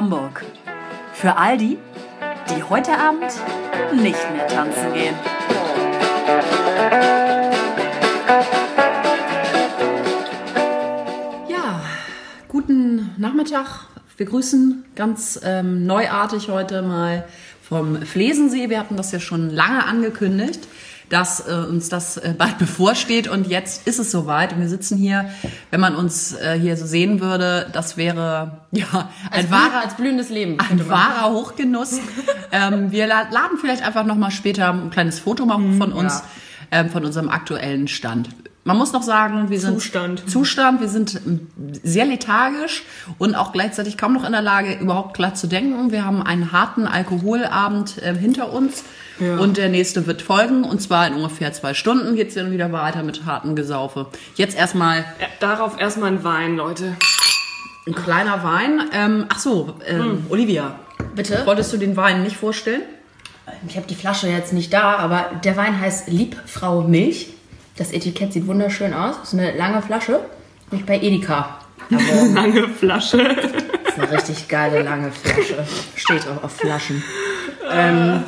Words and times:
Hamburg. 0.00 0.46
Für 1.12 1.36
all 1.36 1.58
die, 1.58 1.76
die 2.48 2.62
heute 2.62 2.92
Abend 2.92 3.30
nicht 3.92 4.32
mehr 4.32 4.46
tanzen 4.46 4.94
gehen. 4.94 5.14
Ja, 11.50 11.82
guten 12.48 13.10
Nachmittag. 13.18 13.88
Wir 14.16 14.24
grüßen 14.24 14.86
ganz 14.96 15.38
ähm, 15.44 15.84
neuartig 15.84 16.48
heute 16.48 16.80
mal 16.80 17.26
vom 17.60 18.00
Flesensee. 18.00 18.70
Wir 18.70 18.78
hatten 18.78 18.96
das 18.96 19.12
ja 19.12 19.20
schon 19.20 19.50
lange 19.50 19.84
angekündigt, 19.84 20.66
dass 21.10 21.46
äh, 21.46 21.52
uns 21.52 21.88
das 21.90 22.16
äh, 22.16 22.34
bald 22.38 22.56
bevorsteht 22.58 23.28
und 23.28 23.46
jetzt 23.46 23.86
ist 23.86 23.98
es 23.98 24.10
soweit. 24.10 24.52
Und 24.54 24.60
wir 24.60 24.68
sitzen 24.68 24.96
hier, 24.96 25.28
wenn 25.70 25.80
man 25.80 25.94
uns 25.94 26.32
äh, 26.32 26.58
hier 26.58 26.76
so 26.76 26.86
sehen 26.86 27.20
würde, 27.20 27.68
das 27.72 27.96
wäre 27.98 28.60
ja 28.70 29.10
ein 29.30 29.40
Als, 29.42 29.50
wahrer, 29.50 29.80
als 29.84 29.94
blühendes 29.96 30.30
Leben. 30.30 30.58
ein 30.58 30.88
wahrer 30.88 31.30
Hochgenuss. 31.32 31.98
ähm, 32.52 32.90
wir 32.92 33.06
la- 33.06 33.28
laden 33.30 33.58
vielleicht 33.60 33.82
einfach 33.82 34.06
noch 34.06 34.16
mal 34.16 34.30
später 34.30 34.72
ein 34.72 34.90
kleines 34.90 35.18
Foto 35.18 35.44
mal 35.44 35.58
hoch 35.58 35.76
von 35.78 35.92
uns, 35.92 36.22
ähm, 36.70 36.88
von 36.90 37.04
unserem 37.04 37.28
aktuellen 37.28 37.88
Stand. 37.88 38.28
Man 38.64 38.76
muss 38.76 38.92
noch 38.92 39.02
sagen, 39.02 39.48
wir 39.48 39.58
sind 39.58 39.74
Zustand. 39.80 40.30
Zustand, 40.30 40.80
wir 40.82 40.88
sind 40.88 41.18
ähm, 41.26 41.46
sehr 41.82 42.04
lethargisch 42.04 42.82
und 43.18 43.34
auch 43.34 43.52
gleichzeitig 43.52 43.96
kaum 43.96 44.12
noch 44.12 44.24
in 44.24 44.32
der 44.32 44.42
Lage, 44.42 44.74
überhaupt 44.74 45.14
klar 45.14 45.34
zu 45.34 45.46
denken. 45.46 45.90
Wir 45.92 46.04
haben 46.04 46.22
einen 46.22 46.52
harten 46.52 46.86
Alkoholabend 46.86 47.96
ähm, 48.02 48.16
hinter 48.16 48.52
uns 48.52 48.84
und 49.38 49.58
der 49.58 49.68
nächste 49.68 50.06
wird 50.06 50.22
folgen 50.22 50.64
und 50.64 50.80
zwar 50.80 51.06
in 51.06 51.12
ungefähr 51.14 51.52
zwei 51.52 51.74
Stunden 51.74 52.16
geht's 52.16 52.34
dann 52.36 52.52
wieder 52.52 52.72
weiter 52.72 53.02
mit 53.02 53.26
harten 53.26 53.54
Gesaufe. 53.54 54.06
Jetzt 54.36 54.56
erstmal 54.56 54.98
Ja, 55.20 55.26
darauf 55.40 55.78
erstmal 55.78 56.10
ein 56.12 56.24
Wein, 56.24 56.56
Leute. 56.56 56.96
ein 57.86 57.94
kleiner 57.94 58.42
Wein. 58.44 58.80
Ähm, 58.94 59.26
ach 59.28 59.38
so, 59.38 59.74
ähm, 59.86 60.24
Olivia, 60.30 60.74
Bitte? 61.14 61.42
wolltest 61.44 61.70
du 61.72 61.76
den 61.76 61.96
Wein 61.98 62.22
nicht 62.22 62.36
vorstellen? 62.38 62.80
Ich 63.68 63.76
habe 63.76 63.86
die 63.86 63.94
Flasche 63.94 64.28
jetzt 64.28 64.52
nicht 64.54 64.72
da, 64.72 64.96
aber 64.96 65.30
der 65.44 65.54
Wein 65.56 65.78
heißt 65.78 66.08
Liebfrau 66.08 66.80
Milch. 66.82 67.28
Das 67.76 67.92
Etikett 67.92 68.32
sieht 68.32 68.46
wunderschön 68.46 68.92
aus. 68.94 69.16
Das 69.20 69.32
ist 69.32 69.38
eine 69.38 69.56
lange 69.56 69.82
Flasche. 69.82 70.20
Nicht 70.70 70.86
bei 70.86 70.98
Edeka. 71.00 71.58
Lange 72.34 72.68
Flasche. 72.68 73.18
Das 73.18 73.94
ist 73.96 73.98
eine 74.00 74.10
richtig 74.12 74.46
geile 74.48 74.82
lange 74.82 75.10
Flasche. 75.10 75.64
Steht 75.96 76.28
auch 76.28 76.44
auf 76.44 76.52
Flaschen. 76.52 77.02
Ähm, 77.68 78.22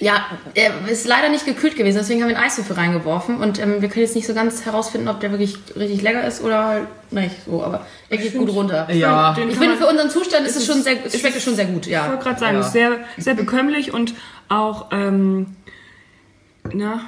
ja, 0.00 0.26
er 0.54 0.86
ist 0.88 1.06
leider 1.06 1.28
nicht 1.28 1.44
gekühlt 1.46 1.74
gewesen, 1.76 1.96
deswegen 1.98 2.20
haben 2.22 2.28
wir 2.28 2.36
einen 2.36 2.44
Eiswürfel 2.46 2.76
reingeworfen 2.76 3.38
und 3.38 3.58
ähm, 3.58 3.80
wir 3.80 3.88
können 3.88 4.04
jetzt 4.04 4.14
nicht 4.14 4.26
so 4.26 4.34
ganz 4.34 4.64
herausfinden, 4.64 5.08
ob 5.08 5.20
der 5.20 5.30
wirklich 5.30 5.56
richtig 5.74 6.02
lecker 6.02 6.24
ist 6.24 6.42
oder 6.42 6.64
halt 6.66 6.86
nicht 7.10 7.34
so, 7.46 7.64
aber 7.64 7.86
er 8.08 8.18
geht 8.18 8.34
gut 8.36 8.50
runter. 8.50 8.92
Ja. 8.92 9.32
Ich 9.32 9.38
kann 9.38 9.50
finde, 9.52 9.76
für 9.76 9.86
unseren 9.86 10.10
Zustand 10.10 10.46
ist 10.46 10.56
es 10.56 10.66
schon 10.66 10.82
sehr, 10.82 11.04
es 11.04 11.18
schmeckt 11.18 11.36
es 11.36 11.42
schon 11.42 11.56
sehr 11.56 11.64
gut, 11.64 11.86
Ich 11.86 11.92
wollte 11.98 12.10
ja. 12.12 12.14
gerade 12.16 12.38
sagen, 12.38 12.54
Ja. 12.54 12.60
ist 12.60 12.72
sehr, 12.72 12.92
sehr 13.16 13.34
bekömmlich 13.34 13.92
und 13.92 14.14
auch, 14.48 14.86
ähm, 14.92 15.56
na, 16.72 17.00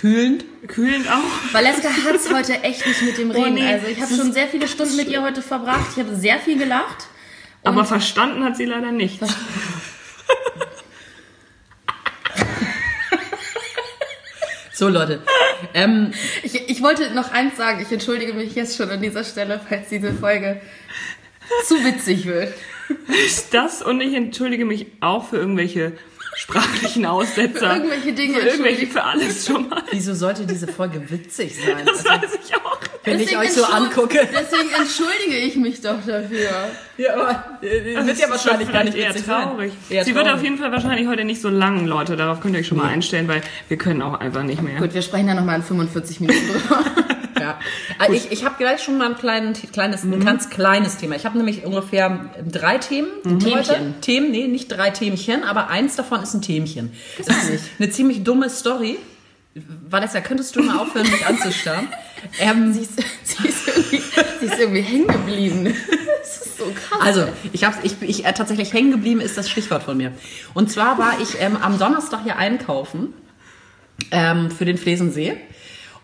Kühlend. 0.00 0.44
kühlend 0.68 1.08
auch. 1.10 1.52
Valeska 1.52 1.88
hat 1.88 2.14
es 2.14 2.32
heute 2.32 2.62
echt 2.62 2.86
nicht 2.86 3.02
mit 3.02 3.18
dem 3.18 3.30
Reden. 3.32 3.54
nee, 3.54 3.66
also 3.66 3.86
ich 3.88 4.00
habe 4.00 4.14
schon 4.14 4.32
sehr 4.32 4.46
viele 4.46 4.68
Stunden 4.68 4.94
mit 4.96 5.08
ihr 5.08 5.22
heute 5.22 5.42
verbracht. 5.42 5.88
Ich 5.96 5.98
habe 6.04 6.14
sehr 6.14 6.38
viel 6.38 6.56
gelacht. 6.56 7.06
Aber 7.64 7.84
verstanden 7.84 8.44
hat 8.44 8.56
sie 8.56 8.64
leider 8.64 8.92
nicht. 8.92 9.20
So, 14.72 14.88
Leute. 14.88 15.20
Ähm, 15.74 16.12
Ich, 16.44 16.68
ich 16.68 16.82
wollte 16.82 17.12
noch 17.12 17.32
eins 17.32 17.56
sagen. 17.56 17.82
Ich 17.82 17.90
entschuldige 17.90 18.32
mich 18.32 18.54
jetzt 18.54 18.76
schon 18.76 18.88
an 18.90 19.02
dieser 19.02 19.24
Stelle, 19.24 19.60
falls 19.68 19.88
diese 19.88 20.12
Folge 20.12 20.60
zu 21.66 21.84
witzig 21.84 22.26
wird. 22.26 22.54
Das 23.50 23.82
und 23.82 24.00
ich 24.00 24.14
entschuldige 24.14 24.64
mich 24.64 24.86
auch 25.00 25.28
für 25.30 25.36
irgendwelche 25.38 25.94
sprachlichen 26.38 27.04
Aussetzer. 27.04 27.58
Für 27.58 27.76
irgendwelche 27.76 28.12
Dinge 28.12 28.38
Für 28.38 28.46
irgendwelche, 28.48 28.86
für 28.86 29.02
alles 29.04 29.46
schon 29.46 29.68
mal. 29.68 29.82
wieso 29.90 30.14
sollte 30.14 30.46
diese 30.46 30.68
Folge 30.68 31.02
witzig 31.10 31.56
sein? 31.56 31.84
Das 31.84 32.06
Also, 32.06 32.22
weiß 32.24 32.38
ich 32.46 32.54
auch. 32.56 32.78
wenn 33.04 33.14
ich 33.20 33.26
Deswegen 33.30 33.40
euch 33.40 33.52
so 33.52 33.64
angucke. 33.64 34.28
Deswegen 34.32 34.70
entschuldige 34.78 35.36
ich 35.38 35.56
mich 35.56 35.80
doch 35.80 35.98
dafür. 36.06 36.48
Ja, 36.96 37.14
aber 37.14 37.58
äh, 37.62 37.94
Das 37.94 38.06
wird 38.06 38.18
ja 38.18 38.30
wahrscheinlich 38.30 38.72
gar 38.72 38.84
nicht 38.84 38.96
eher 38.96 39.10
witzig 39.10 39.26
traurig. 39.26 39.72
sein. 39.72 39.96
Eher 39.96 40.04
Sie 40.04 40.14
wird 40.14 40.24
traurig. 40.26 40.38
auf 40.40 40.44
jeden 40.44 40.58
Fall 40.58 40.70
wahrscheinlich 40.72 41.08
heute 41.08 41.24
nicht 41.24 41.40
so 41.40 41.48
lang, 41.48 41.86
Leute. 41.86 42.16
Darauf 42.16 42.40
könnt 42.40 42.54
ihr 42.54 42.60
euch 42.60 42.66
schon 42.68 42.78
mal 42.78 42.88
einstellen, 42.88 43.26
weil 43.28 43.42
wir 43.68 43.76
können 43.76 44.00
auch 44.02 44.20
einfach 44.20 44.42
nicht 44.44 44.62
mehr. 44.62 44.78
Gut, 44.78 44.94
wir 44.94 45.02
sprechen 45.02 45.26
da 45.26 45.34
nochmal 45.34 45.56
in 45.56 45.62
45 45.64 46.20
Minuten 46.20 46.40
drüber. 46.48 46.84
Ja. 47.40 47.58
Also 47.98 48.14
ich 48.14 48.30
ich 48.32 48.44
habe 48.44 48.56
gleich 48.58 48.82
schon 48.82 48.98
mal 48.98 49.08
ein, 49.08 49.16
kleinen, 49.16 49.54
kleines, 49.54 50.04
ein 50.04 50.24
ganz 50.24 50.50
kleines 50.50 50.96
Thema. 50.96 51.16
Ich 51.16 51.24
habe 51.24 51.36
nämlich 51.36 51.64
ungefähr 51.64 52.30
drei 52.46 52.78
Themen. 52.78 53.08
Themchen. 53.22 53.54
Heute. 53.54 53.94
Themen, 54.00 54.30
nee, 54.30 54.46
nicht 54.46 54.68
drei 54.68 54.90
Themchen, 54.90 55.44
aber 55.44 55.68
eins 55.68 55.96
davon 55.96 56.22
ist 56.22 56.34
ein 56.34 56.42
Themchen. 56.42 56.92
Das 57.18 57.28
ist 57.48 57.64
eine 57.78 57.90
ziemlich 57.90 58.24
dumme 58.24 58.50
Story. 58.50 58.98
Vanessa, 59.88 60.20
könntest 60.20 60.54
du 60.56 60.62
mal 60.62 60.78
aufhören, 60.78 61.10
mich 61.10 61.26
anzustarren? 61.26 61.88
Ähm, 62.40 62.72
Sie 62.72 62.80
ist, 62.80 62.96
sie 63.22 63.46
ist, 63.46 63.68
irgendwie, 63.68 64.02
sie 64.40 64.46
ist 64.46 64.58
irgendwie 64.58 64.80
hängen 64.80 65.06
geblieben. 65.06 65.72
Das 66.18 66.46
ist 66.46 66.58
so 66.58 66.64
krass. 66.64 67.00
Also, 67.00 67.28
ich 67.52 67.62
habe 67.62 67.76
ich, 67.84 67.94
ich 68.02 68.26
äh, 68.26 68.32
tatsächlich 68.32 68.72
hängen 68.72 68.90
geblieben 68.90 69.20
ist 69.20 69.38
das 69.38 69.48
Stichwort 69.48 69.84
von 69.84 69.96
mir. 69.96 70.10
Und 70.52 70.68
zwar 70.68 70.98
war 70.98 71.20
ich 71.20 71.40
ähm, 71.40 71.56
am 71.56 71.78
Donnerstag 71.78 72.24
hier 72.24 72.36
einkaufen 72.36 73.14
ähm, 74.10 74.50
für 74.50 74.64
den 74.64 74.78
Flesensee 74.78 75.36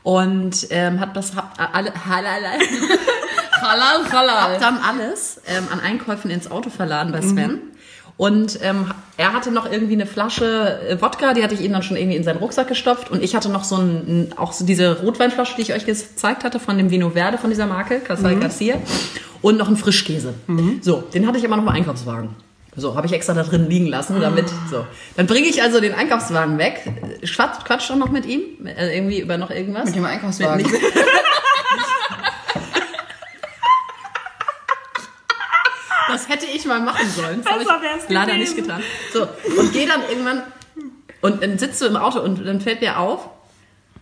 und 0.05 0.69
ähm, 0.71 1.01
hat 1.01 1.17
das 1.17 1.35
hab, 1.35 1.59
alle, 1.59 1.91
halala, 2.07 2.51
halal, 3.61 4.05
hab 4.05 4.13
halal. 4.13 4.59
dann 4.61 4.77
alles 4.79 5.41
ähm, 5.47 5.65
an 5.73 5.81
Einkäufen 5.81 6.31
ins 6.31 6.49
Auto 6.49 6.71
verladen 6.71 7.11
bei 7.11 7.23
Sven. 7.23 7.61
Und 8.17 8.61
ähm, 8.63 8.93
er 9.17 9.33
hatte 9.33 9.51
noch 9.51 9.69
irgendwie 9.69 9.95
eine 9.95 10.07
Flasche 10.07 10.79
äh, 10.89 11.01
Wodka, 11.03 11.33
die 11.33 11.43
hatte 11.43 11.55
ich 11.55 11.63
ihm 11.63 11.73
dann 11.73 11.83
schon 11.83 11.97
irgendwie 11.97 12.17
in 12.17 12.23
seinen 12.23 12.37
Rucksack 12.37 12.69
gestopft. 12.69 13.11
Und 13.11 13.25
ich 13.25 13.35
hatte 13.35 13.49
noch 13.49 13.65
so 13.65 13.77
ein, 13.77 14.33
auch 14.37 14.53
so 14.53 14.65
diese 14.65 15.01
Rotweinflasche, 15.01 15.57
die 15.57 15.63
ich 15.63 15.73
euch 15.73 15.87
gezeigt 15.87 16.45
hatte, 16.45 16.61
von 16.61 16.77
dem 16.77 16.91
Vino 16.91 17.11
Verde 17.11 17.39
von 17.39 17.51
dieser 17.51 17.67
Marke, 17.67 17.99
Casal 17.99 18.37
Garcia. 18.37 18.77
Und 19.41 19.57
noch 19.57 19.69
einen 19.69 19.77
Frischkäse. 19.77 20.35
So, 20.83 21.03
den 21.13 21.27
hatte 21.27 21.39
ich 21.39 21.45
aber 21.45 21.57
noch 21.57 21.65
im 21.65 21.71
Einkaufswagen. 21.71 22.31
So, 22.77 22.97
habe 22.97 23.07
ich 23.07 23.13
extra 23.13 23.35
da 23.35 23.43
drin 23.45 23.69
liegen 23.71 23.87
lassen, 23.87 24.21
damit, 24.21 24.47
so. 24.71 24.85
Dann 25.17 25.27
bringe 25.27 25.47
ich 25.47 25.63
also 25.63 25.81
den 25.81 25.95
Einkaufswagen 25.95 26.59
weg, 26.59 26.81
quatsch, 27.25 27.65
quatsch 27.65 27.89
doch 27.89 27.97
noch 27.97 28.11
mit 28.11 28.27
ihm, 28.27 28.67
äh, 28.67 28.97
irgendwie 28.97 29.21
über 29.21 29.39
noch 29.39 29.51
irgendwas. 29.51 29.87
Mit 29.87 29.95
dem 29.97 30.05
Einkaufswagen. 30.05 30.67
Mit- 30.71 30.81
Das 36.09 36.29
hätte 36.29 36.47
ich 36.47 36.65
mal 36.67 36.81
machen 36.81 37.09
sollen. 37.11 37.43
Das 37.43 37.53
habe 37.53 37.63
ich 37.63 38.09
leider 38.11 38.33
gewesen. 38.35 38.39
nicht 38.39 38.57
getan. 38.57 38.83
So, 39.13 39.27
und 39.59 39.73
gehe 39.73 39.87
dann 39.87 40.03
irgendwann 40.09 40.43
und 41.23 41.43
dann 41.43 41.59
sitzt 41.59 41.81
du 41.81 41.87
im 41.87 41.97
Auto 41.97 42.21
und 42.21 42.45
dann 42.45 42.61
fällt 42.61 42.81
mir 42.83 42.99
auf, 42.99 43.31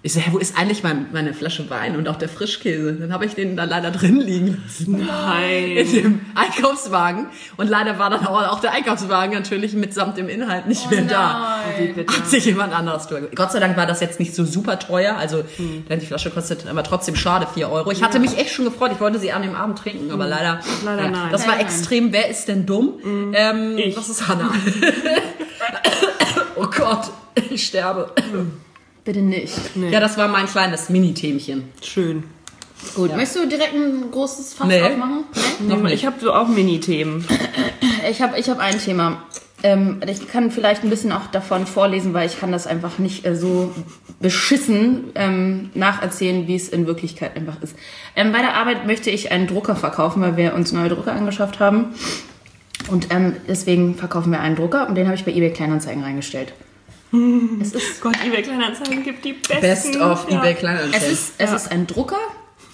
ich 0.05 0.13
so, 0.15 0.19
hä, 0.21 0.31
wo 0.33 0.39
ist 0.39 0.59
eigentlich 0.59 0.83
mein, 0.83 1.07
meine 1.13 1.33
Flasche 1.33 1.71
Wein 1.71 1.95
und 1.97 2.09
auch 2.09 2.17
der 2.17 2.29
Frischkäse? 2.29 2.95
Dann 2.95 3.13
habe 3.13 3.25
ich 3.25 3.35
den 3.37 3.57
da 3.57 3.63
leider 3.65 3.93
drin 3.93 4.17
liegen 4.21 4.61
lassen. 4.65 4.99
In 4.99 5.07
Nein. 5.07 5.75
dem 5.93 6.21
Einkaufswagen. 6.35 7.27
Und 7.57 7.69
leider 7.71 8.01
war 8.01 8.11
dann 8.11 8.27
auch, 8.27 8.49
auch 8.51 8.59
der 8.61 8.73
Einkaufswagen 8.73 9.33
natürlich 9.33 9.75
mitsamt 9.75 10.17
dem 10.17 10.29
Inhalt 10.29 10.67
nicht 10.67 10.91
mehr 10.91 11.03
da. 11.03 11.61
Hat 12.09 12.27
sich 12.29 12.45
jemand 12.47 12.75
anderes 12.75 13.07
durch. 13.07 13.23
Gott 13.37 13.53
sei 13.53 13.61
Dank 13.61 13.77
war 13.77 13.87
das 13.87 14.01
jetzt 14.01 14.19
nicht 14.19 14.35
so 14.35 14.45
super 14.45 14.81
teuer. 14.81 15.17
Also 15.17 15.45
denn 15.89 16.01
die 16.01 16.07
Flasche 16.07 16.31
kostet 16.31 16.67
aber 16.67 16.83
trotzdem 16.83 17.15
schade 17.15 17.47
4 17.55 17.71
Euro. 17.71 17.93
Ich 17.93 18.03
hatte 18.03 18.19
mich 18.19 18.37
echt 18.37 18.51
schon 18.53 18.65
gefreut. 18.65 18.91
Ich 18.95 19.01
wollte 19.01 19.21
sie 19.21 19.31
an 19.31 19.43
dem 19.43 19.55
Abend 19.55 19.79
trinken, 19.79 20.11
aber 20.11 20.27
leider, 20.27 20.59
Leider 20.85 21.09
nein. 21.11 21.29
Das 21.31 21.43
war 21.43 21.49
Nein, 21.55 21.59
nein. 21.59 21.67
extrem. 21.67 22.13
Wer 22.13 22.29
ist 22.29 22.47
denn 22.49 22.67
dumm? 22.67 22.95
Ähm, 23.35 23.79
Ich. 23.79 23.95
Das 23.95 24.09
ist 24.09 24.27
Hannah. 24.27 24.51
oh 26.57 26.67
Gott, 26.67 27.11
ich 27.51 27.65
sterbe. 27.67 28.11
Bitte 29.05 29.21
nicht. 29.21 29.55
Ja, 29.91 30.01
das 30.01 30.17
war 30.17 30.29
mein 30.29 30.47
kleines 30.47 30.89
Mini-Themchen. 30.89 31.65
Schön. 31.83 32.25
Gut, 32.95 33.15
möchtest 33.17 33.37
du 33.37 33.49
direkt 33.49 33.75
ein 33.75 34.11
großes 34.11 34.55
Fass 34.55 34.67
Nee. 34.69 34.81
aufmachen? 34.83 35.25
Noch 35.67 35.83
nicht. 35.83 35.95
Ich 35.95 36.07
habe 36.07 36.17
so 36.21 36.33
auch 36.33 36.49
Mini-Themen. 36.49 37.25
Ich 38.11 38.21
habe 38.23 38.39
ich 38.39 38.49
hab 38.49 38.59
ein 38.59 38.79
Thema. 38.79 39.23
Ähm, 39.65 40.01
ich 40.09 40.27
kann 40.29 40.51
vielleicht 40.51 40.83
ein 40.83 40.91
bisschen 40.91 41.13
auch 41.13 41.27
davon 41.29 41.67
vorlesen, 41.67 42.15
weil 42.15 42.27
ich 42.29 42.39
kann 42.41 42.51
das 42.51 42.67
einfach 42.67 42.99
nicht 42.99 43.25
äh, 43.25 43.37
so 43.37 43.73
beschissen 44.19 45.11
ähm, 45.15 45.71
nacherzählen, 45.75 46.49
wie 46.49 46.57
es 46.57 46.69
in 46.69 46.87
Wirklichkeit 46.89 47.37
einfach 47.37 47.63
ist. 47.63 47.77
Ähm, 48.17 48.33
bei 48.33 48.39
der 48.41 48.55
Arbeit 48.55 48.87
möchte 48.87 49.11
ich 49.11 49.31
einen 49.31 49.47
Drucker 49.47 49.77
verkaufen, 49.77 50.21
weil 50.23 50.37
wir 50.37 50.55
uns 50.55 50.73
neue 50.73 50.89
Drucker 50.89 51.13
angeschafft 51.13 51.61
haben. 51.61 51.95
Und 52.89 53.13
ähm, 53.15 53.37
deswegen 53.47 53.95
verkaufen 53.95 54.33
wir 54.33 54.41
einen 54.41 54.57
Drucker 54.57 54.89
und 54.89 54.97
den 54.97 55.07
habe 55.07 55.15
ich 55.17 55.25
bei 55.25 55.31
eBay 55.33 55.53
Kleinanzeigen 55.53 56.03
reingestellt. 56.03 56.53
Es 57.61 57.73
ist, 57.73 58.01
Gott, 58.01 58.17
eBay 58.25 58.43
Kleinanzeigen 58.43 59.03
gibt 59.03 59.25
die 59.25 59.35
besten. 59.35 59.61
Best 59.61 59.97
of 59.97 60.31
ja. 60.31 60.39
eBay 60.39 60.53
es 60.55 60.59
Kleinanzeigen. 60.59 61.13
ist, 61.13 61.35
es 61.39 61.53
ist 61.53 61.71
ein 61.71 61.87
Drucker, 61.87 62.19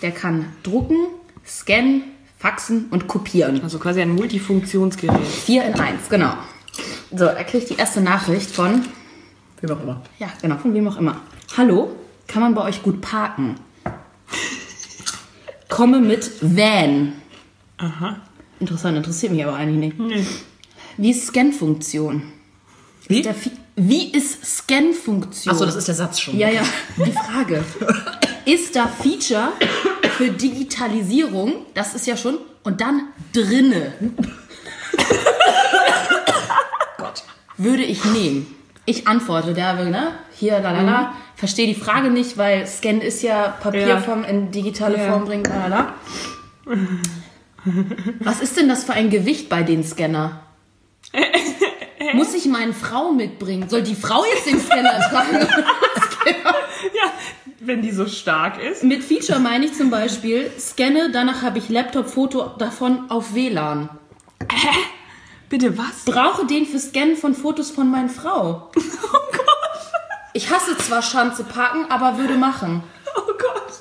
der 0.03 0.13
kann 0.13 0.47
drucken, 0.63 0.97
scannen, 1.47 2.03
faxen 2.39 2.87
und 2.91 3.09
kopieren. 3.09 3.61
Also 3.63 3.79
quasi 3.79 4.01
ein 4.01 4.15
Multifunktionsgerät. 4.15 5.27
Vier 5.27 5.65
in 5.65 5.75
eins, 5.75 6.09
genau. 6.09 6.35
So, 7.11 7.25
da 7.25 7.43
kriege 7.43 7.59
ich 7.59 7.65
die 7.67 7.75
erste 7.77 8.01
Nachricht 8.01 8.51
von, 8.51 8.85
Wie 9.61 9.71
auch 9.73 9.83
immer. 9.83 10.03
ja, 10.21 10.29
genau, 10.41 10.57
von 10.59 10.73
wem 10.75 10.87
auch 10.87 10.97
immer. 10.99 11.21
Hallo, 11.57 11.91
kann 12.29 12.43
man 12.43 12.55
bei 12.55 12.63
euch 12.63 12.83
gut 12.83 13.01
parken? 13.01 13.57
Komme 15.69 16.01
mit 16.01 16.31
Van. 16.41 17.15
Aha. 17.79 18.21
Interessant, 18.61 18.97
interessiert 18.97 19.33
mich 19.33 19.45
aber 19.45 19.57
eigentlich 19.57 19.97
nicht. 19.97 19.99
Nee. 19.99 20.27
Wie 20.97 21.11
ist 21.11 21.27
Scan-Funktion? 21.27 22.23
Wie? 23.07 23.23
Der 23.23 23.35
Fi- 23.35 23.53
Wie 23.81 24.11
ist 24.11 24.45
Scan-Funktion? 24.45 25.55
Achso, 25.55 25.65
das 25.65 25.77
ist 25.77 25.87
der 25.87 25.95
Satz 25.95 26.19
schon. 26.19 26.37
Ja, 26.37 26.49
ja, 26.49 26.63
die 26.97 27.13
Frage. 27.13 27.65
ist 28.45 28.75
da 28.75 28.89
Feature 28.89 29.53
für 30.17 30.31
Digitalisierung, 30.31 31.67
das 31.75 31.95
ist 31.95 32.07
ja 32.09 32.17
schon, 32.17 32.39
und 32.65 32.81
dann 32.81 33.03
drinne? 33.33 33.93
Gott. 36.97 37.23
Würde 37.57 37.85
ich 37.85 38.05
nehmen. 38.05 38.53
Ich 38.85 39.07
antworte, 39.07 39.55
der, 39.55 39.75
ne, 39.75 40.13
hier, 40.35 40.59
lalala, 40.59 41.15
verstehe 41.37 41.69
die 41.69 41.81
Frage 41.81 42.11
nicht, 42.11 42.37
weil 42.37 42.67
Scan 42.67 43.01
ist 43.01 43.23
ja 43.23 43.49
Papierform 43.61 44.25
in 44.25 44.51
digitale 44.51 44.99
Ja. 44.99 45.13
Form 45.13 45.25
bringen, 45.25 45.45
lalala. 45.45 45.95
Was 48.21 48.41
ist 48.41 48.57
denn 48.57 48.69
das 48.69 48.83
für 48.83 48.95
ein 48.95 49.11
Gewicht 49.11 49.49
bei 49.49 49.63
den 49.63 49.85
Scanner? 49.85 50.41
Muss 52.19 52.35
ich 52.35 52.47
meine 52.47 52.73
Frau 52.75 53.13
mitbringen? 53.13 53.69
Soll 53.69 53.83
die 53.83 53.95
Frau 53.95 54.25
jetzt 54.25 54.47
den 54.47 54.61
Scanner 54.61 54.99
tragen? 55.11 55.47
Ja, 56.95 57.13
wenn 57.61 57.81
die 57.83 57.93
so 57.93 58.07
stark 58.07 58.63
ist. 58.63 58.83
Mit 58.83 59.03
Feature 59.05 59.39
meine 59.39 59.67
ich 59.67 59.75
zum 59.75 59.91
Beispiel, 59.91 60.51
scanne, 60.59 61.11
danach 61.13 61.43
habe 61.43 61.59
ich 61.59 61.69
Laptop-Foto 61.69 62.55
davon 62.59 63.11
auf 63.11 63.35
WLAN. 63.35 63.89
Bitte 65.49 65.79
was? 65.79 66.05
Brauche 66.05 66.47
den 66.47 66.67
für 66.67 66.79
Scannen 66.79 67.17
von 67.17 67.35
Fotos 67.35 67.71
von 67.71 67.91
meiner 67.91 68.09
Frau. 68.09 68.71
Oh 69.11 69.33
Gott. 69.33 69.93
Ich 70.35 70.51
hasse 70.51 70.77
zwar 70.77 71.03
Schanze 71.03 71.45
packen, 71.45 71.87
aber 71.91 72.19
würde 72.19 72.35
machen. 72.35 72.83
Oh 73.17 73.33
Gott. 73.39 73.73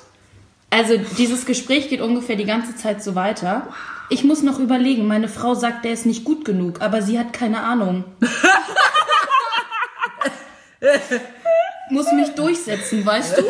Also 0.70 0.96
dieses 1.18 1.44
Gespräch 1.44 1.88
geht 1.90 2.00
ungefähr 2.00 2.36
die 2.36 2.44
ganze 2.46 2.74
Zeit 2.76 3.02
so 3.02 3.14
weiter. 3.14 3.68
Ich 4.10 4.24
muss 4.24 4.42
noch 4.42 4.58
überlegen, 4.58 5.06
meine 5.06 5.28
Frau 5.28 5.54
sagt, 5.54 5.84
der 5.84 5.92
ist 5.92 6.06
nicht 6.06 6.24
gut 6.24 6.44
genug, 6.44 6.80
aber 6.80 7.02
sie 7.02 7.18
hat 7.18 7.32
keine 7.32 7.62
Ahnung. 7.62 8.04
muss 11.90 12.10
mich 12.12 12.30
durchsetzen, 12.34 13.04
weißt 13.04 13.38
du? 13.38 13.42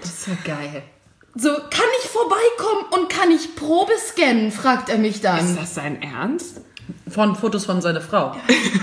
Das 0.00 0.10
ist 0.10 0.28
ja 0.28 0.36
geil. 0.44 0.82
So, 1.34 1.48
kann 1.48 1.88
ich 2.02 2.08
vorbeikommen 2.08 2.84
und 2.90 3.08
kann 3.10 3.30
ich 3.30 3.56
Probe 3.56 3.92
scannen, 3.98 4.52
fragt 4.52 4.88
er 4.88 4.98
mich 4.98 5.20
dann. 5.20 5.44
Ist 5.44 5.58
das 5.58 5.74
sein 5.74 6.00
Ernst? 6.00 6.60
Von 7.08 7.36
Fotos 7.36 7.64
von 7.66 7.80
seiner 7.80 8.00
Frau. 8.00 8.34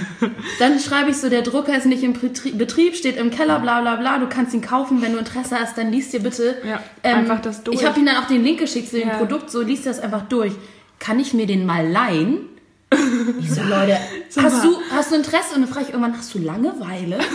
Dann 0.60 0.80
schreibe 0.80 1.12
ich 1.12 1.18
so, 1.18 1.30
der 1.30 1.42
Drucker 1.42 1.78
ist 1.78 1.86
nicht 1.86 2.04
im 2.04 2.14
Betrie- 2.14 2.54
Betrieb, 2.54 2.96
steht 2.96 3.18
im 3.18 3.32
Keller, 3.32 3.60
bla 3.60 3.82
bla 3.82 3.98
bla. 3.98 4.18
Du 4.18 4.28
kannst 4.30 4.54
ihn 4.54 4.62
kaufen, 4.62 5.02
wenn 5.02 5.12
du 5.12 5.20
Interesse 5.20 5.60
hast, 5.60 5.78
dann 5.78 5.92
liest 5.92 6.14
dir 6.14 6.22
bitte. 6.22 6.56
ähm, 6.64 6.70
Ja, 6.70 6.80
einfach 7.04 7.42
das 7.42 7.64
durch. 7.64 7.82
Ich 7.82 7.86
habe 7.86 8.00
ihm 8.00 8.06
dann 8.06 8.16
auch 8.18 8.28
den 8.28 8.44
Link 8.44 8.60
geschickt 8.60 8.90
zu 8.90 8.98
dem 8.98 9.10
Ja. 9.10 9.18
Produkt, 9.18 9.52
so 9.52 9.62
liest 9.62 9.86
das 9.86 10.00
einfach 10.00 10.22
durch. 10.30 10.54
Kann 11.00 11.20
ich 11.20 11.34
mir 11.34 11.46
den 11.46 11.66
mal 11.66 11.86
leihen? 11.88 12.48
Ich 13.42 13.52
so, 13.52 13.62
Leute, 13.64 13.98
hast 14.38 14.64
du, 14.64 14.78
hast 14.96 15.12
du 15.12 15.16
Interesse? 15.16 15.56
Und 15.56 15.62
dann 15.64 15.68
frage 15.70 15.88
ich 15.88 15.94
irgendwann, 15.94 16.18
hast 16.18 16.34
du 16.34 16.40
Langeweile? 16.40 17.20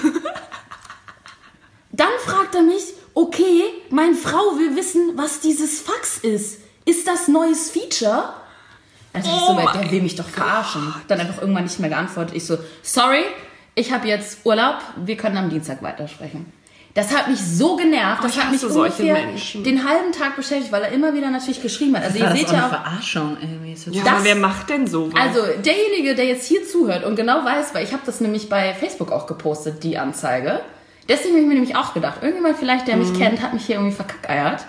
Dann 1.92 2.08
fragt 2.24 2.54
er 2.54 2.62
mich, 2.62 2.82
okay, 3.14 3.62
meine 3.90 4.14
Frau 4.14 4.56
will 4.58 4.76
wissen, 4.76 5.12
was 5.16 5.40
dieses 5.40 5.80
Fax 5.80 6.18
ist. 6.18 6.60
Ist 6.84 7.06
das 7.08 7.28
neues 7.28 7.70
Feature? 7.70 8.34
Also 9.12 9.30
ich 9.30 9.36
so, 9.36 9.52
Oh 9.52 9.78
der 9.78 9.90
will 9.90 10.02
mich 10.02 10.16
doch 10.16 10.28
verarschen. 10.28 10.94
Dann 11.08 11.20
einfach 11.20 11.40
irgendwann 11.40 11.64
nicht 11.64 11.80
mehr 11.80 11.90
geantwortet. 11.90 12.36
Ich 12.36 12.44
so, 12.44 12.58
sorry, 12.82 13.24
ich 13.74 13.92
habe 13.92 14.08
jetzt 14.08 14.44
Urlaub, 14.44 14.76
wir 14.96 15.16
können 15.16 15.36
am 15.36 15.50
Dienstag 15.50 15.82
weitersprechen. 15.82 16.52
Das 16.94 17.16
hat 17.16 17.28
mich 17.28 17.38
so 17.38 17.76
genervt, 17.76 18.24
das 18.24 18.32
ich 18.34 18.42
hat 18.42 18.50
mich 18.50 18.60
solche 18.60 19.02
ungefähr 19.02 19.62
den 19.62 19.88
halben 19.88 20.10
Tag 20.10 20.34
beschäftigt, 20.34 20.72
weil 20.72 20.82
er 20.82 20.90
immer 20.90 21.14
wieder 21.14 21.30
natürlich 21.30 21.62
geschrieben 21.62 21.96
hat. 21.96 22.02
Also 22.02 22.18
ihr 22.18 22.24
das 22.24 22.34
ist 22.34 22.48
seht 22.48 22.56
ja 22.56 22.64
auch, 22.64 22.70
Verarschung 22.70 23.36
irgendwie. 23.40 23.74
Das 23.74 23.94
Ja, 23.94 24.02
aber 24.14 24.24
wer 24.24 24.34
macht 24.34 24.68
denn 24.70 24.88
sowas? 24.88 25.14
also 25.16 25.40
derjenige, 25.64 26.16
der 26.16 26.24
jetzt 26.24 26.46
hier 26.46 26.66
zuhört 26.66 27.04
und 27.04 27.14
genau 27.14 27.44
weiß, 27.44 27.72
weil 27.72 27.84
ich 27.84 27.92
habe 27.92 28.02
das 28.04 28.20
nämlich 28.20 28.48
bei 28.48 28.74
Facebook 28.74 29.12
auch 29.12 29.28
gepostet, 29.28 29.84
die 29.84 29.96
Anzeige. 29.96 30.60
Deswegen 31.08 31.34
habe 31.34 31.42
ich 31.42 31.46
mir 31.46 31.54
nämlich 31.54 31.76
auch 31.76 31.94
gedacht, 31.94 32.18
irgendjemand 32.20 32.58
vielleicht, 32.58 32.88
der 32.88 32.96
mich 32.96 33.16
kennt, 33.16 33.42
hat 33.42 33.54
mich 33.54 33.66
hier 33.66 33.76
irgendwie 33.76 33.94
verkackeiert. 33.94 34.66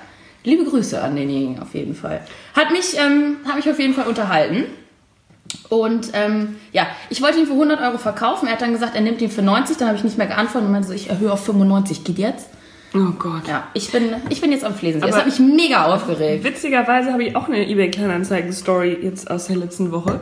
Liebe 0.50 0.66
Grüße 0.66 1.02
an 1.02 1.16
denjenigen 1.16 1.62
auf 1.62 1.74
jeden 1.74 1.96
Fall. 1.96 2.22
Hat 2.56 2.72
mich, 2.72 2.98
ähm, 2.98 3.38
hat 3.46 3.56
mich 3.56 3.70
auf 3.70 3.80
jeden 3.80 3.94
Fall 3.94 4.08
unterhalten. 4.08 4.66
Und 5.70 6.10
ähm, 6.14 6.56
ja, 6.72 6.88
ich 7.10 7.22
wollte 7.22 7.40
ihn 7.40 7.46
für 7.46 7.54
100 7.54 7.82
Euro 7.82 7.98
verkaufen. 7.98 8.48
Er 8.48 8.54
hat 8.54 8.62
dann 8.62 8.74
gesagt, 8.74 8.96
er 8.96 9.02
nimmt 9.02 9.22
ihn 9.22 9.30
für 9.30 9.42
90. 9.42 9.78
Dann 9.78 9.88
habe 9.88 9.98
ich 9.98 10.04
nicht 10.04 10.18
mehr 10.18 10.28
geantwortet 10.28 10.66
und 10.66 10.72
meinte 10.72 10.88
so, 10.88 10.94
ich 10.94 11.10
erhöhe 11.10 11.32
auf 11.32 11.46
95. 11.46 12.04
Geht 12.04 12.18
jetzt? 12.18 12.48
oh 12.96 13.12
Gott. 13.20 13.48
Ja, 13.48 13.68
ich 13.76 13.92
bin, 13.92 14.16
ich 14.30 14.42
bin 14.42 14.52
jetzt 14.52 14.64
am 14.64 14.74
Flesen. 14.74 15.02
Das 15.02 15.16
hat 15.16 15.28
mich 15.28 15.40
mega 15.40 15.86
aufgeregt. 15.86 16.44
Witzigerweise 16.44 17.14
habe 17.14 17.24
ich 17.24 17.36
auch 17.36 17.48
eine 17.48 17.68
eBay-Kleinanzeigen-Story 17.68 18.98
jetzt 19.04 19.30
aus 19.30 19.46
der 19.46 19.58
letzten 19.58 19.92
Woche. 19.92 20.20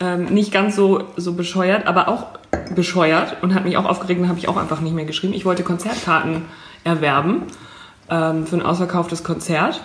Ähm, 0.00 0.26
nicht 0.26 0.52
ganz 0.52 0.76
so, 0.76 1.04
so 1.16 1.34
bescheuert, 1.34 1.86
aber 1.86 2.08
auch 2.08 2.26
bescheuert 2.74 3.42
und 3.42 3.54
hat 3.54 3.64
mich 3.64 3.76
auch 3.76 3.84
aufgeregt 3.84 4.20
und 4.20 4.28
habe 4.28 4.38
ich 4.38 4.48
auch 4.48 4.56
einfach 4.56 4.80
nicht 4.80 4.94
mehr 4.94 5.04
geschrieben. 5.04 5.34
Ich 5.34 5.44
wollte 5.44 5.64
Konzertkarten 5.64 6.42
erwerben 6.84 7.42
ähm, 8.10 8.46
für 8.46 8.56
ein 8.56 8.62
ausverkauftes 8.62 9.24
Konzert. 9.24 9.80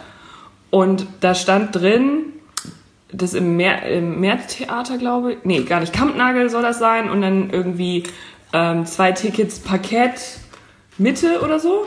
Und 0.70 1.06
da 1.20 1.36
stand 1.36 1.76
drin, 1.76 2.26
das 3.12 3.34
im, 3.34 3.58
Meer, 3.58 3.84
im 3.84 4.20
Märztheater, 4.20 4.98
glaube 4.98 5.34
ich. 5.34 5.38
Nee, 5.44 5.62
gar 5.64 5.80
nicht. 5.80 5.94
Kampnagel 5.94 6.50
soll 6.50 6.64
das 6.64 6.80
sein. 6.80 7.10
Und 7.10 7.22
dann 7.22 7.50
irgendwie 7.52 8.04
ähm, 8.54 8.86
zwei 8.86 9.12
Tickets 9.12 9.60
Parkett 9.60 10.40
Mitte 10.98 11.42
oder 11.42 11.60
so. 11.60 11.86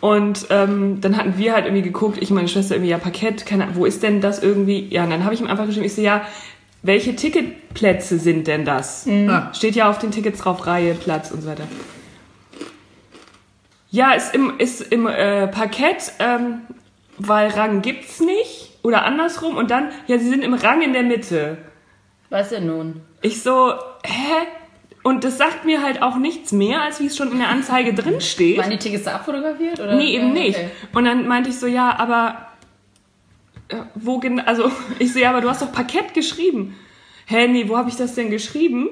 Und 0.00 0.46
ähm, 0.50 1.00
dann 1.00 1.16
hatten 1.16 1.38
wir 1.38 1.54
halt 1.54 1.64
irgendwie 1.64 1.82
geguckt, 1.82 2.18
ich 2.20 2.30
und 2.30 2.36
meine 2.36 2.48
Schwester 2.48 2.74
irgendwie, 2.74 2.90
ja, 2.90 2.98
Parkett, 2.98 3.46
keine 3.46 3.64
Ahnung, 3.64 3.76
wo 3.76 3.86
ist 3.86 4.02
denn 4.02 4.20
das 4.20 4.42
irgendwie? 4.42 4.88
Ja, 4.88 5.04
und 5.04 5.10
dann 5.10 5.24
habe 5.24 5.34
ich 5.34 5.40
ihm 5.40 5.46
einfach 5.46 5.66
geschrieben, 5.66 5.86
ich 5.86 5.94
so, 5.94 6.02
ja, 6.02 6.22
welche 6.82 7.14
Ticketplätze 7.14 8.18
sind 8.18 8.46
denn 8.46 8.64
das? 8.64 9.06
Ah. 9.28 9.52
Steht 9.54 9.76
ja 9.76 9.88
auf 9.88 9.98
den 9.98 10.10
Tickets 10.10 10.40
drauf, 10.40 10.66
Reihe, 10.66 10.94
Platz 10.94 11.30
und 11.30 11.42
so 11.42 11.48
weiter. 11.48 11.64
Ja, 13.92 14.12
ist 14.12 14.34
im, 14.34 14.58
ist 14.58 14.80
im 14.80 15.06
äh, 15.06 15.46
Parkett, 15.48 16.12
ähm, 16.18 16.62
weil 17.18 17.50
Rang 17.50 17.82
gibt's 17.82 18.20
nicht. 18.20 18.70
Oder 18.82 19.04
andersrum. 19.04 19.56
Und 19.56 19.70
dann, 19.70 19.90
ja, 20.06 20.18
sie 20.18 20.30
sind 20.30 20.42
im 20.42 20.54
Rang 20.54 20.80
in 20.80 20.94
der 20.94 21.02
Mitte. 21.02 21.58
Was 22.30 22.48
denn 22.48 22.66
nun? 22.66 23.02
Ich 23.20 23.42
so, 23.42 23.74
hä? 24.02 24.46
Und 25.02 25.24
das 25.24 25.36
sagt 25.36 25.66
mir 25.66 25.82
halt 25.82 26.00
auch 26.00 26.16
nichts 26.16 26.52
mehr, 26.52 26.80
als 26.80 27.00
wie 27.00 27.06
es 27.06 27.16
schon 27.18 27.32
in 27.32 27.38
der 27.38 27.50
Anzeige 27.50 27.92
drin 27.92 28.22
steht. 28.22 28.56
Waren 28.56 28.70
die 28.70 28.78
Tickets 28.78 29.04
da 29.04 29.16
abfotografiert? 29.16 29.78
Oder? 29.78 29.94
Nee, 29.94 30.16
eben 30.16 30.32
nicht. 30.32 30.58
okay. 30.58 30.70
Und 30.94 31.04
dann 31.04 31.28
meinte 31.28 31.50
ich 31.50 31.58
so, 31.58 31.66
ja, 31.66 31.94
aber 31.98 32.48
äh, 33.68 33.76
wo 33.94 34.20
genau, 34.20 34.42
also 34.44 34.72
ich 35.00 35.12
so, 35.12 35.18
ja, 35.18 35.28
aber 35.28 35.42
du 35.42 35.50
hast 35.50 35.60
doch 35.60 35.70
Parkett 35.70 36.14
geschrieben. 36.14 36.78
Hä, 37.26 37.46
nee, 37.46 37.68
wo 37.68 37.76
habe 37.76 37.90
ich 37.90 37.96
das 37.96 38.14
denn 38.14 38.30
geschrieben? 38.30 38.88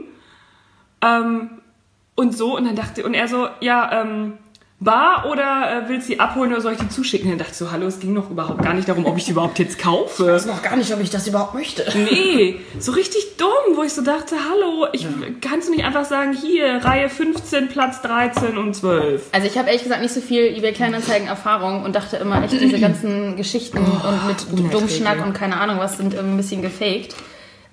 Ähm, 1.00 1.62
und 2.16 2.36
so, 2.36 2.54
und 2.54 2.66
dann 2.66 2.76
dachte, 2.76 3.02
und 3.06 3.14
er 3.14 3.28
so, 3.28 3.48
ja, 3.60 4.02
ähm, 4.02 4.34
Bar 4.82 5.26
oder 5.30 5.84
äh, 5.84 5.88
willst 5.90 6.08
du 6.08 6.14
sie 6.14 6.20
abholen 6.20 6.52
oder 6.52 6.62
soll 6.62 6.72
ich 6.72 6.78
die 6.78 6.88
zuschicken? 6.88 7.26
Und 7.26 7.32
dann 7.32 7.38
dachte 7.40 7.52
ich 7.52 7.58
so, 7.58 7.70
hallo, 7.70 7.86
es 7.86 8.00
ging 8.00 8.14
doch 8.14 8.30
überhaupt 8.30 8.62
gar 8.62 8.72
nicht 8.72 8.88
darum, 8.88 9.04
ob 9.04 9.18
ich 9.18 9.26
die 9.26 9.32
überhaupt 9.32 9.58
jetzt 9.58 9.78
kaufe. 9.78 10.26
weiß 10.26 10.46
noch 10.46 10.62
gar 10.62 10.74
nicht, 10.76 10.90
ob 10.94 11.00
ich 11.00 11.10
das 11.10 11.26
überhaupt 11.26 11.52
möchte. 11.52 11.84
Nee, 11.94 12.60
so 12.78 12.92
richtig 12.92 13.36
dumm, 13.36 13.76
wo 13.76 13.82
ich 13.82 13.92
so 13.92 14.00
dachte, 14.00 14.36
hallo, 14.50 14.86
ich, 14.92 15.06
kannst 15.42 15.68
du 15.68 15.72
nicht 15.72 15.84
einfach 15.84 16.06
sagen, 16.06 16.32
hier, 16.32 16.82
Reihe 16.82 17.10
15, 17.10 17.68
Platz 17.68 18.00
13 18.00 18.56
und 18.56 18.74
12. 18.74 19.28
Also 19.32 19.46
ich 19.46 19.58
habe 19.58 19.68
ehrlich 19.68 19.82
gesagt 19.82 20.00
nicht 20.00 20.14
so 20.14 20.22
viel 20.22 20.56
eBay 20.56 20.72
Kleinanzeigen 20.72 21.28
Erfahrung 21.28 21.84
und 21.84 21.94
dachte 21.94 22.16
immer 22.16 22.42
echt 22.42 22.58
diese 22.58 22.80
ganzen 22.80 23.36
Geschichten 23.36 23.76
und 23.76 24.26
mit. 24.26 24.72
Dummschnack 24.72 25.22
und 25.26 25.34
keine 25.34 25.58
Ahnung 25.60 25.78
was 25.78 25.98
sind 25.98 26.16
ein 26.18 26.38
bisschen 26.38 26.62
gefaked. 26.62 27.14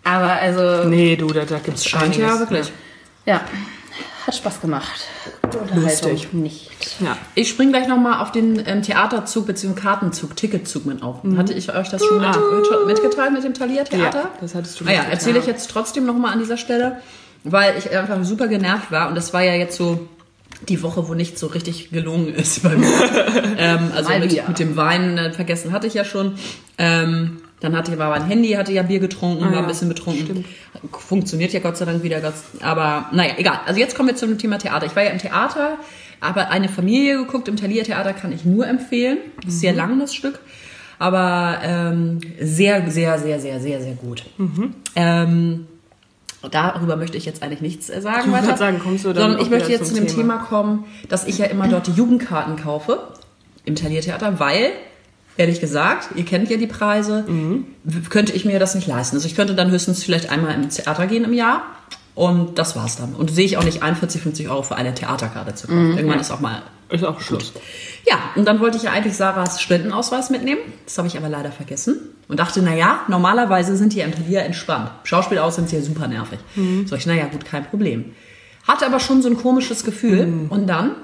Aber 0.04 0.34
also 0.34 0.88
Nee, 0.88 1.16
du, 1.16 1.28
da, 1.28 1.46
da 1.46 1.60
gibt's 1.60 1.86
Scheint 1.86 2.18
ja 2.18 2.38
wirklich. 2.38 2.70
ja, 3.26 3.42
hat 4.28 4.36
Spaß 4.36 4.62
gemacht. 4.62 5.06
Gute 5.42 5.60
Unterhaltung 5.60 6.12
Lustig. 6.12 6.34
nicht. 6.34 6.70
Ja. 7.00 7.18
Ich 7.34 7.50
spring 7.50 7.70
gleich 7.70 7.88
nochmal 7.88 8.22
auf 8.22 8.32
den 8.32 8.62
ähm, 8.66 8.82
Theaterzug 8.82 9.48
bzw. 9.48 9.74
Kartenzug, 9.74 10.36
Ticketzug 10.36 10.86
mit 10.86 11.02
auf. 11.02 11.24
Hatte 11.38 11.54
ich 11.54 11.74
euch 11.74 11.90
das 11.90 12.04
schon 12.04 12.20
mit, 12.20 12.88
mitgeteilt 12.88 13.32
mit 13.32 13.44
dem 13.44 13.54
Thalia-Theater? 13.54 14.20
Ja, 14.20 14.32
das 14.42 14.54
hattest 14.54 14.80
du 14.80 14.86
Ah 14.86 14.92
ja, 14.92 15.04
erzähle 15.04 15.40
ich 15.40 15.46
jetzt 15.46 15.70
trotzdem 15.72 16.06
nochmal 16.06 16.34
an 16.34 16.40
dieser 16.40 16.58
Stelle, 16.58 16.98
weil 17.44 17.78
ich 17.78 17.90
einfach 17.96 18.22
super 18.24 18.48
genervt 18.48 18.92
war 18.92 19.08
und 19.08 19.16
das 19.16 19.34
war 19.34 19.42
ja 19.42 19.54
jetzt 19.54 19.78
so 19.78 20.08
die 20.68 20.82
Woche, 20.84 21.08
wo 21.08 21.14
nicht 21.14 21.40
so 21.40 21.48
richtig 21.48 21.92
gelungen 21.92 22.34
ist 22.34 22.64
bei 22.64 22.76
mir. 22.76 22.88
ähm, 23.58 23.92
also 23.96 24.10
mit, 24.20 24.48
mit 24.48 24.60
dem 24.60 24.76
Wein 24.76 25.18
äh, 25.18 25.32
vergessen 25.32 25.72
hatte 25.72 25.88
ich 25.88 25.94
ja 25.94 26.04
schon. 26.04 26.38
Ähm, 26.78 27.38
dann 27.60 27.76
hatte 27.76 27.92
ich 27.92 28.00
aber 28.00 28.12
mein 28.12 28.28
Handy, 28.28 28.52
hatte 28.52 28.72
ja 28.72 28.84
Bier 28.84 29.00
getrunken, 29.00 29.42
war 29.46 29.52
ein 29.52 29.66
Ah 29.66 29.68
bisschen 29.68 29.90
betrunken. 29.90 30.46
Funktioniert 30.92 31.54
ja 31.54 31.60
Gott 31.60 31.78
sei 31.78 31.86
Dank 31.86 32.04
wieder. 32.04 32.22
Gott, 32.22 32.34
aber 32.62 33.10
naja, 33.12 33.34
egal. 33.38 33.62
Also 33.66 33.80
jetzt 33.80 33.96
kommen 33.96 34.10
wir 34.10 34.16
zum 34.16 34.38
Thema 34.38 34.60
Theater. 34.60 34.86
Ich 34.86 34.96
war 34.96 35.04
ja 35.04 35.10
im 35.10 35.18
Theater, 35.18 35.78
aber 36.22 36.52
eine 36.52 36.70
Familie 36.70 37.18
geguckt. 37.18 37.48
Im 37.48 37.58
Thalia 37.58 37.84
Theater 37.84 38.14
kann 38.14 38.32
ich 38.32 38.46
nur 38.46 38.68
empfehlen. 38.68 39.18
Mhm. 39.44 39.50
sehr 39.50 39.74
lang 39.74 40.00
das 40.00 40.14
Stück, 40.14 40.40
aber 41.00 41.58
ähm, 41.64 42.20
sehr, 42.40 42.92
sehr, 42.92 43.18
sehr, 43.18 43.40
sehr, 43.40 43.60
sehr, 43.60 43.82
sehr 43.82 43.94
gut. 43.94 44.26
Mhm. 44.38 44.76
Ähm, 44.96 45.68
darüber 46.52 46.96
möchte 46.96 47.18
ich 47.18 47.26
jetzt 47.26 47.42
eigentlich 47.42 47.62
nichts 47.62 47.90
äh, 47.90 48.02
sagen. 48.02 48.28
Ich 48.28 48.32
weiter, 48.34 48.48
gerade 48.48 48.60
sagen, 48.60 48.80
kommst 48.80 49.04
du 49.04 49.14
dann 49.14 49.24
sondern 49.24 49.42
ich 49.42 49.50
möchte 49.50 49.72
jetzt 49.72 49.88
zu 49.88 49.96
dem 49.96 50.08
Thema. 50.08 50.38
kommen, 50.38 50.86
dass 51.10 51.26
ich 51.26 51.40
ja 51.40 51.46
immer 51.48 51.68
dort 51.68 51.88
die 51.88 51.92
Jugendkarten 51.92 52.56
kaufe 52.56 53.00
im 53.66 53.76
Thalia 53.76 54.02
Theater, 54.02 54.40
weil 54.40 54.74
ehrlich 55.38 55.60
gesagt, 55.62 56.10
ihr 56.16 56.26
kennt 56.26 56.50
ja 56.50 56.58
die 56.58 56.68
Preise, 56.68 57.26
w- 57.28 58.10
könnte 58.10 58.34
ich 58.34 58.46
mir 58.46 58.60
das 58.60 58.76
nicht 58.76 58.88
leisten. 58.88 59.16
Also 59.16 59.28
ich 59.28 59.36
könnte 59.36 59.56
dann 59.56 59.72
höchstens 59.72 60.04
vielleicht 60.04 60.30
einmal 60.32 60.54
im 60.56 60.70
Theater 60.70 61.08
gehen 61.08 61.24
im 61.24 61.34
Jahr 61.34 61.62
und 62.16 62.58
das 62.60 62.76
war's 62.76 62.96
dann. 62.98 63.14
Und 63.16 63.32
sehe 63.32 63.46
ich 63.46 63.58
auch 63.58 63.64
nicht 63.64 63.84
ein, 63.84 63.96
40, 63.96 64.22
50 64.22 64.50
Euro 64.50 64.64
für 64.64 64.76
eine 64.76 64.94
Theaterkarte 64.94 65.56
zu 65.56 65.68
kaufen. 65.68 65.96
Irgendwann 65.98 66.20
ist 66.20 66.32
auch 66.32 66.40
mal 66.40 66.64
Ist 66.90 67.04
auch 67.04 67.20
Schluss. 67.22 67.54
ja, 68.08 68.16
und 68.36 68.46
dann 68.46 68.60
wollte 68.60 68.78
ich 68.78 68.84
ja 68.84 68.92
eigentlich 68.92 69.16
Sarahs 69.16 69.62
Studentenausweis 69.62 70.30
mitnehmen. 70.30 70.62
Das 70.86 70.98
habe 70.98 71.08
ich 71.08 71.18
aber 71.18 71.30
leider 71.30 71.52
vergessen. 71.52 72.00
Und 72.28 72.40
dachte, 72.40 72.62
na 72.62 72.76
ja, 72.76 73.02
normalerweise 73.08 73.78
sind 73.78 73.94
die 73.94 74.02
im 74.02 74.12
entspannt. 74.36 74.92
Schauspiel 75.04 75.38
aus 75.38 75.56
sind 75.56 75.70
sie 75.70 75.78
ja 75.78 75.82
super 75.82 76.08
nervig. 76.08 76.40
Mhm. 76.56 76.86
So 76.88 76.96
ich, 76.96 77.06
naja, 77.06 77.26
gut, 77.28 77.46
kein 77.46 77.64
Problem. 77.66 78.06
Hatte 78.68 78.86
aber 78.86 79.00
schon 79.00 79.22
so 79.22 79.30
ein 79.30 79.38
komisches 79.38 79.86
Gefühl. 79.86 80.26
Mhm. 80.26 80.48
Und 80.50 80.68
dann, 80.68 80.96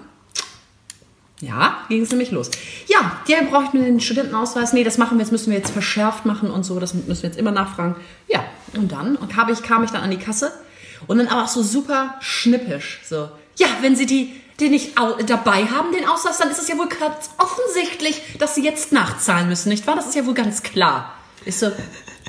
ja, 1.43 1.77
ging 1.89 2.01
es 2.03 2.09
nämlich 2.09 2.31
los. 2.31 2.49
Ja, 2.87 3.17
der 3.27 3.43
braucht 3.43 3.73
mir 3.73 3.81
den 3.81 3.99
Studentenausweis. 3.99 4.71
Nee, 4.73 4.83
das 4.83 4.97
machen 4.97 5.17
wir 5.17 5.23
jetzt, 5.23 5.31
müssen 5.31 5.51
wir 5.51 5.57
jetzt 5.57 5.71
verschärft 5.71 6.25
machen 6.25 6.49
und 6.49 6.63
so. 6.63 6.79
Das 6.79 6.93
müssen 6.93 7.21
wir 7.21 7.29
jetzt 7.29 7.37
immer 7.39 7.51
nachfragen. 7.51 7.95
Ja, 8.27 8.43
und 8.75 8.91
dann 8.91 9.15
und 9.17 9.35
habe 9.35 9.51
ich, 9.51 9.61
kam 9.61 9.83
ich 9.83 9.91
dann 9.91 10.01
an 10.03 10.11
die 10.11 10.17
Kasse. 10.17 10.51
Und 11.07 11.17
dann 11.17 11.27
aber 11.27 11.43
auch 11.43 11.47
so 11.49 11.61
super 11.61 12.15
schnippisch. 12.21 13.01
So, 13.03 13.29
ja, 13.57 13.67
wenn 13.81 13.95
Sie 13.97 14.05
die, 14.05 14.33
den 14.61 14.71
nicht 14.71 14.93
dabei 15.27 15.65
haben, 15.65 15.91
den 15.91 16.07
Ausweis, 16.07 16.37
dann 16.37 16.49
ist 16.49 16.61
es 16.61 16.69
ja 16.69 16.77
wohl 16.77 16.87
ganz 16.87 17.31
offensichtlich, 17.37 18.21
dass 18.39 18.55
Sie 18.55 18.63
jetzt 18.63 18.93
nachzahlen 18.93 19.49
müssen, 19.49 19.67
nicht 19.67 19.85
wahr? 19.85 19.97
Das 19.97 20.07
ist 20.07 20.15
ja 20.15 20.25
wohl 20.25 20.33
ganz 20.33 20.63
klar. 20.63 21.13
Ist 21.43 21.59
so, 21.59 21.71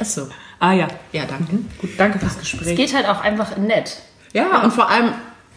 ach 0.00 0.04
so. 0.04 0.28
Ah 0.58 0.72
ja. 0.72 0.88
Ja, 1.12 1.24
danke. 1.26 1.58
Gut, 1.78 1.90
danke 1.98 2.18
fürs 2.18 2.32
Es 2.32 2.40
Gespräch. 2.40 2.76
geht 2.76 2.94
halt 2.94 3.06
auch 3.06 3.20
einfach 3.20 3.56
nett. 3.56 3.98
Ja, 4.32 4.64
und 4.64 4.72
vor 4.72 4.88
allem, 4.90 5.12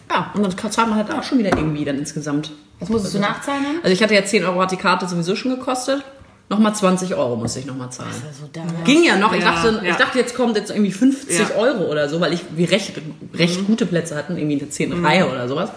ja, 0.08 0.30
und 0.34 0.42
dann 0.44 0.56
zahlt 0.72 0.88
man 0.88 0.94
halt 0.94 1.10
auch 1.10 1.24
schon 1.24 1.38
wieder 1.38 1.56
irgendwie 1.56 1.84
dann 1.84 1.98
insgesamt. 1.98 2.52
Was 2.80 2.88
musstest 2.88 3.14
du 3.14 3.18
nachzahlen 3.18 3.62
dann? 3.64 3.76
Also 3.82 3.92
ich 3.92 4.02
hatte 4.02 4.14
ja 4.14 4.24
10 4.24 4.44
Euro 4.44 4.60
hat 4.60 4.70
die 4.70 4.76
Karte 4.76 5.08
sowieso 5.08 5.34
schon 5.36 5.50
gekostet. 5.56 6.04
Nochmal 6.50 6.74
20 6.74 7.14
Euro 7.14 7.36
muss 7.36 7.56
ich 7.56 7.66
nochmal 7.66 7.90
zahlen. 7.90 8.08
Also 8.26 8.48
da. 8.52 8.62
Ging 8.84 9.04
ja 9.04 9.16
noch. 9.16 9.34
Ich, 9.34 9.42
Ja, 9.42 9.50
dachte, 9.52 9.82
ja. 9.84 9.90
ich 9.90 9.96
dachte, 9.96 10.18
jetzt 10.18 10.34
kommt 10.34 10.56
jetzt 10.56 10.70
irgendwie 10.70 10.92
50 10.92 11.38
Ja. 11.38 11.44
Mhm. 11.44 11.50
Euro 11.58 11.90
oder 11.90 12.08
so, 12.08 12.20
weil 12.20 12.32
ich 12.32 12.40
wir 12.56 12.70
recht, 12.70 12.92
recht 13.34 13.66
gute 13.66 13.84
Plätze 13.84 14.16
hatten, 14.16 14.38
irgendwie 14.38 14.58
eine 14.60 14.70
10 14.70 15.04
Reihe 15.04 15.28
oder 15.30 15.46
sowas. 15.48 15.70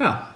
Ja. 0.00 0.28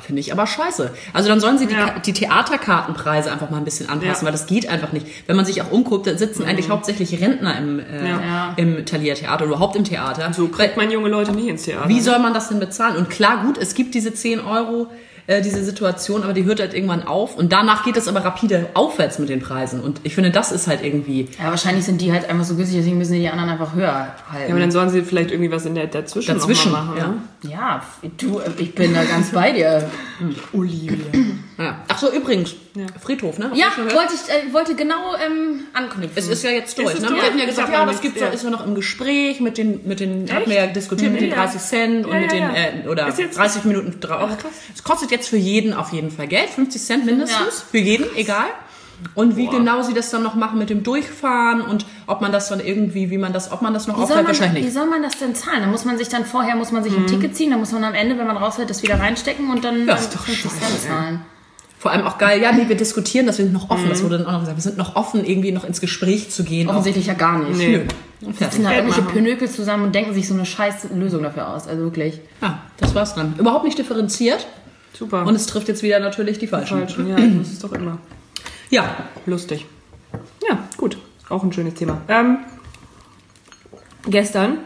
Finde 0.00 0.20
ich 0.20 0.32
aber 0.32 0.46
scheiße. 0.46 0.90
Also 1.12 1.28
dann 1.28 1.40
sollen 1.40 1.58
sie 1.58 1.66
die, 1.66 1.76
die 2.06 2.14
Theaterkartenpreise 2.14 3.30
einfach 3.30 3.50
mal 3.50 3.58
ein 3.58 3.64
bisschen 3.64 3.90
anpassen, 3.90 4.08
Ja. 4.08 4.20
Mhm. 4.22 4.24
weil 4.24 4.32
das 4.32 4.46
geht 4.46 4.66
einfach 4.66 4.92
nicht. 4.92 5.06
Wenn 5.26 5.36
man 5.36 5.44
sich 5.44 5.60
auch 5.60 5.70
umguckt, 5.70 6.06
dann 6.06 6.16
sitzen 6.16 6.44
eigentlich 6.46 6.70
hauptsächlich 6.70 7.20
Rentner 7.20 7.58
im, 7.58 7.78
äh, 7.78 8.14
im 8.56 8.86
Thalia 8.86 9.14
Theater 9.14 9.44
oder 9.44 9.52
überhaupt 9.56 9.76
im 9.76 9.84
Theater. 9.84 10.32
So 10.32 10.48
kriegt 10.48 10.78
man 10.78 10.90
junge 10.90 11.10
Leute 11.10 11.32
nicht 11.32 11.48
ins 11.48 11.64
Theater. 11.64 11.90
Wie 11.90 12.00
soll 12.00 12.18
man 12.20 12.32
das 12.32 12.48
denn 12.48 12.58
bezahlen? 12.60 12.96
Und 12.96 13.10
klar, 13.10 13.42
gut, 13.44 13.58
es 13.58 13.74
gibt 13.74 13.94
diese 13.94 14.14
10 14.14 14.40
Euro, 14.40 14.86
äh, 15.26 15.40
diese 15.42 15.62
Situation, 15.64 16.22
aber 16.24 16.32
die 16.32 16.44
hört 16.44 16.60
halt 16.60 16.74
irgendwann 16.74 17.04
auf. 17.06 17.36
Und 17.36 17.52
danach 17.52 17.84
geht 17.84 17.96
es 17.96 18.08
aber 18.08 18.24
rapide 18.24 18.66
aufwärts 18.74 19.18
mit 19.18 19.28
den 19.28 19.40
Preisen. 19.40 19.80
Und 19.80 20.00
ich 20.02 20.14
finde, 20.14 20.30
das 20.30 20.52
ist 20.52 20.66
halt 20.66 20.82
irgendwie. 20.84 21.28
Ja, 21.38 21.50
wahrscheinlich 21.50 21.84
sind 21.84 22.00
die 22.00 22.12
halt 22.12 22.28
einfach 22.28 22.44
so 22.44 22.56
günstig, 22.56 22.78
deswegen 22.78 22.98
müssen 22.98 23.12
die 23.14 23.20
die 23.20 23.28
anderen 23.28 23.50
einfach 23.50 23.74
höher 23.74 23.82
Ja, 23.84 24.14
aber 24.28 24.38
halten. 24.38 24.58
dann 24.60 24.70
sollen 24.70 24.88
sie 24.90 25.02
vielleicht 25.02 25.30
irgendwie 25.30 25.50
was 25.50 25.64
in 25.66 25.74
der 25.74 25.86
dazwischen, 25.86 26.34
Dazwischen, 26.34 26.72
machen. 26.72 26.94
ja. 26.96 27.06
ne? 27.08 27.14
Ja, 27.50 27.82
du, 28.18 28.40
ich 28.58 28.74
bin 28.74 28.94
da 28.94 29.04
ganz 29.04 29.30
bei 29.30 29.52
dir. 29.52 29.88
Olivia. 30.52 30.96
Ja. 31.58 31.80
Ach 31.88 31.98
so, 31.98 32.10
übrigens, 32.12 32.54
Friedhof, 33.02 33.38
ne? 33.38 33.46
Habt 33.46 33.56
Ja, 33.56 33.68
gehört? 33.76 33.94
wollte 33.94 34.14
ich 34.14 34.32
äh, 34.32 34.52
wollte 34.54 34.74
genau 34.74 35.14
ähm, 35.16 35.60
anknüpfen. 35.74 36.12
Es 36.16 36.28
ist 36.28 36.42
ja 36.42 36.50
jetzt 36.50 36.78
durch, 36.78 36.94
ne? 37.00 37.06
durch? 37.06 37.14
Wir 37.20 37.22
hatten 37.22 37.36
ja 37.38 37.44
Ich 37.44 37.50
gesagt, 37.50 37.68
hab 37.68 37.74
ja, 37.74 37.84
das 37.86 38.00
gibt's 38.00 38.20
ja. 38.20 38.28
ja. 38.28 38.32
ist 38.32 38.42
ja 38.44 38.50
noch 38.50 38.66
im 38.66 38.74
Gespräch 38.74 39.40
mit 39.40 39.58
den, 39.58 39.86
mit 39.86 40.00
den, 40.00 40.32
hatten 40.32 40.48
wir 40.48 40.56
ja 40.56 40.66
diskutiert, 40.66 41.12
mit 41.12 41.20
den 41.20 41.30
Ja. 41.30 41.36
30 41.36 41.60
Cent 41.60 42.06
und 42.06 42.12
Ja, 42.14 42.20
mit 42.20 42.32
ja, 42.32 42.38
den, 42.38 42.54
ja. 42.54 42.84
äh, 42.84 42.88
oder 42.88 43.08
Ist 43.08 43.18
jetzt- 43.18 43.36
30 43.38 43.64
Minuten 43.64 44.00
drauf. 44.00 44.30
Es 44.74 44.82
kostet 44.82 45.10
jetzt 45.10 45.28
für 45.28 45.36
jeden 45.36 45.74
auf 45.74 45.92
jeden 45.92 46.10
Fall 46.10 46.26
Geld, 46.26 46.48
50 46.48 46.80
Cent 46.82 47.04
mindestens, 47.06 47.38
Ja. 47.60 47.64
für 47.70 47.78
jeden, 47.78 48.06
egal. 48.16 48.46
Und 49.16 49.36
wie 49.36 49.48
genau 49.48 49.82
sie 49.82 49.94
das 49.94 50.10
dann 50.10 50.22
noch 50.22 50.36
machen 50.36 50.60
mit 50.60 50.70
dem 50.70 50.84
Durchfahren 50.84 51.60
und 51.60 51.84
ob 52.06 52.20
man 52.20 52.30
das 52.30 52.48
dann 52.48 52.60
irgendwie, 52.60 53.10
wie 53.10 53.18
man 53.18 53.32
das, 53.32 53.50
ob 53.50 53.60
man 53.60 53.74
das 53.74 53.88
noch 53.88 53.98
Wie 53.98 54.02
aufhört, 54.02 54.28
wahrscheinlich 54.28 54.62
wie 54.62 54.66
nicht. 54.66 54.74
soll 54.74 54.86
man 54.86 55.02
das 55.02 55.18
denn 55.18 55.34
zahlen? 55.34 55.60
Da 55.62 55.66
muss 55.66 55.84
man 55.84 55.98
sich 55.98 56.08
dann 56.08 56.24
vorher 56.24 56.54
muss 56.54 56.70
man 56.70 56.84
sich 56.84 56.96
ein 56.96 57.08
Ticket 57.08 57.34
ziehen, 57.34 57.50
dann 57.50 57.58
muss 57.58 57.72
man 57.72 57.82
am 57.82 57.94
Ende, 57.94 58.16
wenn 58.16 58.28
man 58.28 58.36
rausfällt, 58.36 58.70
das 58.70 58.80
wieder 58.84 59.00
reinstecken 59.00 59.50
und 59.50 59.64
dann 59.64 59.86
Ja, 59.88 59.96
ist 59.96 60.14
doch 60.14 60.20
50 60.24 60.52
scheiße, 60.52 60.60
Cent 60.60 60.82
zahlen. 60.82 61.20
Vor 61.82 61.90
allem 61.90 62.06
auch 62.06 62.16
geil, 62.16 62.40
ja, 62.40 62.52
nee, 62.52 62.68
wir 62.68 62.76
diskutieren, 62.86 63.26
das 63.26 63.38
wir 63.38 63.44
sind 63.44 63.52
noch 63.52 63.68
offen, 63.68 63.86
Mhm. 63.86 63.88
das 63.88 64.04
wurde 64.04 64.18
dann 64.18 64.26
auch 64.28 64.32
noch 64.32 64.40
gesagt, 64.40 64.56
wir 64.56 64.62
sind 64.62 64.76
noch 64.78 64.94
offen, 64.94 65.24
irgendwie 65.24 65.50
noch 65.50 65.64
ins 65.64 65.80
Gespräch 65.80 66.30
zu 66.30 66.44
gehen. 66.44 66.68
Offensichtlich 66.68 67.06
ja 67.06 67.14
gar 67.14 67.38
nicht. 67.40 67.58
Nee. 67.58 67.78
Nö. 67.78 67.84
Und 68.28 68.38
Sitzen 68.38 68.62
da 68.62 68.70
Geld 68.70 68.84
irgendwelche. 68.84 69.10
Pinökel 69.10 69.50
zusammen 69.50 69.82
und 69.86 69.92
denken 69.94 70.14
sich 70.14 70.28
so 70.28 70.34
eine 70.34 70.46
scheiß 70.46 70.86
Lösung 70.94 71.24
dafür 71.24 71.48
aus. 71.48 71.66
Also 71.66 71.82
wirklich. 71.82 72.20
Ja, 72.40 72.60
das 72.76 72.94
war's 72.94 73.14
dann. 73.16 73.34
Überhaupt 73.36 73.64
nicht 73.64 73.76
differenziert 73.78 74.46
Super. 74.96 75.26
und 75.26 75.34
es 75.34 75.46
trifft 75.46 75.66
jetzt 75.66 75.82
wieder 75.82 75.98
natürlich 75.98 76.38
die 76.38 76.46
Falschen. 76.46 76.78
falsch. 76.78 76.94
Ja, 76.98 77.16
das 77.38 77.48
ist 77.48 77.64
doch 77.64 77.72
immer 77.72 77.98
Ja, 78.70 78.94
lustig. 79.26 79.66
Ja, 80.48 80.58
gut. 80.76 80.98
Auch 81.28 81.42
ein 81.42 81.52
schönes 81.52 81.74
Thema. 81.74 82.00
Ähm, 82.06 82.38
gestern 84.06 84.58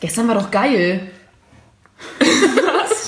Gestern 0.00 0.28
war 0.28 0.34
doch 0.34 0.50
geil. 0.50 1.08
Was? 2.20 3.06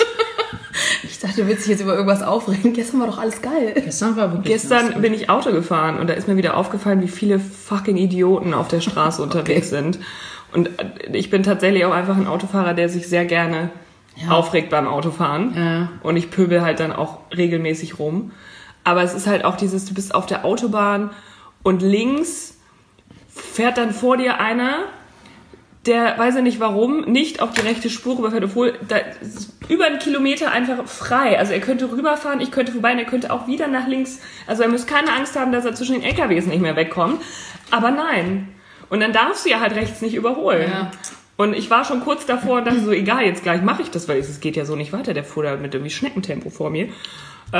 Ich 1.05 1.19
dachte, 1.19 1.20
du 1.37 1.47
willst 1.47 1.63
dich 1.63 1.71
jetzt 1.71 1.81
über 1.81 1.95
irgendwas 1.95 2.23
aufregen. 2.23 2.73
Gestern 2.73 3.01
war 3.01 3.07
doch 3.07 3.19
alles 3.19 3.43
geil. 3.43 3.73
gestern 3.75 4.17
war 4.17 4.33
wirklich 4.33 4.53
Gestern 4.53 5.01
bin 5.01 5.15
ich 5.15 5.31
Auto 5.31 5.53
gefahren 5.53 5.99
und 5.99 6.09
da 6.09 6.15
ist 6.15 6.29
mir 6.29 6.37
wieder 6.37 6.57
aufgefallen, 6.57 7.03
wie 7.03 7.09
viele 7.09 7.39
fucking 7.39 7.97
Idioten 7.97 8.55
auf 8.55 8.69
der 8.69 8.81
Straße 8.81 9.23
unterwegs 9.23 9.71
sind. 9.71 9.99
Und 10.53 10.69
äh, 10.79 11.17
ich 11.17 11.31
bin 11.31 11.43
tatsächlich 11.43 11.85
auch 11.85 11.93
einfach 11.93 12.17
ein 12.17 12.27
Autofahrer, 12.27 12.75
der 12.75 12.89
sich 12.89 13.09
sehr 13.09 13.25
gerne 13.25 13.71
aufregt 14.29 14.71
beim 14.71 14.87
Autofahren. 14.87 15.55
Ja. 15.57 15.89
Und 16.03 16.17
ich 16.17 16.31
pöbel 16.31 16.63
halt 16.63 16.81
dann 16.81 16.93
auch 16.93 17.21
regelmäßig 17.35 17.99
rum. 17.99 18.33
Aber 18.85 19.03
es 19.03 19.15
ist 19.15 19.27
halt 19.27 19.45
auch 19.45 19.57
dieses, 19.57 19.85
du 19.85 19.95
bist 19.95 20.15
auf 20.15 20.27
der 20.27 20.45
Autobahn 20.45 21.11
und 21.63 21.83
links 21.83 22.59
fährt 23.29 23.79
dann 23.79 23.93
vor 23.93 24.17
dir 24.17 24.41
einer, 24.41 24.85
der, 25.87 26.19
weiß 26.19 26.37
ich 26.37 26.43
nicht 26.43 26.61
warum, 26.61 27.03
nicht 27.03 27.41
auf 27.41 27.53
die 27.53 27.63
rechte 27.63 27.89
Spur 27.89 28.19
rüberfährt, 28.19 28.45
obwohl 28.45 28.75
da 28.87 28.97
ist 28.97 29.55
über 29.69 29.87
einen 29.87 29.99
Kilometer 29.99 30.51
einfach 30.51 30.87
frei. 30.87 31.39
Also 31.39 31.53
er 31.53 31.61
könnte 31.61 31.91
rüberfahren, 31.91 32.41
ich 32.41 32.51
könnte 32.51 32.73
vorbei 32.73 32.93
und 32.93 32.99
er 32.99 33.07
könnte 33.07 33.33
auch 33.33 33.47
wieder 33.47 33.67
nach 33.67 33.87
links. 33.87 34.21
Also 34.47 34.63
er 34.63 34.69
muss 34.69 34.87
keine 34.87 35.13
Angst 35.13 35.39
haben, 35.39 35.53
dass 35.53 35.65
er 35.65 35.75
zwischen 35.75 35.95
den 35.95 36.03
LKWs 36.03 36.47
nicht 36.47 36.61
mehr 36.61 36.77
wegkommt. 36.77 37.23
Aber 37.71 37.91
nein. 37.91 38.49
Und 38.91 39.01
dann 39.01 39.13
darfst 39.13 39.47
du 39.47 39.51
ja 39.51 39.61
halt 39.61 39.75
rechts 39.75 40.03
nicht 40.03 40.15
überholen. 40.15 40.71
Ja. 40.71 40.91
Und 41.37 41.55
ich 41.55 41.71
war 41.71 41.87
schon 41.87 42.01
kurz 42.01 42.27
davor 42.27 42.59
und 42.59 42.67
dachte 42.67 42.81
so, 42.81 42.91
egal, 42.91 43.25
jetzt 43.25 43.43
gleich 43.43 43.63
mache 43.63 43.81
ich 43.81 43.91
das, 43.91 44.09
weil 44.09 44.19
es 44.19 44.41
geht 44.41 44.57
ja 44.57 44.67
so 44.67 44.77
nicht 44.77 44.93
weiter. 44.93 45.15
Der 45.15 45.25
fuhr 45.25 45.45
da 45.45 45.57
mit 45.57 45.73
irgendwie 45.73 45.91
Schneckentempo 45.91 46.51
vor 46.51 46.69
mir. 46.69 46.89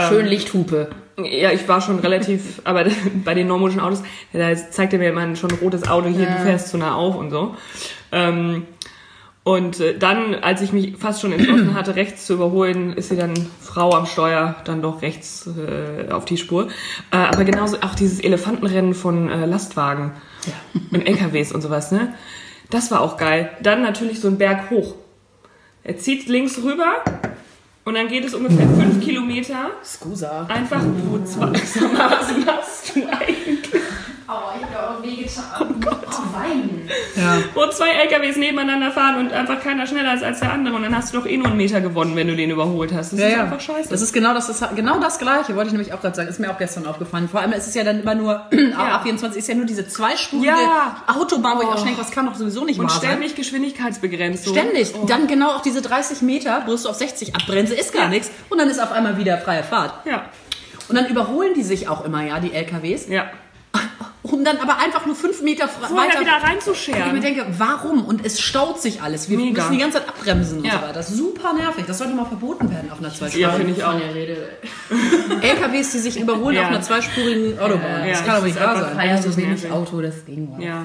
Schön 0.09 0.27
Lichthupe. 0.27 0.91
Ja, 1.17 1.51
ich 1.51 1.67
war 1.67 1.81
schon 1.81 1.99
relativ, 1.99 2.61
aber 2.65 2.85
bei 3.25 3.35
den 3.35 3.49
normalen 3.49 3.81
Autos, 3.81 4.03
da 4.33 4.55
zeigt 4.55 4.93
er 4.93 4.99
mir 4.99 5.11
immer 5.11 5.35
schon 5.37 5.51
ein 5.51 5.59
rotes 5.59 5.89
Auto 5.89 6.09
hier, 6.09 6.27
du 6.27 6.43
fährst 6.43 6.69
zu 6.69 6.79
nah 6.79 6.95
auf 6.95 7.17
und 7.17 7.31
so. 7.31 7.57
Ähm, 8.13 8.67
und 9.43 9.81
äh, 9.81 9.97
dann, 9.97 10.35
als 10.35 10.61
ich 10.61 10.73
mich 10.73 10.97
fast 10.99 11.21
schon 11.21 11.33
entschlossen 11.33 11.75
hatte, 11.79 11.97
rechts 11.97 12.27
zu 12.27 12.35
überholen, 12.35 12.93
ist 12.93 13.09
sie 13.09 13.17
dann 13.17 13.35
Frau 13.61 13.95
am 13.95 14.07
Steuer, 14.07 14.57
dann 14.65 14.83
doch 14.83 15.03
rechts 15.03 15.49
äh, 15.49 16.11
auf 16.11 16.25
die 16.25 16.37
Spur. 16.37 16.69
Äh, 17.11 17.17
aber 17.17 17.45
genauso 17.45 17.79
auch 17.81 17.95
dieses 17.95 18.21
Elefantenrennen 18.21 18.95
von 18.95 19.31
äh, 19.31 19.47
Lastwagen 19.47 20.13
und 20.93 21.07
LKWs 21.07 21.53
und 21.53 21.63
sowas, 21.63 21.91
ne? 21.91 22.15
Das 22.69 22.91
war 22.93 23.01
auch 23.01 23.17
geil. 23.17 23.51
Dann 23.63 23.83
natürlich 23.83 24.21
so 24.21 24.29
ein 24.29 24.39
Berg 24.39 24.71
hoch. 24.71 24.95
Er 25.83 25.97
zieht 25.97 26.29
links 26.29 26.63
rüber 26.63 27.03
und 27.85 27.95
dann 27.95 28.07
geht 28.07 28.25
es 28.25 28.35
ungefähr 28.35 28.69
fünf 28.69 29.01
Kilometer 29.01 29.71
Scusa. 29.83 30.47
Einfach 30.47 30.83
nur 30.83 31.25
zwei. 31.25 31.47
Was 31.53 32.47
machst 32.47 32.95
du 32.95 33.09
eigentlich? 33.09 33.83
Aua, 34.31 34.55
ich 34.57 34.63
hab 34.65 34.99
auch 34.99 35.03
wehgetan. 35.03 35.45
Oh 35.61 35.65
Gott. 35.85 36.07
Oh, 36.09 36.39
weinen. 36.39 36.89
Wo 37.55 37.67
zwei 37.69 37.89
LKWs 37.91 38.37
nebeneinander 38.37 38.93
fahren 38.93 39.17
und 39.19 39.33
einfach 39.33 39.61
keiner 39.61 39.87
schneller 39.89 40.15
ist 40.15 40.23
als 40.23 40.39
der 40.41 40.53
andere 40.53 40.77
und 40.77 40.83
dann 40.85 40.97
hast 40.97 41.13
du 41.13 41.19
doch 41.19 41.27
eh 41.27 41.37
nur 41.37 41.49
einen 41.49 41.57
Meter 41.57 41.81
gewonnen, 41.81 42.15
wenn 42.15 42.29
du 42.29 42.37
den 42.37 42.51
überholt 42.51 42.93
hast. 42.95 43.13
Das 43.13 43.19
Ja, 43.21 43.27
ist 43.27 43.33
ja. 43.37 43.43
einfach 43.45 43.61
scheiße. 43.61 43.89
Das 43.89 44.01
ist 44.03 44.13
genau 44.13 44.33
das, 44.33 44.49
ist 44.49 44.63
genau 44.77 45.01
das 45.01 45.19
Gleiche, 45.19 45.57
wollte 45.57 45.69
ich 45.69 45.73
nämlich 45.73 45.93
auch 45.93 46.01
gerade 46.01 46.15
sagen. 46.15 46.29
Ist 46.29 46.39
mir 46.39 46.51
auch 46.53 46.59
gestern 46.59 46.87
aufgefallen. 46.87 47.29
Vor 47.29 47.41
allem 47.41 47.53
ist 47.53 47.67
es 47.67 47.75
ja 47.75 47.83
dann 47.83 48.01
immer 48.03 48.15
nur, 48.15 48.47
A24 48.53 49.35
ist 49.35 49.49
ja 49.49 49.55
nur 49.57 49.67
diese 49.67 49.89
zweispurige 49.89 50.47
Ja. 50.47 51.03
Autobahn, 51.09 51.59
wo 51.59 51.63
ich 51.63 51.69
auch 51.69 51.83
denke, 51.85 51.99
das 52.01 52.13
kann 52.13 52.27
doch 52.27 52.35
sowieso 52.37 52.65
nicht 52.65 52.79
und 52.79 52.87
wahr 52.89 53.01
sein. 53.01 53.11
ständig 53.11 53.35
Geschwindigkeitsbegrenzung. 53.35 54.55
Ständig. 54.55 54.93
Dann 55.09 55.27
genau 55.27 55.51
auch 55.57 55.63
diese 55.63 55.83
30 55.83 56.23
Meter, 56.23 56.63
wo 56.67 56.77
du 56.77 56.89
auf 56.89 56.95
60 56.97 57.35
abbremse, 57.35 57.75
ist 57.75 57.93
gar 57.93 58.09
nichts. 58.09 58.31
Und 58.49 58.59
dann 58.59 58.69
ist 58.71 58.81
auf 58.81 58.93
einmal 58.93 59.17
wieder 59.17 59.39
freie 59.39 59.65
Fahrt. 59.65 59.93
Ja, 60.07 60.27
Und 60.89 60.95
dann 60.97 61.07
überholen 61.07 61.55
die 61.55 61.63
sich 61.65 61.89
auch 61.89 62.05
immer, 62.05 62.23
ja, 62.25 62.39
die 62.39 62.53
LKWs. 62.53 63.09
ja. 63.09 63.25
Um 64.23 64.45
dann 64.45 64.59
aber 64.59 64.79
einfach 64.79 65.07
nur 65.07 65.15
fünf 65.17 65.41
Meter 65.41 65.67
Vorher 65.67 65.97
weiter. 65.97 66.21
wieder 66.21 66.33
Und 66.33 66.37
ich 66.37 66.43
mir 66.45 66.49
reinzuscheren. 66.51 67.21
denke, 67.23 67.47
warum? 67.57 68.05
Und 68.05 68.27
es 68.27 68.39
staut 68.39 68.79
sich 68.83 69.01
alles. 69.01 69.31
Wir 69.31 69.39
Mega. 69.39 69.63
müssen 69.63 69.73
die 69.73 69.79
ganze 69.79 69.99
Zeit 69.99 70.09
abbremsen 70.11 70.59
und 70.59 70.65
Ja. 70.67 70.73
so 70.73 70.83
weiter. 70.83 70.93
Das 70.93 71.09
ist 71.09 71.17
super 71.17 71.55
nervig. 71.55 71.85
Das 71.87 71.97
sollte 71.97 72.13
mal 72.13 72.27
verboten 72.27 72.71
werden 72.71 72.91
auf 72.91 72.99
einer 72.99 73.09
zweispurigen. 73.09 73.41
Ja, 73.41 73.51
finde 73.53 73.73
ich 73.73 73.83
auch. 73.83 73.95
LKWs, 75.43 75.93
die 75.93 75.99
sich 75.99 76.21
überholen 76.21 76.55
Ja. 76.57 76.63
auf 76.63 76.69
einer 76.69 76.83
zweispurigen 76.83 77.59
Autobahn. 77.59 78.05
Ja, 78.05 78.11
das 78.11 78.19
kann 78.21 78.29
aber 78.31 78.37
das 78.37 78.45
nicht 78.45 78.57
ist 78.57 78.63
wahr 78.63 78.81
sein. 78.81 78.95
Feier 78.97 79.17
so 79.17 79.23
Das 79.29 79.37
ist 79.39 79.43
wenig. 79.43 79.71
Auto, 79.71 80.01
das 80.03 80.27
ging 80.27 80.51
mal. 80.51 80.63
Ja. 80.63 80.85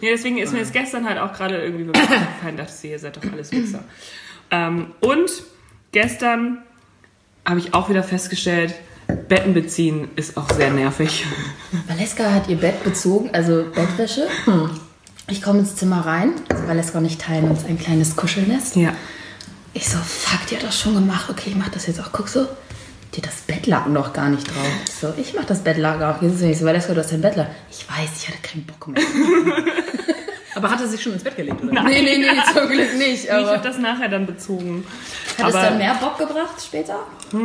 Nee, 0.00 0.10
deswegen 0.12 0.38
ist 0.38 0.52
mir 0.52 0.60
das 0.60 0.72
gestern 0.72 1.08
halt 1.08 1.18
auch 1.18 1.32
gerade 1.32 1.56
irgendwie 1.62 1.86
wirklich 1.86 2.04
aufgefallen, 2.10 2.56
dachte 2.56 2.72
ich, 2.82 2.90
ihr 2.90 2.98
seid 2.98 3.16
doch 3.16 3.32
alles 3.32 3.50
Wichser. 3.50 3.82
Ähm, 4.50 4.92
und 5.00 5.30
gestern 5.92 6.58
habe 7.46 7.60
ich 7.60 7.72
auch 7.74 7.88
wieder 7.88 8.02
festgestellt, 8.02 8.74
Betten 9.28 9.54
beziehen 9.54 10.10
ist 10.16 10.36
auch 10.36 10.50
sehr 10.50 10.70
nervig. 10.70 11.24
Valeska 11.86 12.30
hat 12.32 12.48
ihr 12.48 12.56
Bett 12.56 12.84
bezogen, 12.84 13.30
also 13.32 13.64
Bettwäsche. 13.74 14.26
Ich 15.30 15.42
komme 15.42 15.60
ins 15.60 15.76
Zimmer 15.76 16.04
rein. 16.04 16.32
Also 16.50 16.66
Valeska 16.66 16.98
und 16.98 17.04
ich 17.06 17.18
teilen 17.18 17.48
uns 17.48 17.64
ein 17.64 17.78
kleines 17.78 18.16
Kuschelnest. 18.16 18.76
Ja. 18.76 18.92
Ich 19.74 19.88
so, 19.88 19.98
fuck, 19.98 20.46
die 20.46 20.56
hat 20.56 20.62
das 20.62 20.78
schon 20.78 20.94
gemacht. 20.94 21.28
Okay, 21.30 21.50
ich 21.50 21.56
mach 21.56 21.68
das 21.68 21.86
jetzt 21.86 22.00
auch. 22.00 22.10
Guck 22.12 22.28
so, 22.28 22.46
die 23.14 23.20
hat 23.20 23.26
das 23.26 23.40
Bettlaken 23.42 23.92
noch 23.92 24.12
gar 24.12 24.28
nicht 24.28 24.46
drauf. 24.46 24.66
Ich 24.86 24.94
so, 24.94 25.12
ich 25.16 25.34
mach 25.34 25.44
das 25.44 25.60
Bettlaken 25.60 26.02
auch. 26.02 26.22
Jetzt 26.22 26.36
ist 26.36 26.40
nicht 26.42 26.58
so, 26.58 26.66
Valeska, 26.66 26.94
du 26.94 27.00
hast 27.00 27.12
dein 27.12 27.20
Bettlaken. 27.20 27.54
Ich 27.70 27.88
weiß, 27.88 28.10
ich 28.16 28.28
hatte 28.28 28.38
keinen 28.42 28.64
Bock 28.64 28.88
mehr. 28.88 29.02
Aber 30.54 30.70
hat 30.70 30.80
er 30.80 30.88
sich 30.88 31.00
schon 31.00 31.12
ins 31.12 31.22
Bett 31.22 31.36
gelegt, 31.36 31.62
oder? 31.62 31.82
nee, 31.84 32.02
nee, 32.02 32.18
nee, 32.18 32.28
zum 32.52 32.68
Glück 32.68 32.96
nicht. 32.98 33.24
Ich 33.24 33.32
Aber 33.32 33.52
habe 33.52 33.62
das 33.62 33.78
nachher 33.78 34.08
dann 34.08 34.26
bezogen. 34.26 34.84
Hat 35.38 35.48
es 35.50 35.54
aber- 35.54 35.64
dann 35.66 35.78
mehr 35.78 35.94
Bock 35.94 36.18
gebracht 36.18 36.60
später? 36.64 36.98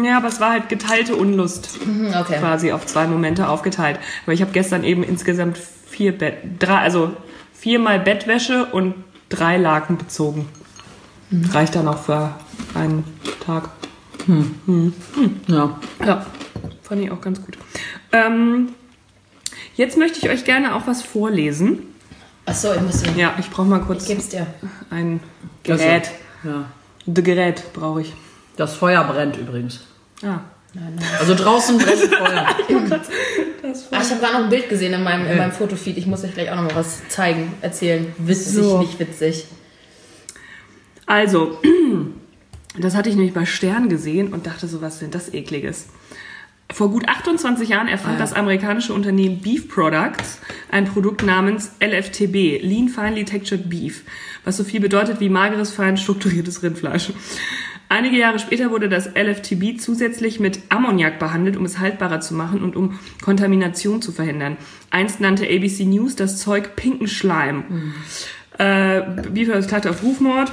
Ja, 0.04 0.18
aber 0.18 0.28
es 0.28 0.40
war 0.40 0.52
halt 0.52 0.70
geteilte 0.70 1.16
Unlust. 1.16 1.70
Hm, 1.84 2.14
Okay. 2.20 2.38
quasi 2.40 2.72
auf 2.72 2.86
zwei 2.86 3.08
Momente 3.08 3.48
aufgeteilt. 3.48 4.00
Aber 4.26 4.34
ich 4.34 4.42
habe 4.42 4.52
gestern 4.52 4.84
eben 4.84 5.04
insgesamt 5.04 5.58
vier 5.58 6.18
Bett, 6.18 6.38
drei, 6.60 6.78
also 6.80 7.12
viermal 7.54 8.00
Bettwäsche 8.00 8.66
und 8.66 8.96
drei 9.30 9.58
Laken 9.58 9.98
bezogen. 9.98 10.48
Das 11.32 11.54
reicht 11.56 11.76
dann 11.76 11.88
auch 11.88 11.98
für 12.04 12.36
einen 12.76 13.04
Tag. 13.46 13.70
Ja. 15.48 15.80
Ja, 16.06 16.26
fand 16.82 17.02
ich 17.02 17.12
auch 17.12 17.22
ganz 17.22 17.42
gut. 17.44 17.58
Ähm, 18.12 18.70
jetzt 19.76 19.98
möchte 19.98 20.20
ich 20.20 20.30
euch 20.30 20.46
gerne 20.46 20.76
auch 20.76 20.88
was 20.88 21.02
vorlesen. 21.02 21.80
Achso, 22.46 22.74
ich 22.74 22.82
muss 22.82 23.04
ihn. 23.04 23.18
Ja, 23.18 23.34
ich 23.40 23.50
brauche 23.50 23.68
mal 23.68 23.80
Ich 23.82 23.86
kurz 23.88 24.06
geb's 24.08 24.30
dir. 24.30 24.46
ein 24.90 25.20
Gerät. 25.64 26.12
ja. 26.44 26.66
Das 27.06 27.24
Gerät 27.24 27.64
brauche 27.74 28.02
ich. 28.02 28.14
Das 28.56 28.76
Feuer 28.76 29.04
brennt 29.04 29.38
übrigens. 29.38 29.82
Ah. 30.24 30.40
Also 31.20 31.36
draußen 31.36 31.78
brennt 31.78 32.00
Feuer. 32.16 32.48
Ah, 33.92 34.02
ich 34.02 34.10
habe 34.10 34.20
gerade 34.20 34.34
noch 34.34 34.44
ein 34.44 34.50
Bild 34.50 34.70
gesehen 34.70 34.94
in 34.94 35.04
meinem, 35.04 35.26
in 35.28 35.38
meinem 35.38 35.52
Fotofeed. 35.52 35.98
Ich 35.98 36.06
muss 36.08 36.24
euch 36.24 36.34
gleich 36.34 36.50
auch 36.52 36.56
noch 36.56 36.64
mal 36.64 36.76
was 36.76 37.08
zeigen, 37.10 37.54
erzählen. 37.62 38.14
Witzig, 38.18 38.54
So. 38.54 38.80
nicht 38.80 39.00
witzig. 39.00 39.46
Also, 41.06 41.60
das 42.80 42.96
hatte 42.96 43.10
ich 43.10 43.16
nämlich 43.16 43.34
bei 43.34 43.46
Stern 43.46 43.90
gesehen 43.90 44.34
und 44.34 44.48
dachte 44.48 44.68
so, 44.68 44.82
was 44.82 45.00
denn 45.00 45.12
das 45.12 45.34
ekliges. 45.34 45.88
Vor 46.74 46.90
gut 46.90 47.08
28 47.08 47.70
Jahren 47.70 47.88
erfand 47.88 48.20
das 48.20 48.34
amerikanische 48.34 48.94
Unternehmen 48.94 49.42
Beef 49.42 49.70
Products 49.70 50.40
ein 50.72 50.86
Produkt 50.86 51.22
namens 51.24 51.72
LFTB, 51.80 52.64
Lean 52.64 52.90
Finely 52.90 53.26
Textured 53.26 53.70
Beef, 53.70 54.02
was 54.44 54.58
so 54.58 54.64
viel 54.64 54.80
bedeutet 54.80 55.20
wie 55.20 55.30
mageres, 55.30 55.72
fein 55.72 55.98
strukturiertes 55.98 56.64
Rindfleisch. 56.64 57.14
Einige 57.90 58.18
Jahre 58.18 58.40
später 58.40 58.72
wurde 58.72 58.90
das 58.90 59.06
LFTB 59.06 59.80
zusätzlich 59.80 60.40
mit 60.40 60.62
Ammoniak 60.70 61.20
behandelt, 61.20 61.58
um 61.58 61.66
es 61.66 61.78
haltbarer 61.78 62.22
zu 62.22 62.34
machen 62.34 62.64
und 62.64 62.76
um 62.76 63.00
Kontamination 63.22 64.02
zu 64.02 64.12
verhindern. 64.12 64.58
Einst 64.90 65.22
nannte 65.22 65.46
ABC 65.46 65.86
News 65.86 66.16
das 66.16 66.40
Zeug 66.40 66.76
pinken 66.76 67.08
Schleim. 67.08 67.94
Äh, 68.58 69.02
Beef 69.32 69.68
klagte 69.68 69.92
auf 69.92 70.02
Rufmord. 70.02 70.52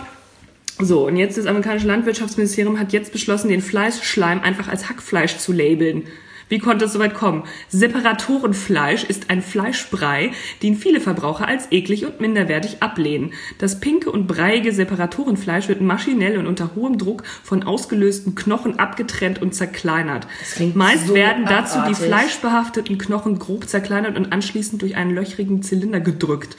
So, 0.81 1.07
und 1.07 1.17
jetzt 1.17 1.37
das 1.37 1.47
amerikanische 1.47 1.87
Landwirtschaftsministerium 1.87 2.79
hat 2.79 2.93
jetzt 2.93 3.13
beschlossen, 3.13 3.49
den 3.49 3.63
Fleischschleim 3.63 4.41
einfach 4.41 4.69
als 4.69 4.89
Hackfleisch 4.89 5.37
zu 5.37 5.53
labeln. 5.53 6.05
Wie 6.49 6.59
konnte 6.59 6.87
es 6.87 6.93
soweit 6.93 7.15
kommen? 7.15 7.45
Separatorenfleisch 7.69 9.05
ist 9.05 9.31
ein 9.31 9.41
Fleischbrei, 9.41 10.33
den 10.65 10.75
viele 10.75 11.01
Verbraucher 11.01 11.47
als 11.47 11.71
eklig 11.71 12.07
und 12.07 12.21
minderwertig 12.21 12.83
ablehnen. 12.83 13.35
Das 13.59 13.79
pinke 13.79 14.11
und 14.11 14.27
breiige 14.27 14.73
Separatorenfleisch 14.73 15.69
wird 15.69 15.81
maschinell 15.81 16.39
und 16.39 16.49
unter 16.49 16.75
hohem 16.75 16.99
Druck 16.99 17.23
von 17.45 17.63
ausgelösten 17.63 18.35
Knochen 18.35 18.81
abgetrennt 18.81 19.41
und 19.41 19.55
zerkleinert. 19.55 20.27
Meist 20.75 21.07
so 21.07 21.15
werden 21.15 21.45
dazu 21.45 21.79
die 21.89 21.95
fleischbehafteten 21.95 22.99
Knochen 22.99 23.39
grob 23.39 23.69
zerkleinert 23.69 24.19
und 24.19 24.33
anschließend 24.33 24.83
durch 24.83 24.97
einen 24.97 25.15
löchrigen 25.15 25.63
Zylinder 25.63 26.01
gedrückt. 26.01 26.57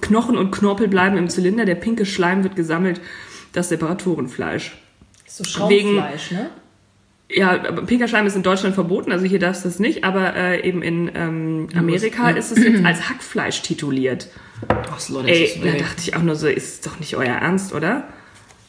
Knochen 0.00 0.38
und 0.38 0.50
Knorpel 0.50 0.88
bleiben 0.88 1.18
im 1.18 1.28
Zylinder, 1.28 1.66
der 1.66 1.74
pinke 1.74 2.06
Schleim 2.06 2.42
wird 2.42 2.56
gesammelt, 2.56 3.02
das 3.56 3.70
Separatorenfleisch. 3.70 4.76
So 5.26 5.44
Schaumfleisch, 5.44 6.30
ne? 6.30 6.50
Ja, 7.28 7.56
pinker 7.56 8.06
Schleim 8.06 8.26
ist 8.26 8.36
in 8.36 8.44
Deutschland 8.44 8.76
verboten, 8.76 9.10
also 9.10 9.24
hier 9.24 9.40
darfst 9.40 9.64
du 9.64 9.68
es 9.68 9.80
nicht, 9.80 10.04
aber 10.04 10.36
äh, 10.36 10.66
eben 10.66 10.80
in 10.80 11.10
ähm, 11.12 11.68
Amerika 11.74 12.30
ist 12.30 12.52
es 12.52 12.62
jetzt 12.62 12.84
als 12.84 13.08
Hackfleisch 13.08 13.62
tituliert. 13.62 14.28
Ach, 14.68 15.08
Leute, 15.08 15.28
das 15.28 15.36
Ey, 15.36 15.60
da 15.64 15.72
dachte 15.72 16.02
ich 16.02 16.14
auch 16.14 16.22
nur 16.22 16.36
so, 16.36 16.46
ist 16.46 16.86
doch 16.86 17.00
nicht 17.00 17.16
euer 17.16 17.34
Ernst, 17.34 17.74
oder? 17.74 18.04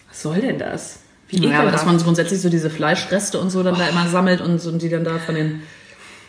Was 0.10 0.24
soll 0.24 0.42
denn 0.42 0.58
das? 0.58 1.02
Wie 1.30 1.46
Ja, 1.46 1.60
aber 1.60 1.72
dass 1.72 1.86
man 1.86 1.98
grundsätzlich 1.98 2.42
so 2.42 2.50
diese 2.50 2.70
Fleischreste 2.70 3.40
und 3.40 3.52
so 3.52 3.62
dann 3.62 3.76
da 3.76 3.88
immer 3.90 4.08
sammelt 4.08 4.42
und, 4.42 4.66
und 4.66 4.82
die 4.82 4.90
dann 4.90 5.04
da 5.04 5.20
von 5.20 5.36
den. 5.36 5.62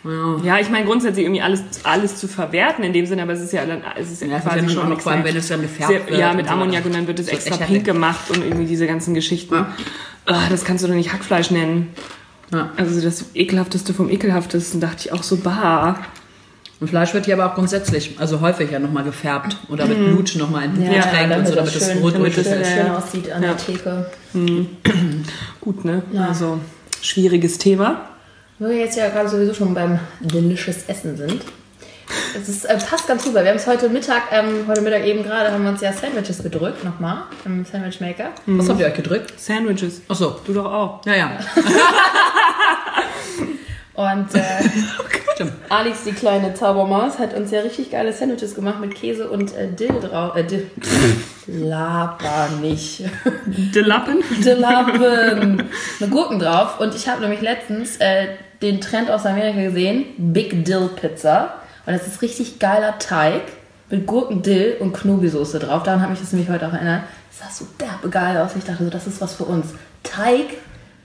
Ja, 0.09 0.45
ja, 0.57 0.59
ich 0.61 0.71
meine 0.71 0.87
grundsätzlich 0.87 1.25
irgendwie 1.27 1.43
alles, 1.43 1.61
alles 1.85 2.17
zu 2.17 2.29
verwerten 2.29 2.83
in 2.85 2.93
dem 2.93 3.05
Sinne, 3.07 3.23
aber 3.23 3.33
es 3.35 3.41
ist 3.41 3.53
ja 3.53 3.67
dann, 3.67 3.83
es 4.01 4.11
ist 4.11 4.23
ja, 4.23 4.29
Ja, 4.29 4.41
quasi 4.41 4.61
ja 4.65 4.69
schon 4.69 4.89
nichts 4.89 5.03
vor 5.05 5.13
allem, 5.13 5.25
wenn 5.25 5.37
es 5.37 5.49
dann 5.49 5.61
gefärbt 5.61 5.93
Sehr, 5.93 6.09
wird 6.09 6.19
Ja, 6.21 6.31
und 6.31 6.37
mit 6.39 6.47
so. 6.47 6.53
Ammoniak 6.53 6.85
und 6.87 6.95
dann 6.95 7.07
wird 7.07 7.19
es 7.21 7.27
ist 7.29 7.33
extra 7.47 7.65
pink 7.67 7.85
gemacht 7.85 8.31
und 8.31 8.43
irgendwie 8.45 8.65
diese 8.67 8.87
ganzen 8.87 9.13
Geschichten. 9.15 9.55
Ah, 10.27 10.43
das 10.51 10.65
kannst 10.65 10.83
du 10.85 10.89
doch 10.89 10.95
nicht 10.95 11.13
Hackfleisch 11.13 11.51
nennen. 11.51 11.89
ja. 12.53 12.71
Also 12.77 13.01
das 13.01 13.27
ekelhafteste 13.35 13.93
vom 13.95 14.09
ekelhaftesten 14.11 14.81
dachte 14.81 14.97
ich 15.07 15.13
auch 15.13 15.23
so, 15.23 15.37
bah. 15.37 15.97
Und 16.81 16.89
Fleisch 16.89 17.13
wird 17.13 17.25
hier 17.25 17.35
aber 17.35 17.51
auch 17.51 17.57
grundsätzlich, 17.57 18.15
also 18.21 18.41
häufig 18.41 18.71
ja 18.71 18.79
nochmal 18.79 19.03
gefärbt 19.03 19.57
oder 19.69 19.85
mit 19.87 19.99
Blut 19.99 20.37
nochmal 20.37 20.67
in 20.67 20.81
Ja, 20.81 21.03
getränkt 21.03 21.37
und 21.37 21.47
so, 21.49 21.55
damit 21.57 21.75
es 21.75 21.91
schön, 21.91 21.99
rot 21.99 22.15
damit 22.15 22.39
es 22.39 22.47
ist. 22.47 22.67
schön 22.71 22.87
Ja. 22.87 22.97
aussieht 22.97 23.33
an 23.33 23.43
Ja. 23.43 23.49
der 23.49 23.57
Theke. 23.57 24.07
Gut, 25.61 25.85
ne? 25.85 26.03
Also, 26.17 26.61
schwieriges 27.03 27.59
Thema. 27.59 28.09
Wo 28.59 28.69
wir 28.69 28.77
jetzt 28.77 28.97
ja 28.97 29.09
gerade 29.09 29.29
sowieso 29.29 29.55
schon 29.55 29.73
beim 29.75 30.01
delicious 30.21 30.85
Essen 30.89 31.17
sind. 31.17 31.43
Es 32.37 32.49
ist, 32.49 32.65
äh, 32.65 32.77
passt 32.79 33.07
ganz 33.07 33.25
super. 33.25 33.43
Wir 33.43 33.51
haben 33.51 33.59
es 33.59 33.67
heute 33.67 33.89
Mittag, 33.89 34.23
ähm, 34.33 34.65
heute 34.67 34.81
Mittag 34.81 35.05
eben 35.05 35.23
gerade, 35.23 35.53
haben 35.53 35.63
wir 35.63 35.71
uns 35.71 35.81
ja 35.81 35.93
Sandwiches 35.93 36.43
gedrückt, 36.43 36.83
nochmal, 36.85 37.25
im 37.45 37.65
Sandwichmaker. 37.65 38.31
Was 38.47 38.69
habt 38.69 38.81
ihr 38.81 38.87
euch 38.87 38.95
gedrückt? 38.95 39.39
Sandwiches. 39.39 40.01
Ach 40.09 40.17
so. 40.17 40.41
Du 40.45 40.53
doch 40.55 40.65
auch. 40.65 41.07
Ja, 41.07 41.15
ja. 41.15 41.39
Und 43.95 44.35
äh, 44.35 44.41
Stimmt. 45.35 45.53
Alex, 45.69 46.03
die 46.05 46.13
kleine 46.13 46.55
Zaubermaus, 46.55 47.21
hat 47.21 47.33
uns 47.35 47.53
ja 47.53 47.61
richtig 47.61 47.93
geile 47.93 48.13
Sandwiches 48.13 48.57
gemacht 48.57 48.81
mit 48.81 48.95
Käse 48.95 49.31
und 49.31 49.55
äh, 49.55 49.69
Dill 49.69 50.01
drauf. 50.01 50.35
Äh, 50.35 50.43
Dill. 50.43 50.69
Laber 51.47 52.49
nicht. 52.61 53.05
De 53.47 53.83
Lappen. 53.83 54.23
Dillappen. 54.45 55.63
Eine 56.01 56.11
Gurken 56.11 56.41
drauf. 56.41 56.81
Und 56.81 56.95
ich 56.97 57.09
habe 57.09 57.21
nämlich 57.21 57.41
letztens 57.41 57.99
äh, 57.99 58.29
den 58.63 58.81
Trend 58.81 59.11
aus 59.11 59.25
Amerika 59.27 59.61
gesehen. 59.63 60.05
Big 60.19 60.65
Dill 60.65 60.91
Pizza. 61.01 61.55
Und 61.87 61.93
das 61.95 62.07
ist 62.07 62.23
richtig 62.23 62.59
geiler 62.59 62.99
Teig 62.99 63.43
mit 63.91 64.07
Gurken, 64.07 64.43
Dill 64.43 64.77
und 64.81 64.93
Knobi-Soße 64.95 65.59
drauf. 65.59 65.83
Daran 65.85 66.03
hat 66.03 66.11
mich 66.11 66.21
das 66.21 66.33
nämlich 66.33 66.51
heute 66.51 66.69
auch 66.69 66.73
erinnert. 66.75 67.03
Das 67.31 67.57
sah 67.59 67.65
so 67.65 67.71
derbe 67.81 68.09
geil 68.11 68.37
aus. 68.37 68.51
Ich 68.57 68.65
dachte 68.65 68.85
so, 68.85 68.91
das 68.91 69.07
ist 69.07 69.21
was 69.21 69.35
für 69.35 69.45
uns. 69.45 69.69
Teig, 70.03 70.45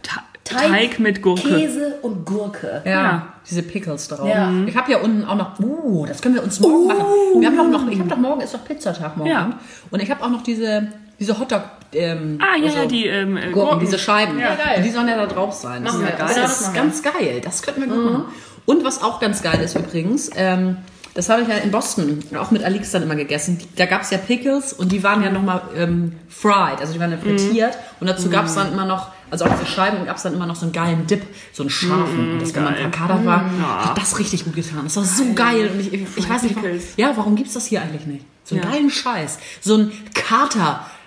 Ta- 0.01 0.23
Teig, 0.43 0.67
Teig 0.69 0.99
mit 0.99 1.21
Gurke. 1.21 1.47
Käse 1.47 1.95
und 2.01 2.25
Gurke. 2.25 2.81
Ja, 2.83 2.91
Ja. 2.91 3.27
diese 3.49 3.63
Pickles 3.63 4.07
drauf. 4.09 4.27
Ja. 4.27 4.51
Ich 4.65 4.75
habe 4.75 4.91
ja 4.91 4.97
unten 4.99 5.23
auch 5.23 5.35
noch, 5.35 5.59
uh, 5.59 6.05
das 6.05 6.21
können 6.21 6.35
wir 6.35 6.43
uns 6.43 6.59
morgen 6.59 6.87
machen. 6.87 7.05
Wir 7.39 7.47
haben 7.47 7.57
doch 7.71 7.79
noch, 7.81 7.87
ich 7.89 7.99
habe 7.99 8.09
doch 8.09 8.17
morgen 8.17 8.41
ist 8.41 8.53
doch 8.53 8.65
Pizzatag 8.65 9.15
morgen. 9.15 9.29
Ja. 9.29 9.53
Und 9.89 10.01
ich 10.01 10.11
habe 10.11 10.21
auch 10.23 10.29
noch 10.29 10.41
diese, 10.43 10.87
diese 11.19 11.39
Hotdog, 11.39 11.61
ähm, 11.95 12.39
Ah, 12.41 12.57
ja, 12.57 12.65
also 12.65 12.77
ja, 12.79 12.85
die 12.85 13.05
ähm, 13.07 13.37
äh, 13.37 13.41
Gurken, 13.41 13.53
Gurken. 13.53 13.79
diese 13.81 13.99
Scheiben. 13.99 14.39
Ja, 14.39 14.55
geil. 14.55 14.77
Und 14.77 14.83
die 14.83 14.89
sollen 14.91 15.07
ja 15.07 15.17
da 15.17 15.25
drauf 15.27 15.53
sein. 15.53 15.83
Das 15.83 15.95
ist 15.95 16.01
ja 16.01 16.07
geil. 16.09 16.17
Das 16.19 16.35
das 16.35 16.61
ist 16.61 16.73
ganz 16.73 17.01
geil. 17.03 17.41
Das 17.43 17.61
könnten 17.61 17.81
wir 17.81 17.87
gut 17.87 18.05
machen. 18.11 18.25
Und 18.65 18.83
was 18.85 19.01
auch 19.01 19.19
ganz 19.19 19.41
geil 19.41 19.59
ist 19.61 19.75
übrigens, 19.75 20.29
ähm, 20.35 20.77
das 21.15 21.29
habe 21.29 21.43
ich 21.43 21.47
ja 21.47 21.55
in 21.57 21.69
Boston 21.69 22.23
auch 22.39 22.49
mit 22.51 22.63
Alix 22.63 22.91
dann 22.91 23.03
immer 23.03 23.15
gegessen. 23.15 23.59
Da 23.75 23.85
gab 23.85 24.01
es 24.01 24.09
ja 24.09 24.17
Pickles 24.17 24.73
und 24.73 24.91
die 24.91 25.03
waren 25.03 25.21
ja 25.23 25.29
nochmal 25.29 25.61
ähm, 25.77 26.13
fried, 26.27 26.79
also 26.79 26.93
die 26.93 26.99
waren 26.99 27.11
ja 27.11 27.17
frittiert. 27.17 27.77
Und 27.99 28.07
dazu 28.09 28.29
gab 28.29 28.45
es 28.45 28.55
dann 28.55 28.71
immer 28.73 28.85
noch, 28.85 29.09
also 29.33 29.45
auf 29.45 29.59
diese 29.59 29.65
Scheiben 29.69 30.05
gab 30.05 30.15
es 30.15 30.23
dann 30.23 30.33
immer 30.33 30.45
noch 30.45 30.55
so 30.55 30.63
einen 30.65 30.71
geilen 30.71 31.05
Dip, 31.07 31.23
so 31.51 31.63
einen 31.63 31.69
scharfen. 31.69 32.33
und 32.33 32.39
das, 32.39 32.53
wenn 32.55 32.63
man 32.63 32.75
verkadert 32.75 33.25
war, 33.25 33.43
hat 33.85 33.97
das 33.97 34.17
richtig 34.19 34.45
gut 34.45 34.55
getan. 34.55 34.81
Das 34.83 34.95
war 34.95 35.03
so 35.03 35.23
geil. 35.33 35.69
Und 35.73 35.79
ich, 35.79 35.91
ich, 35.93 36.01
ich 36.15 36.29
weiß 36.29 36.43
nicht, 36.43 36.55
warum, 36.55 36.79
ja, 36.97 37.11
warum 37.15 37.35
gibt's 37.35 37.53
das 37.53 37.65
hier 37.65 37.81
eigentlich 37.81 38.05
nicht? 38.05 38.25
So 38.45 38.55
einen 38.55 38.63
Ja. 38.63 38.69
geilen 38.71 38.89
Scheiß. 38.89 39.39
So 39.61 39.75
ein 39.77 39.91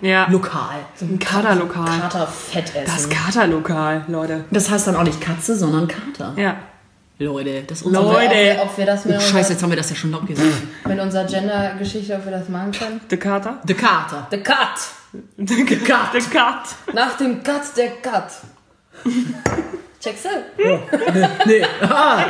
Ja. 0.01 0.25
Kater-Lokal. 0.25 0.75
Ein 1.01 1.19
Katerlokal. 1.19 1.99
Kater 2.01 2.27
Fett 2.27 2.75
essen. 2.75 2.85
Das 2.85 3.09
Katerlokal, 3.09 4.05
Leute. 4.07 4.45
Das 4.51 4.69
heißt 4.69 4.87
dann 4.87 4.95
auch 4.95 5.03
nicht 5.03 5.21
Katze, 5.21 5.55
sondern 5.57 5.87
Kater. 5.87 6.33
Ja. 6.35 6.55
Leute, 7.19 7.63
das 7.63 7.79
ist 7.79 7.85
unser... 7.85 8.03
Leute. 8.03 8.57
Ob 8.61 8.69
ob 8.69 8.77
wir 8.77 8.85
das 8.85 9.05
mit, 9.05 9.15
Oh, 9.17 9.19
scheiße, 9.19 9.53
jetzt 9.53 9.63
haben 9.63 9.71
wir 9.71 9.77
das 9.77 9.89
ja 9.89 9.95
schon 9.95 10.11
laut 10.11 10.27
gesagt. 10.27 10.49
mit 10.87 10.99
unserer 10.99 11.25
Gender-Geschichte, 11.25 12.13
ob 12.15 12.25
wir 12.25 12.31
das 12.31 12.47
machen 12.49 12.71
können. 12.71 13.01
Der 13.09 13.17
Kater. 13.17 13.57
The 13.65 13.73
Kater. 13.73 14.27
The 14.29 14.37
Cut. 14.37 14.55
Der 15.37 15.77
Kat. 15.79 16.13
Der 16.13 16.21
Kat. 16.21 16.75
Nach 16.93 17.17
dem 17.17 17.43
Cut 17.43 17.61
der 17.77 17.89
Cut. 18.01 18.29
Checkst 19.99 20.25
du? 20.25 20.29
Nee. 21.45 21.63
Ah. 21.81 22.23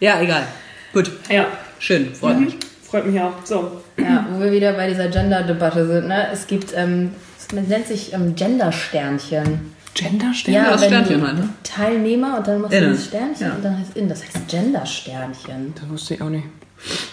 Ja, 0.00 0.20
egal. 0.20 0.46
Gut. 0.92 1.10
Ja. 1.28 1.46
Schön, 1.78 2.14
freut 2.14 2.38
mich. 2.40 2.56
Freut 2.82 3.06
mich 3.06 3.20
auch. 3.20 3.32
So. 3.44 3.80
Ja, 3.96 4.26
wo 4.30 4.40
wir 4.40 4.52
wieder 4.52 4.72
bei 4.74 4.88
dieser 4.88 5.08
Gender-Debatte 5.08 5.86
sind. 5.86 6.08
Ne? 6.08 6.28
Es 6.32 6.46
gibt, 6.46 6.72
ähm, 6.76 7.12
es 7.38 7.52
nennt 7.52 7.86
sich 7.86 8.12
ähm, 8.12 8.34
Gender-Sternchen. 8.34 9.72
Genderstern? 9.94 10.54
Ja, 10.54 10.70
das 10.70 10.86
Sternchen 10.86 11.20
du 11.20 11.26
halt, 11.26 11.38
ne? 11.38 11.48
Teilnehmer 11.62 12.38
und 12.38 12.46
dann 12.46 12.62
machst 12.62 12.72
du 12.72 12.78
Innen. 12.78 12.92
das 12.94 13.04
Sternchen 13.04 13.46
Ja. 13.46 13.52
und 13.54 13.62
dann 13.64 13.78
heißt 13.78 13.94
innen. 13.96 14.08
Das 14.08 14.22
heißt 14.24 14.48
Gender-Sternchen. 14.48 15.74
Das 15.78 15.88
wusste 15.90 16.14
ich 16.14 16.22
auch 16.22 16.30
nicht. 16.30 16.46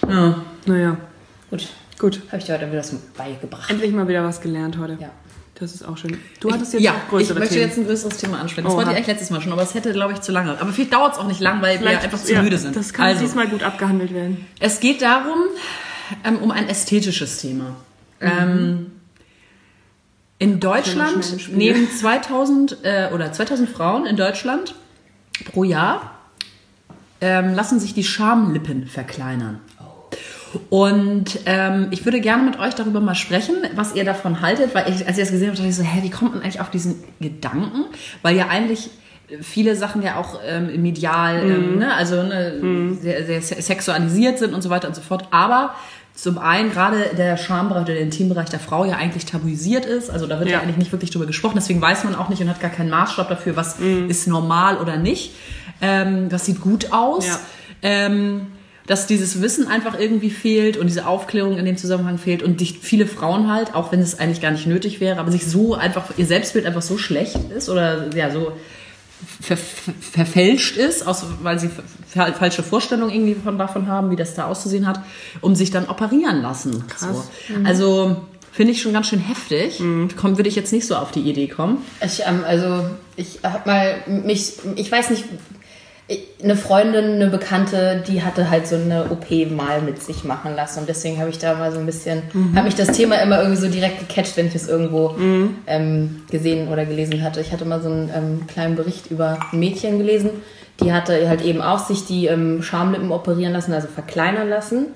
Ja. 0.08 0.36
Naja, 0.66 0.98
Gut, 1.50 1.68
gut. 2.00 2.22
habe 2.28 2.38
ich 2.38 2.46
dir 2.46 2.54
heute 2.56 2.68
wieder 2.68 2.80
was 2.80 2.92
beigebracht. 3.18 3.70
Endlich 3.70 3.92
mal 3.92 4.08
wieder 4.08 4.24
was 4.24 4.42
gelernt 4.42 4.78
heute. 4.78 4.98
Ja. 5.00 5.12
Das 5.60 5.74
ist 5.74 5.84
auch 5.84 5.98
schön. 5.98 6.18
Du 6.40 6.52
hattest 6.52 6.72
jetzt 6.74 6.82
ja, 6.82 6.94
auch 6.94 6.98
ich 7.04 7.10
größere 7.10 7.40
möchte 7.40 7.56
Themen. 7.56 7.68
jetzt 7.68 7.78
ein 7.78 7.86
größeres 7.86 8.18
Thema 8.18 8.40
ansprechen. 8.40 8.64
Das 8.66 8.74
Oha. 8.74 8.78
wollte 8.78 8.92
ich 8.92 8.96
eigentlich 8.96 9.08
letztes 9.08 9.30
Mal 9.30 9.42
schon, 9.42 9.52
aber 9.52 9.62
es 9.62 9.74
hätte, 9.74 9.92
glaube 9.92 10.14
ich, 10.14 10.22
zu 10.22 10.32
lange. 10.32 10.58
Aber 10.60 10.72
vielleicht 10.72 10.94
dauert 10.94 11.14
es 11.14 11.20
auch 11.20 11.28
nicht 11.28 11.42
lang, 11.42 11.62
weil 11.62 11.74
wir 11.74 11.80
Vielleicht- 11.80 12.04
einfach 12.06 12.24
zu 12.24 12.34
ja, 12.34 12.42
müde 12.42 12.58
sind. 12.58 12.76
Das 12.78 12.94
kann 12.94 13.08
also, 13.08 13.22
diesmal 13.22 13.48
gut 13.50 13.62
abgehandelt 13.64 14.14
werden. 14.14 14.46
es 14.62 14.80
geht 14.80 15.02
darum, 15.02 15.38
ähm, 16.24 16.38
um 16.38 16.52
ein 16.52 16.70
ästhetisches 16.70 17.40
Thema. 17.42 17.76
Ähm, 18.22 18.92
in 20.38 20.62
Deutschland 20.62 21.52
nehmen 21.54 21.90
2000 21.92 22.78
äh, 22.84 23.10
oder 23.14 23.32
2000 23.34 23.70
Frauen 23.70 24.06
in 24.06 24.16
Deutschland 24.16 24.76
pro 25.52 25.66
Jahr 25.66 26.18
ähm, 27.20 27.54
lassen 27.54 27.82
sich 27.82 27.94
die 27.94 28.06
Schamlippen 28.06 28.88
verkleinern. 28.88 29.60
Und 30.70 31.40
ähm, 31.46 31.88
ich 31.92 32.06
würde 32.06 32.22
gerne 32.22 32.44
mit 32.44 32.60
euch 32.60 32.74
darüber 32.76 33.00
mal 33.02 33.16
sprechen, 33.16 33.56
was 33.76 33.96
ihr 33.96 34.04
davon 34.06 34.42
haltet, 34.42 34.74
weil 34.74 34.90
ich, 34.90 35.08
als 35.08 35.18
ich 35.18 35.24
das 35.24 35.32
gesehen 35.32 35.48
habe, 35.50 35.58
dachte 35.58 35.70
ich 35.70 35.76
so, 35.76 35.84
hä, 35.84 36.00
wie 36.04 36.10
kommt 36.10 36.34
man 36.34 36.42
eigentlich 36.44 36.62
auf 36.62 36.70
diesen 36.72 37.04
Gedanken? 37.20 37.86
Weil 38.22 38.36
ja 38.36 38.48
eigentlich 38.48 38.90
viele 39.42 39.76
Sachen 39.76 40.02
ja 40.02 40.16
auch 40.18 40.40
ähm, 40.48 40.82
medial, 40.82 41.40
ähm, 41.44 41.78
ne, 41.78 41.94
also 41.94 42.24
ne, 42.24 42.96
sehr, 43.00 43.26
sehr 43.26 43.42
se- 43.44 43.62
sexualisiert 43.62 44.40
sind 44.40 44.54
und 44.56 44.64
so 44.64 44.72
weiter 44.72 44.88
und 44.88 44.96
so 44.96 45.02
fort. 45.02 45.26
Aber 45.30 45.76
zum 46.16 46.40
einen 46.40 46.72
gerade 46.72 47.12
der 47.16 47.38
Schambereich 47.38 47.84
oder 47.84 47.94
der 47.94 48.02
Intimbereich 48.02 48.50
der 48.50 48.60
Frau 48.60 48.86
ja 48.86 48.96
eigentlich 48.98 49.26
tabuisiert 49.26 49.86
ist. 49.86 50.10
Also 50.10 50.26
da 50.26 50.40
wird 50.40 50.50
ja, 50.50 50.56
Ja. 50.58 50.62
eigentlich 50.64 50.78
nicht 50.78 50.92
wirklich 50.92 51.12
drüber 51.12 51.28
gesprochen. 51.28 51.54
Deswegen 51.58 51.80
weiß 51.80 52.04
man 52.06 52.16
auch 52.16 52.28
nicht 52.30 52.42
und 52.42 52.50
hat 52.50 52.60
gar 52.60 52.72
keinen 52.72 52.90
Maßstab 52.90 53.30
dafür, 53.30 53.56
was 53.56 53.78
ist 54.08 54.28
normal 54.28 54.78
oder 54.78 54.98
nicht. 54.98 55.32
Ähm, 55.82 56.28
das 56.30 56.46
sieht 56.46 56.60
gut 56.60 56.92
aus. 56.92 57.28
Ja. 57.28 57.40
Ähm, 57.84 58.48
dass 58.90 59.06
dieses 59.06 59.40
Wissen 59.42 59.68
einfach 59.68 60.00
irgendwie 60.00 60.32
fehlt 60.32 60.76
und 60.76 60.88
diese 60.88 61.06
Aufklärung 61.06 61.58
in 61.58 61.66
dem 61.66 61.78
Zusammenhang 61.78 62.18
fehlt 62.18 62.42
und 62.42 62.60
die, 62.60 62.66
viele 62.66 63.06
Frauen 63.06 63.52
halt, 63.52 63.76
auch 63.76 63.92
wenn 63.92 64.00
es 64.00 64.18
eigentlich 64.20 64.42
gar 64.42 64.50
nicht 64.52 64.66
nötig 64.66 65.00
wäre, 65.00 65.20
aber 65.20 65.32
sich 65.32 65.46
so 65.46 65.76
einfach, 65.76 66.06
ihr 66.18 66.26
Selbstbild 66.26 66.66
einfach 66.66 66.82
so 66.82 66.98
schlecht 66.98 67.38
ist 67.56 67.70
oder 67.70 68.14
ja, 68.16 68.32
so 68.32 68.52
ver, 69.42 69.58
ver, 69.58 69.94
verfälscht 70.00 70.76
ist, 70.78 71.06
aus, 71.06 71.24
weil 71.44 71.60
sie 71.60 71.70
fa- 72.08 72.34
falsche 72.34 72.64
Vorstellungen 72.64 73.14
irgendwie 73.14 73.36
von, 73.36 73.60
davon 73.60 73.88
haben, 73.88 74.10
wie 74.10 74.16
das 74.16 74.34
da 74.34 74.48
auszusehen 74.48 74.88
hat, 74.88 75.00
um 75.42 75.54
sich 75.56 75.70
dann 75.70 75.88
operieren 75.88 76.42
lassen. 76.42 76.84
Krass. 76.88 77.02
So. 77.48 77.54
Also 77.66 78.18
finde 78.52 78.72
ich 78.74 78.82
schon 78.82 78.94
ganz 78.94 79.08
schön 79.08 79.20
heftig. 79.20 79.78
Komm, 80.18 80.38
würde 80.38 80.50
ich 80.50 80.56
jetzt 80.56 80.74
nicht 80.74 80.88
so 80.88 80.96
auf 80.96 81.12
die 81.12 81.22
Idee 81.22 81.48
kommen. 81.48 81.78
Ich, 82.04 82.22
ähm, 82.26 82.44
also, 82.44 82.90
ich 83.16 83.40
habe 83.44 83.70
mal 83.70 83.98
mich, 84.08 84.54
ich 84.78 84.92
weiß 84.92 85.12
nicht, 85.12 85.26
ich- 85.26 85.59
eine 86.42 86.56
Freundin, 86.56 87.16
eine 87.16 87.28
Bekannte, 87.28 88.04
die 88.08 88.24
hatte 88.24 88.50
halt 88.50 88.68
so 88.68 88.76
eine 88.76 89.06
OP 89.12 89.30
mal 89.52 89.82
mit 89.82 90.02
sich 90.02 90.24
machen 90.24 90.56
lassen 90.56 90.80
und 90.80 90.90
deswegen 90.90 91.20
habe 91.20 91.30
ich 91.30 91.38
da 91.38 91.54
mal 91.56 91.72
so 91.72 91.80
ein 91.80 91.86
bisschen, 91.86 92.24
habe 92.56 92.66
mich 92.66 92.76
das 92.76 92.90
Thema 92.94 93.16
immer 93.22 93.40
irgendwie 93.42 93.62
so 93.62 93.68
direkt 93.68 94.00
gecatcht, 94.08 94.36
wenn 94.38 94.48
ich 94.48 94.56
es 94.56 94.68
irgendwo 94.68 95.16
ähm, 95.68 96.24
gesehen 96.32 96.70
oder 96.70 96.86
gelesen 96.86 97.22
hatte. 97.24 97.42
Ich 97.42 97.52
hatte 97.52 97.66
mal 97.66 97.82
so 97.82 97.90
einen 97.90 98.10
ähm, 98.16 98.48
kleinen 98.48 98.76
Bericht 98.76 99.12
über 99.12 99.38
ein 99.52 99.60
Mädchen 99.60 99.98
gelesen, 100.00 100.30
die 100.82 100.94
hatte 100.94 101.28
halt 101.28 101.42
eben 101.44 101.62
auch 101.62 101.80
sich 101.86 102.06
die 102.06 102.28
ähm, 102.28 102.64
Schamlippen 102.64 103.12
operieren 103.12 103.52
lassen, 103.54 103.74
also 103.74 103.88
verkleinern 103.88 104.50
lassen, 104.50 104.88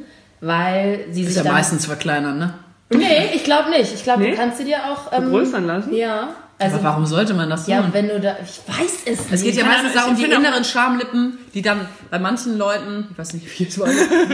weil 0.42 1.02
sie 1.12 1.22
Ist 1.22 1.28
sich 1.30 1.38
ja 1.38 1.44
dann- 1.44 1.54
meistens 1.54 1.86
verkleinern, 1.86 2.38
ne? 2.40 2.54
Nee, 2.90 3.30
ich 3.34 3.44
glaube 3.44 3.70
nicht. 3.72 3.94
Ich 3.94 4.04
glaube, 4.04 4.22
Nee? 4.22 4.32
du 4.32 4.38
kannst 4.38 4.60
sie 4.60 4.66
dir 4.66 4.78
auch 4.92 5.12
ähm, 5.12 5.24
Vergrößern 5.24 5.66
lassen? 5.66 5.94
Ja. 5.96 6.30
Also 6.64 6.76
Aber 6.78 6.84
warum 6.86 7.06
sollte 7.06 7.34
man 7.34 7.50
das 7.50 7.66
tun? 7.66 7.74
ja, 7.74 7.88
wenn 7.92 8.08
du 8.08 8.20
da. 8.20 8.36
Ich 8.44 8.62
weiß 8.68 8.92
es 9.06 9.20
nicht. 9.20 9.34
Es 9.34 9.44
geht 9.44 9.56
ja 9.56 9.66
meistens 9.66 9.94
darum, 9.94 10.16
die 10.16 10.24
inneren 10.24 10.64
Schamlippen, 10.64 11.38
die 11.54 11.62
dann 11.62 11.82
bei 12.10 12.20
manchen 12.20 12.58
Leuten, 12.58 13.08
ich 13.12 13.18
weiß 13.18 13.34
nicht, 13.34 13.60
wie 13.60 13.64
es 13.68 13.80
war, 13.80 13.88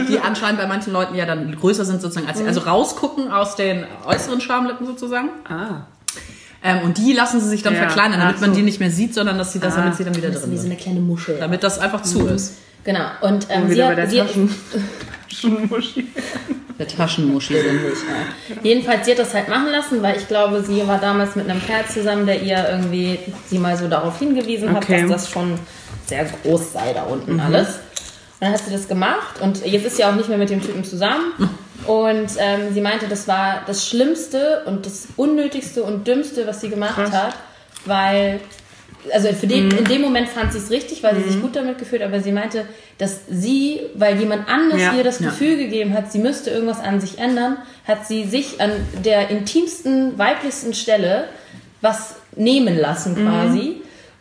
die 0.08 0.18
anscheinend 0.24 0.60
bei 0.60 0.66
manchen 0.66 0.92
Leuten 0.92 1.14
ja 1.14 1.26
dann 1.26 1.54
größer 1.56 1.84
sind 1.84 2.00
sozusagen, 2.00 2.26
als, 2.28 2.40
also 2.42 2.60
rausgucken 2.60 3.30
aus 3.30 3.56
den 3.56 3.84
äußeren 4.06 4.40
Schamlippen 4.40 4.86
sozusagen. 4.86 5.28
Ah. 5.48 5.86
Ähm, 6.62 6.82
und 6.84 6.98
die 6.98 7.12
lassen 7.14 7.40
sie 7.40 7.48
sich 7.48 7.62
dann 7.62 7.72
Ja, 7.74 7.80
verkleinern, 7.80 8.20
damit 8.20 8.36
ach 8.36 8.40
man 8.42 8.50
so. 8.50 8.56
die 8.56 8.62
nicht 8.62 8.80
mehr 8.80 8.90
sieht, 8.90 9.14
sondern 9.14 9.38
dass 9.38 9.52
sie 9.52 9.60
das, 9.60 9.76
damit 9.76 9.94
sie 9.96 10.04
dann 10.04 10.14
wieder 10.14 10.28
Das 10.28 10.36
ist 10.36 10.42
drin 10.44 10.52
wie 10.52 10.56
so 10.56 10.62
sind. 10.62 10.72
eine 10.72 10.80
kleine 10.80 11.00
Muschel. 11.00 11.38
Damit 11.40 11.62
das 11.62 11.78
einfach 11.78 12.02
zu 12.02 12.26
ist. 12.26 12.54
Genau. 12.84 13.06
Und 13.22 13.46
ähm, 13.48 13.62
Und 13.62 13.68
sie 13.68 13.74
wieder 13.76 13.84
bei 13.86 13.90
hat, 13.92 13.98
der 13.98 14.08
sie. 14.10 14.22
Taschenmuschi. 15.30 16.06
Der 16.78 16.88
Taschenmuschi 16.88 17.54
sind 17.54 17.84
nicht. 17.84 17.96
jedenfalls, 18.62 19.04
sie 19.04 19.12
hat 19.12 19.18
das 19.18 19.34
halt 19.34 19.48
machen 19.48 19.70
lassen, 19.70 20.02
weil 20.02 20.16
ich 20.16 20.26
glaube, 20.28 20.62
sie 20.62 20.86
war 20.86 20.98
damals 20.98 21.36
mit 21.36 21.48
einem 21.48 21.60
Kerl 21.64 21.84
zusammen, 21.86 22.26
der 22.26 22.42
ihr 22.42 22.66
irgendwie 22.70 23.18
sie 23.48 23.58
mal 23.58 23.76
so 23.76 23.88
darauf 23.88 24.18
hingewiesen 24.18 24.70
hat, 24.74 24.82
Okay. 24.84 25.02
dass 25.02 25.10
das 25.24 25.30
schon 25.30 25.58
sehr 26.06 26.24
groß 26.42 26.72
sei 26.72 26.92
da 26.92 27.04
unten 27.04 27.38
alles. 27.38 27.68
Und 27.68 28.46
dann 28.46 28.52
hat 28.54 28.60
sie 28.64 28.72
das 28.72 28.88
gemacht 28.88 29.40
und 29.40 29.64
jetzt 29.66 29.84
ist 29.86 29.96
sie 29.98 30.04
auch 30.04 30.14
nicht 30.14 30.28
mehr 30.28 30.38
mit 30.38 30.50
dem 30.50 30.62
Typen 30.62 30.82
zusammen. 30.84 31.32
Und 31.86 32.28
ähm, 32.38 32.72
sie 32.74 32.80
meinte, 32.80 33.06
das 33.08 33.26
war 33.28 33.62
das 33.66 33.86
Schlimmste 33.86 34.62
und 34.66 34.84
das 34.86 35.08
Unnötigste 35.16 35.82
und 35.82 36.06
Dümmste, 36.06 36.46
was 36.46 36.60
sie 36.60 36.68
gemacht 36.70 36.94
Krass. 36.94 37.12
hat, 37.12 37.34
weil 37.84 38.40
also 39.12 39.28
für 39.32 39.46
den, 39.46 39.70
in 39.70 39.84
dem 39.86 40.02
Moment 40.02 40.28
fand 40.28 40.52
sie 40.52 40.58
es 40.58 40.70
richtig, 40.70 41.02
weil 41.02 41.16
sie 41.16 41.30
sich 41.30 41.40
gut 41.40 41.56
damit 41.56 41.78
gefühlt, 41.78 42.02
aber 42.02 42.20
sie 42.20 42.32
meinte, 42.32 42.66
dass 42.98 43.20
sie, 43.30 43.80
weil 43.94 44.18
jemand 44.18 44.48
anders 44.48 44.80
Ja. 44.80 44.92
ihr 44.94 45.04
das 45.04 45.20
Ja. 45.20 45.26
Gefühl 45.30 45.56
gegeben 45.56 45.94
hat, 45.94 46.12
sie 46.12 46.18
müsste 46.18 46.50
irgendwas 46.50 46.80
an 46.80 47.00
sich 47.00 47.18
ändern, 47.18 47.56
hat 47.88 48.06
sie 48.06 48.24
sich 48.24 48.60
an 48.60 48.72
der 49.04 49.30
intimsten, 49.30 50.18
weiblichsten 50.18 50.74
Stelle 50.74 51.24
was 51.80 52.16
nehmen 52.36 52.76
lassen 52.78 53.14
quasi. 53.16 53.76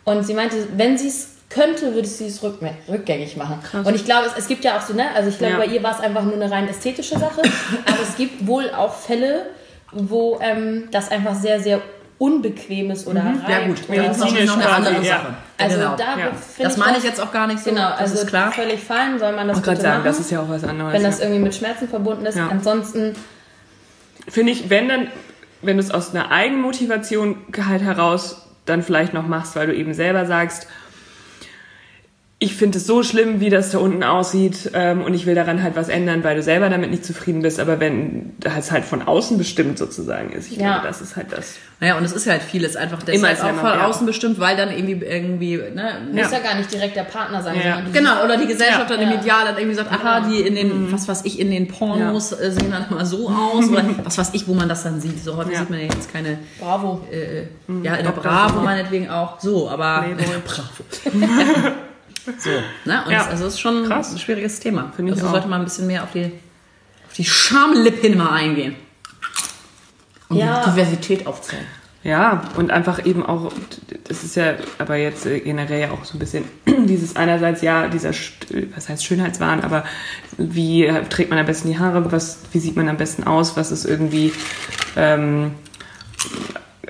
Und 0.05 0.25
sie 0.25 0.33
meinte, 0.33 0.55
wenn 0.77 0.97
sie 0.97 1.09
es 1.09 1.31
könnte, 1.49 1.93
würde 1.93 2.07
sie 2.07 2.27
es 2.27 2.41
rück 2.41 2.59
rückgängig 2.87 3.35
machen. 3.35 3.59
Und 3.83 3.95
ich 3.95 4.05
glaube, 4.05 4.27
es, 4.27 4.37
es 4.37 4.47
gibt 4.47 4.63
ja 4.63 4.77
auch 4.77 4.81
so, 4.81 4.93
ne, 4.93 5.05
also 5.13 5.29
ich 5.29 5.37
glaube, 5.39 5.53
Ja. 5.53 5.59
bei 5.59 5.65
ihr 5.65 5.83
war 5.83 5.93
es 5.93 5.99
einfach 5.99 6.23
nur 6.23 6.35
eine 6.35 6.49
rein 6.49 6.69
ästhetische 6.69 7.17
Sache, 7.19 7.41
aber 7.85 8.01
es 8.01 8.15
gibt 8.15 8.47
wohl 8.47 8.69
auch 8.69 8.93
Fälle, 8.93 9.47
wo 9.91 10.39
ähm, 10.41 10.87
das 10.91 11.09
einfach 11.11 11.35
sehr, 11.35 11.59
sehr 11.59 11.81
unbequem 12.19 12.91
ist 12.91 13.07
oder 13.07 13.21
rein. 13.21 13.41
Ja 13.49 13.65
gut, 13.65 13.77
oder 13.89 14.03
das 14.03 14.17
ist 14.17 14.23
noch 14.23 14.31
Medizinisch 14.31 14.53
eine 14.53 14.69
andere 14.69 14.93
quasi, 14.95 15.07
ja. 15.07 15.17
Sache. 15.17 15.33
also 15.57 15.75
genau. 15.77 15.95
da 15.95 16.17
Ja. 16.17 16.31
Das 16.59 16.77
meine 16.77 16.97
ich 16.97 17.03
jetzt 17.03 17.21
auch 17.21 17.31
gar 17.31 17.47
nicht 17.47 17.59
so. 17.63 17.69
Genau, 17.71 17.89
das 17.89 17.99
also 17.99 18.15
ist 18.15 18.27
klar. 18.27 18.51
völlig 18.51 18.81
fein, 18.81 19.17
soll 19.17 19.31
man 19.31 19.47
das 19.47 19.57
Ich 19.57 19.63
bitte 19.63 19.81
sagen, 19.81 19.93
machen, 19.99 20.05
das 20.05 20.19
ist 20.19 20.29
ja 20.29 20.41
auch 20.41 20.49
was 20.49 20.63
anderes. 20.63 20.93
wenn 20.93 21.03
das 21.03 21.19
irgendwie 21.21 21.39
mit 21.39 21.55
Schmerzen 21.55 21.87
verbunden 21.87 22.25
ist. 22.25 22.35
Ja. 22.35 22.49
Ansonsten, 22.49 23.15
Finde 24.27 24.51
ich, 24.51 24.69
wenn 24.69 24.89
dann, 24.89 25.07
wenn 25.61 25.77
du 25.77 25.83
es 25.83 25.91
aus 25.91 26.13
einer 26.13 26.29
Eigenmotivation 26.29 27.37
halt 27.67 27.81
heraus 27.81 28.45
dann 28.65 28.83
vielleicht 28.83 29.13
noch 29.13 29.27
machst, 29.27 29.55
weil 29.55 29.67
du 29.67 29.73
eben 29.73 29.93
selber 29.93 30.25
sagst, 30.25 30.67
ich 32.41 32.55
finde 32.55 32.77
es 32.77 32.87
so 32.87 33.03
schlimm, 33.03 33.41
wie 33.41 33.49
das 33.49 33.71
da 33.71 33.79
unten 33.79 34.01
aussieht 34.01 34.71
ähm, 34.73 35.01
und 35.01 35.13
ich 35.13 35.25
will 35.25 35.35
daran 35.35 35.61
halt 35.61 35.75
was 35.75 35.89
ändern, 35.89 36.23
weil 36.23 36.37
du 36.37 36.41
selber 36.41 36.69
damit 36.69 36.89
nicht 36.89 37.03
zufrieden 37.03 37.41
bist, 37.41 37.59
aber 37.59 37.81
wenn 37.81 38.31
das 38.39 38.71
halt 38.71 38.85
von 38.85 39.01
außen 39.01 39.37
bestimmt 39.37 39.77
sozusagen 39.77 40.31
ist, 40.31 40.49
ich 40.49 40.57
Ja. 40.57 40.75
glaube, 40.75 40.87
das 40.87 41.01
ist 41.01 41.17
halt 41.17 41.33
das. 41.33 41.55
Naja, 41.81 41.97
und 41.97 42.03
es 42.05 42.13
ist 42.13 42.27
halt 42.29 42.41
vieles 42.41 42.77
einfach 42.77 42.99
Immer 43.03 43.11
deshalb 43.11 43.33
ist 43.33 43.39
ja 43.39 43.45
auch 43.45 43.49
immer 43.51 43.59
von 43.73 43.79
außen 43.81 44.05
bestimmt, 44.07 44.39
weil 44.39 44.55
dann 44.55 44.69
irgendwie, 44.71 45.05
irgendwie, 45.05 45.57
ne, 45.57 45.91
muss 46.13 46.31
ja 46.31 46.39
gar 46.39 46.55
nicht 46.55 46.71
direkt 46.73 46.95
der 46.95 47.03
Partner 47.03 47.43
sein, 47.43 47.55
Ja. 47.57 47.61
sondern 47.75 47.85
die 47.87 47.91
Genau, 47.99 48.23
oder 48.23 48.37
die 48.37 48.47
Gesellschaft 48.47 48.89
Ja. 48.89 48.95
dann 48.95 49.01
im 49.01 49.09
Ja. 49.11 49.19
Ideal 49.19 49.45
dann 49.45 49.57
irgendwie 49.57 49.75
sagt, 49.75 49.91
aha, 49.91 50.21
die 50.21 50.39
in 50.39 50.55
den, 50.55 50.85
Mhm. 50.87 50.91
was 50.93 51.09
weiß 51.09 51.25
ich, 51.25 51.39
in 51.41 51.51
den 51.51 51.67
Pornos 51.67 52.31
äh, 52.31 52.51
sehen 52.51 52.71
dann 52.71 52.85
mal 52.89 53.05
so 53.05 53.29
aus 53.29 53.67
oder 53.69 53.83
was 54.05 54.17
weiß 54.17 54.29
ich, 54.31 54.47
wo 54.47 54.53
man 54.53 54.69
das 54.69 54.83
dann 54.83 55.01
sieht. 55.01 55.21
So 55.21 55.35
häufig 55.35 55.53
Ja. 55.55 55.59
sieht 55.59 55.69
man 55.71 55.79
ja 55.79 55.85
jetzt 55.87 56.09
keine, 56.11 56.37
Bravo. 56.57 57.01
äh, 57.11 57.41
ja, 57.83 57.95
in 57.95 58.05
der. 58.05 58.11
Bravo 58.11 58.61
meinetwegen 58.61 59.09
auch, 59.09 59.41
so, 59.41 59.69
aber 59.69 60.05
Playboy. 60.05 60.35
Bravo. 60.45 61.75
so, 62.37 62.49
ne, 62.85 63.03
und 63.05 63.11
Ja. 63.11 63.25
also 63.27 63.45
ist 63.47 63.59
schon 63.59 63.85
Krass. 63.85 64.11
ein 64.11 64.19
schwieriges 64.19 64.59
Thema. 64.59 64.91
Finde 64.95 65.11
ich 65.11 65.17
also 65.17 65.27
auch. 65.27 65.31
sollte 65.33 65.47
man 65.47 65.61
ein 65.61 65.65
bisschen 65.65 65.87
mehr 65.87 66.03
auf 66.03 66.11
die, 66.11 66.25
auf 67.07 67.13
die 67.15 67.25
Schamlippen 67.25 68.17
mal 68.17 68.31
eingehen. 68.31 68.75
Und 70.29 70.37
Ja. 70.37 70.63
die 70.65 70.71
Diversität 70.71 71.25
aufzeigen. 71.27 71.65
Ja, 72.01 72.43
und 72.55 72.71
einfach 72.71 73.05
eben 73.05 73.25
auch, 73.25 73.51
das 74.07 74.23
ist 74.23 74.35
ja 74.37 74.53
aber 74.77 74.95
jetzt 74.95 75.25
äh, 75.25 75.41
generell 75.41 75.81
ja 75.81 75.91
auch 75.91 76.05
so 76.05 76.15
ein 76.15 76.19
bisschen 76.19 76.45
dieses 76.65 77.17
einerseits, 77.17 77.61
ja, 77.61 77.89
dieser, 77.89 78.11
was 78.73 78.87
heißt 78.87 79.03
Schönheitswahn, 79.03 79.59
aber 79.61 79.83
wie 80.37 80.85
äh, 80.85 81.03
trägt 81.09 81.29
man 81.29 81.39
am 81.39 81.45
besten 81.45 81.67
die 81.67 81.77
Haare, 81.77 82.09
was, 82.11 82.39
wie 82.53 82.59
sieht 82.59 82.77
man 82.77 82.87
am 82.87 82.95
besten 82.95 83.25
aus, 83.25 83.57
was 83.57 83.71
ist 83.71 83.83
irgendwie 83.83 84.31
ähm, 84.95 85.51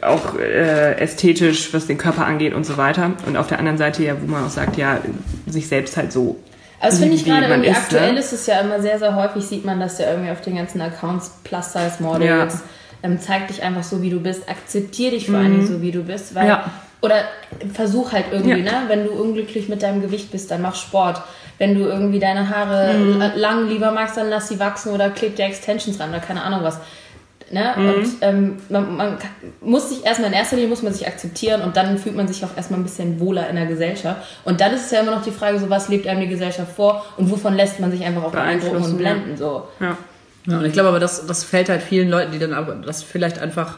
auch 0.04 0.38
äh, 0.38 0.94
ästhetisch, 1.00 1.74
was 1.74 1.88
den 1.88 1.98
Körper 1.98 2.26
angeht 2.26 2.54
und 2.54 2.66
so 2.66 2.78
weiter. 2.78 3.12
Und 3.26 3.38
auf 3.38 3.48
der 3.48 3.60
anderen 3.60 3.78
Seite 3.78 4.04
ja, 4.04 4.16
wo 4.22 4.26
man 4.32 4.46
auch 4.46 4.50
sagt, 4.50 4.78
ja, 4.78 5.00
sich 5.48 5.68
selbst 5.68 5.98
halt 5.98 6.12
so. 6.12 6.38
Also 6.82 6.96
das 6.98 7.00
finde 7.02 7.16
ich 7.16 7.26
gerade 7.26 7.48
irgendwie 7.48 7.70
ist, 7.70 7.78
aktuell 7.78 8.14
ne? 8.14 8.20
ist 8.20 8.32
es 8.32 8.46
ja 8.48 8.60
immer 8.62 8.82
sehr, 8.82 9.00
sehr 9.00 9.16
häufig, 9.16 9.44
sieht 9.44 9.66
man 9.66 9.80
das 9.82 10.00
ja 10.00 10.12
irgendwie 10.12 10.32
auf 10.32 10.40
den 10.42 10.56
ganzen 10.56 10.80
Accounts, 10.82 11.32
Plus-Size-Models, 11.44 12.54
Ja. 12.54 12.60
ähm, 13.04 13.20
zeig 13.20 13.48
dich 13.50 13.62
einfach 13.64 13.84
so, 13.84 14.02
wie 14.02 14.10
du 14.10 14.20
bist, 14.22 14.48
akzeptier 14.50 15.12
dich 15.12 15.26
vor 15.30 15.40
allen 15.40 15.52
Dingen 15.52 15.68
so, 15.68 15.82
wie 15.82 15.92
du 15.92 16.04
bist, 16.04 16.36
weil, 16.36 16.44
Mhm. 16.44 16.50
Ja. 16.50 16.72
oder 17.02 17.16
versuch 17.74 18.14
halt 18.14 18.26
irgendwie, 18.32 18.60
Ja. 18.62 18.82
ne, 18.82 18.84
wenn 18.88 19.06
du 19.06 19.12
unglücklich 19.12 19.68
mit 19.70 19.84
deinem 19.84 20.02
Gewicht 20.02 20.32
bist, 20.32 20.52
dann 20.52 20.62
mach 20.62 20.76
Sport. 20.76 21.22
Wenn 21.58 21.76
du 21.76 21.82
irgendwie 21.82 22.20
deine 22.20 22.50
Haare 22.50 22.94
Mhm. 22.98 23.20
la- 23.20 23.34
lang 23.36 23.68
lieber 23.68 23.92
magst, 23.92 24.16
dann 24.16 24.30
lass 24.30 24.48
sie 24.48 24.60
wachsen 24.60 24.94
oder 24.94 25.10
kleb 25.10 25.36
dir 25.36 25.44
Extensions 25.46 26.00
ran 26.00 26.10
oder 26.12 26.20
keine 26.20 26.42
Ahnung 26.44 26.62
was. 26.64 26.80
Ne? 27.52 27.74
Und 27.78 28.08
ähm, 28.22 28.58
man, 28.70 28.96
man 28.96 29.18
muss 29.62 29.90
sich 29.90 30.06
erstmal 30.06 30.30
in 30.30 30.36
erster 30.36 30.56
Linie 30.56 30.70
muss 30.70 30.84
man 30.84 30.94
sich 30.94 31.08
akzeptieren 31.08 31.62
und 31.62 31.76
dann 31.76 31.98
fühlt 31.98 32.16
man 32.16 32.28
sich 32.28 32.44
auch 32.46 32.56
erstmal 32.56 32.80
ein 32.80 32.84
bisschen 32.84 33.20
wohler 33.20 33.50
in 33.50 33.56
der 33.56 33.66
Gesellschaft. 33.66 34.22
Und 34.46 34.62
dann 34.62 34.74
ist 34.74 34.86
es 34.86 34.92
ja 34.92 35.02
immer 35.02 35.12
noch 35.12 35.24
die 35.24 35.32
Frage, 35.32 35.60
so 35.60 35.70
was 35.70 35.90
lebt 35.90 36.08
einem 36.08 36.22
die 36.22 36.28
Gesellschaft 36.28 36.76
vor 36.76 37.06
und 37.18 37.32
wovon 37.32 37.56
lässt 37.56 37.80
man 37.80 37.92
sich 37.92 38.04
einfach 38.04 38.24
auch 38.24 38.32
beeindrucken 38.32 38.84
und 38.84 38.98
blenden. 38.98 39.38
So. 39.38 39.68
Ja. 39.80 39.98
Ja, 40.46 40.58
und 40.58 40.66
ich 40.66 40.74
glaube 40.74 40.90
aber, 40.90 41.00
das, 41.00 41.28
das 41.28 41.44
fällt 41.44 41.70
halt 41.70 41.82
vielen 41.82 42.10
Leuten, 42.10 42.32
die 42.32 42.40
dann 42.40 42.54
aber 42.54 42.74
das 42.76 43.04
vielleicht 43.04 43.40
einfach 43.40 43.78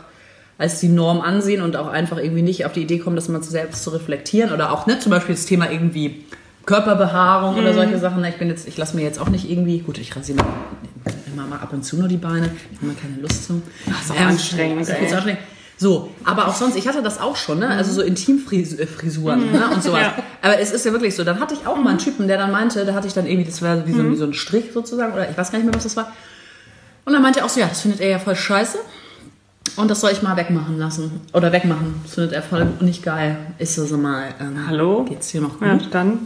als 0.58 0.80
die 0.80 0.90
Norm 0.90 1.22
ansehen 1.22 1.62
und 1.62 1.76
auch 1.76 1.88
einfach 1.88 2.18
irgendwie 2.18 2.44
nicht 2.44 2.66
auf 2.66 2.72
die 2.72 2.84
Idee 2.84 3.00
kommen, 3.00 3.16
das 3.16 3.30
mal 3.30 3.42
selbst 3.42 3.84
zu 3.84 3.90
reflektieren 3.90 4.54
oder 4.54 4.72
auch, 4.72 4.86
ne, 4.86 5.00
zum 5.00 5.10
Beispiel 5.10 5.34
das 5.34 5.46
Thema 5.46 5.72
irgendwie 5.72 6.26
Körperbehaarung 6.72 7.58
oder 7.58 7.74
solche 7.74 8.00
Sachen. 8.00 8.24
Ich 8.24 8.38
bin 8.38 8.48
jetzt, 8.48 8.66
ich 8.66 8.78
lasse 8.78 8.96
mir 8.96 9.04
jetzt 9.04 9.20
auch 9.20 9.28
nicht 9.28 9.50
irgendwie, 9.50 9.80
gut, 9.80 9.98
ich 9.98 10.16
rasiere 10.16 10.40
immer 11.34 11.46
mal 11.46 11.60
ab 11.60 11.74
und 11.74 11.84
zu 11.84 11.98
nur 11.98 12.08
die 12.08 12.18
Beine, 12.18 12.50
ich 12.72 12.78
habe 12.78 12.88
mal 12.88 12.96
keine 12.96 13.22
Lust 13.22 13.46
zu. 13.46 13.62
Das 13.86 14.06
ist 14.06 14.12
auch 14.12 14.20
anstrengend, 14.20 14.82
Das 14.82 14.90
ist 14.90 15.14
anstrengend. 15.14 15.42
So, 15.78 16.12
aber 16.24 16.48
auch 16.48 16.56
sonst, 16.56 16.78
ich 16.78 16.88
hatte 16.88 17.02
das 17.02 17.20
auch 17.20 17.36
schon, 17.36 17.60
ne? 17.60 17.68
Also 17.68 17.92
so 17.92 18.02
Intimfrisuren 18.02 19.52
ne? 19.52 19.70
und 19.74 19.84
sowas. 19.84 20.02
Ja. 20.02 20.14
Aber 20.44 20.60
es 20.60 20.72
ist 20.72 20.86
ja 20.86 20.92
wirklich 20.92 21.16
so, 21.16 21.24
dann 21.24 21.40
hatte 21.40 21.56
ich 21.56 21.66
auch 21.66 21.76
mal 21.76 21.90
einen 21.90 21.98
Typen, 21.98 22.28
der 22.28 22.38
dann 22.38 22.52
meinte, 22.52 22.86
da 22.86 22.94
hatte 22.94 23.08
ich 23.08 23.14
dann 23.14 23.26
irgendwie, 23.26 23.50
das 23.50 23.62
war 23.62 23.86
wie 23.88 23.92
so, 23.92 24.10
wie 24.10 24.16
so 24.16 24.26
ein 24.26 24.34
Strich 24.34 24.66
sozusagen, 24.74 25.12
oder 25.12 25.30
ich 25.30 25.38
weiß 25.38 25.52
gar 25.52 25.58
nicht 25.58 25.66
mehr, 25.66 25.74
was 25.74 25.84
das 25.84 25.98
war. 25.98 26.14
Und 27.04 27.14
dann 27.14 27.22
meinte 27.22 27.40
er 27.40 27.46
auch 27.46 27.50
so, 27.50 27.60
ja, 27.60 27.68
das 27.68 27.82
findet 27.82 28.00
er 28.00 28.10
ja 28.10 28.20
voll 28.20 28.36
scheiße. 28.36 28.78
Und 29.76 29.90
das 29.90 30.02
soll 30.02 30.12
ich 30.12 30.22
mal 30.22 30.38
wegmachen 30.38 30.78
lassen. 30.78 31.22
Oder 31.34 31.52
wegmachen. 31.52 31.96
Das 32.04 32.14
findet 32.14 32.34
er 32.34 32.44
voll 32.44 32.68
nicht 32.82 33.04
geil. 33.04 33.38
So, 33.64 33.86
sag 33.86 34.00
mal, 34.00 34.26
ähm, 34.40 34.68
Hallo? 34.68 35.06
Geht's 35.06 35.30
hier 35.30 35.42
noch 35.42 35.60
gut? 35.60 35.68
Ja, 35.68 35.80
dann 35.90 36.20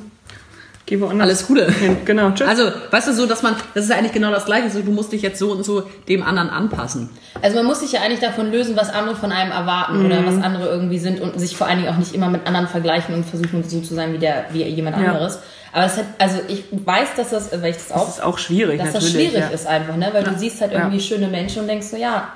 geh 0.85 0.99
woanders. 0.99 1.27
Alles 1.27 1.47
Gute. 1.47 1.71
hin. 1.71 1.97
Genau, 2.05 2.31
tschüss. 2.31 2.47
Also, 2.47 2.71
weißt 2.91 3.07
du, 3.07 3.13
so, 3.13 3.25
dass 3.25 3.41
man, 3.43 3.55
das 3.73 3.85
ist 3.85 3.89
ja 3.89 3.97
eigentlich 3.97 4.11
genau 4.13 4.31
das 4.31 4.45
Gleiche, 4.45 4.69
so, 4.69 4.81
du 4.81 4.91
musst 4.91 5.11
dich 5.11 5.21
jetzt 5.21 5.39
so 5.39 5.51
und 5.51 5.63
so 5.65 5.83
dem 6.07 6.23
anderen 6.23 6.49
anpassen. 6.49 7.09
Also 7.41 7.57
man 7.57 7.65
muss 7.65 7.81
sich 7.81 7.91
ja 7.91 8.01
eigentlich 8.01 8.19
davon 8.21 8.51
lösen, 8.51 8.75
was 8.75 8.89
andere 8.89 9.15
von 9.15 9.31
einem 9.31 9.51
erwarten 9.51 10.05
oder 10.05 10.25
was 10.25 10.41
andere 10.41 10.67
irgendwie 10.69 10.99
sind 10.99 11.19
und 11.21 11.39
sich 11.39 11.57
vor 11.57 11.67
allen 11.67 11.79
Dingen 11.79 11.93
auch 11.93 11.97
nicht 11.97 12.13
immer 12.15 12.29
mit 12.29 12.47
anderen 12.47 12.67
vergleichen 12.67 13.13
und 13.15 13.25
versuchen 13.25 13.63
so 13.67 13.81
zu 13.81 13.93
sein 13.95 14.13
wie 14.13 14.17
der 14.19 14.45
wie 14.51 14.63
jemand 14.63 14.97
Ja. 14.97 15.07
anderes. 15.09 15.39
Aber 15.73 15.85
es 15.85 15.97
hat, 15.97 16.05
also 16.19 16.37
ich 16.47 16.63
weiß, 16.71 17.09
dass 17.17 17.31
das, 17.31 17.51
weil 17.61 17.71
ich 17.71 17.75
das 17.77 17.91
auch, 17.91 18.05
das 18.05 18.15
ist 18.19 18.23
auch 18.23 18.37
schwierig, 18.37 18.79
dass 18.79 18.93
das 18.93 19.11
schwierig 19.11 19.33
ja. 19.39 19.47
ist 19.47 19.67
einfach, 19.67 19.97
ne? 19.97 20.09
Weil 20.13 20.23
du 20.23 20.33
siehst 20.37 20.61
halt 20.61 20.71
irgendwie 20.71 20.97
Ja. 20.97 21.03
schöne 21.03 21.27
Menschen 21.27 21.63
und 21.63 21.67
denkst 21.67 21.87
so, 21.87 21.97
ja, 21.97 22.29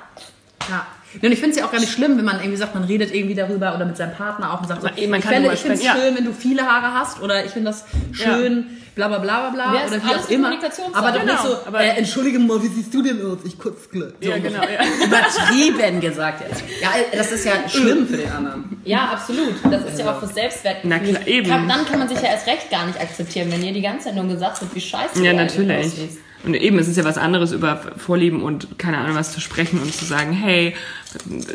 Ja. 0.68 0.86
Und 1.22 1.32
ich 1.32 1.38
finde 1.40 1.50
es 1.50 1.56
ja 1.58 1.64
auch 1.66 1.72
gar 1.72 1.80
nicht 1.80 1.92
schlimm, 1.92 2.16
wenn 2.16 2.24
man 2.24 2.38
irgendwie 2.38 2.56
sagt, 2.56 2.74
man 2.74 2.84
redet 2.84 3.12
irgendwie 3.14 3.34
darüber 3.34 3.74
oder 3.74 3.84
mit 3.84 3.96
seinem 3.96 4.14
Partner 4.14 4.52
auch 4.54 4.60
und 4.60 4.68
sagt, 4.68 4.82
so, 4.82 4.88
Man- 4.88 5.10
man 5.10 5.18
ich 5.20 5.52
ich 5.52 5.60
finde 5.60 5.74
es 5.76 5.84
ja. 5.84 5.94
schön, 5.96 6.16
wenn 6.16 6.24
du 6.24 6.32
viele 6.32 6.62
Haare 6.62 6.94
hast 6.94 7.20
oder 7.20 7.44
ich 7.44 7.50
finde 7.50 7.70
das 7.70 7.84
schön, 8.12 8.66
bla 8.94 9.08
bla 9.08 9.18
bla 9.18 9.50
bla 9.50 9.50
bla 9.50 9.74
Ja, 9.74 9.80
ist 9.86 9.92
oder 9.94 10.02
wie 10.04 10.14
auch 10.14 10.30
immer. 10.30 10.52
Aber 10.92 11.12
doch 11.12 11.24
nicht 11.24 11.36
Genau, 11.36 11.42
so, 11.50 11.56
aber- 11.66 11.80
äh, 11.80 11.88
entschuldige 11.98 12.38
mal, 12.38 12.62
wie 12.62 12.68
siehst 12.68 12.94
du 12.94 13.02
denn 13.02 13.20
aus? 13.26 13.38
Ich 13.44 13.58
kotzle. 13.58 14.14
So 14.20 14.28
Ja, 14.30 14.38
genau, 14.38 14.62
ja. 14.62 15.04
Übertrieben 15.04 16.00
gesagt 16.00 16.42
jetzt. 16.48 16.62
Ja, 16.80 16.90
das 17.12 17.32
ist 17.32 17.44
ja 17.44 17.68
schlimm 17.68 18.06
für 18.06 18.16
den 18.16 18.30
anderen. 18.30 18.80
ja, 18.84 19.10
absolut. 19.12 19.54
Das 19.70 19.84
ist 19.84 19.98
ja 19.98 20.12
auch 20.12 20.18
fürs 20.18 20.34
Selbstwertgefühl. 20.34 20.90
Na 20.90 20.98
klar, 20.98 21.26
eben. 21.26 21.48
Kann, 21.48 21.68
dann 21.68 21.84
kann 21.86 21.98
man 21.98 22.08
sich 22.08 22.18
ja 22.20 22.28
erst 22.30 22.46
recht 22.46 22.70
gar 22.70 22.86
nicht 22.86 23.00
akzeptieren, 23.00 23.50
wenn 23.50 23.62
dir 23.62 23.72
die 23.72 23.82
ganze 23.82 24.06
Zeit 24.06 24.14
nur 24.16 24.26
gesagt 24.26 24.60
wird, 24.60 24.74
wie 24.74 24.80
scheiße 24.80 25.24
Ja, 25.24 25.32
natürlich. 25.32 25.86
aussiehst. 25.86 26.18
Und 26.42 26.54
eben, 26.54 26.78
es 26.78 26.88
ist 26.88 26.96
ja 26.96 27.04
was 27.04 27.18
anderes, 27.18 27.52
über 27.52 27.76
Vorlieben 27.98 28.42
und 28.42 28.78
keine 28.78 28.96
Ahnung 28.96 29.14
was 29.14 29.32
zu 29.32 29.40
sprechen 29.42 29.78
und 29.78 29.94
zu 29.94 30.06
sagen, 30.06 30.32
hey, 30.32 30.74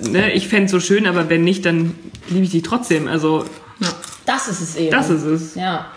ne, 0.02 0.32
ich 0.34 0.48
fänd's 0.48 0.72
so 0.72 0.80
schön, 0.80 1.06
aber 1.08 1.30
wenn 1.30 1.44
nicht, 1.44 1.66
dann 1.66 1.96
liebe 2.30 2.44
ich 2.46 2.52
dich 2.52 2.64
trotzdem. 2.64 3.08
Also, 3.08 3.46
Das 4.26 4.48
ist 4.48 4.62
es 4.62 4.76
eben. 4.76 4.92
das 4.92 5.10
ist 5.10 5.24
es. 5.24 5.56
Ja. 5.56 5.88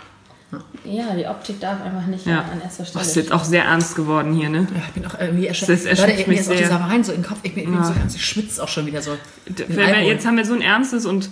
Ja, 0.83 1.13
die 1.15 1.27
Optik 1.27 1.59
darf 1.59 1.79
einfach 1.83 2.07
nicht 2.07 2.25
Ja. 2.25 2.39
an 2.51 2.59
erster 2.63 2.83
Stelle 2.83 2.99
Das 3.03 3.09
ist 3.09 3.15
jetzt 3.15 3.31
auch 3.31 3.43
sehr 3.43 3.65
ernst 3.65 3.95
geworden 3.95 4.33
hier, 4.33 4.49
ne? 4.49 4.65
Ja, 4.73 4.81
ich 4.87 4.93
bin 4.93 5.05
auch 5.05 5.19
irgendwie 5.19 5.45
erschöpft. 5.45 5.69
Das 5.71 5.85
erschöpft 5.85 6.09
Leute, 6.17 6.21
mir 6.21 6.27
mich 6.29 6.39
ist 6.39 6.47
auch 6.47 6.55
sehr. 6.55 6.67
dieser 6.67 6.79
Wein 6.79 7.03
so 7.03 7.11
in 7.11 7.21
den 7.21 7.27
Kopf. 7.27 7.37
Ich 7.43 7.53
bin, 7.53 7.65
bin 7.71 7.83
so 7.83 7.93
ganz, 7.93 8.15
ich 8.15 8.25
schwitze 8.25 8.63
auch 8.63 8.67
schon 8.67 8.87
wieder 8.87 9.01
so. 9.03 9.11
Wir, 9.67 10.01
jetzt 10.03 10.25
haben 10.25 10.37
wir 10.37 10.45
so 10.45 10.53
ein 10.53 10.61
ernstes 10.61 11.05
und 11.05 11.29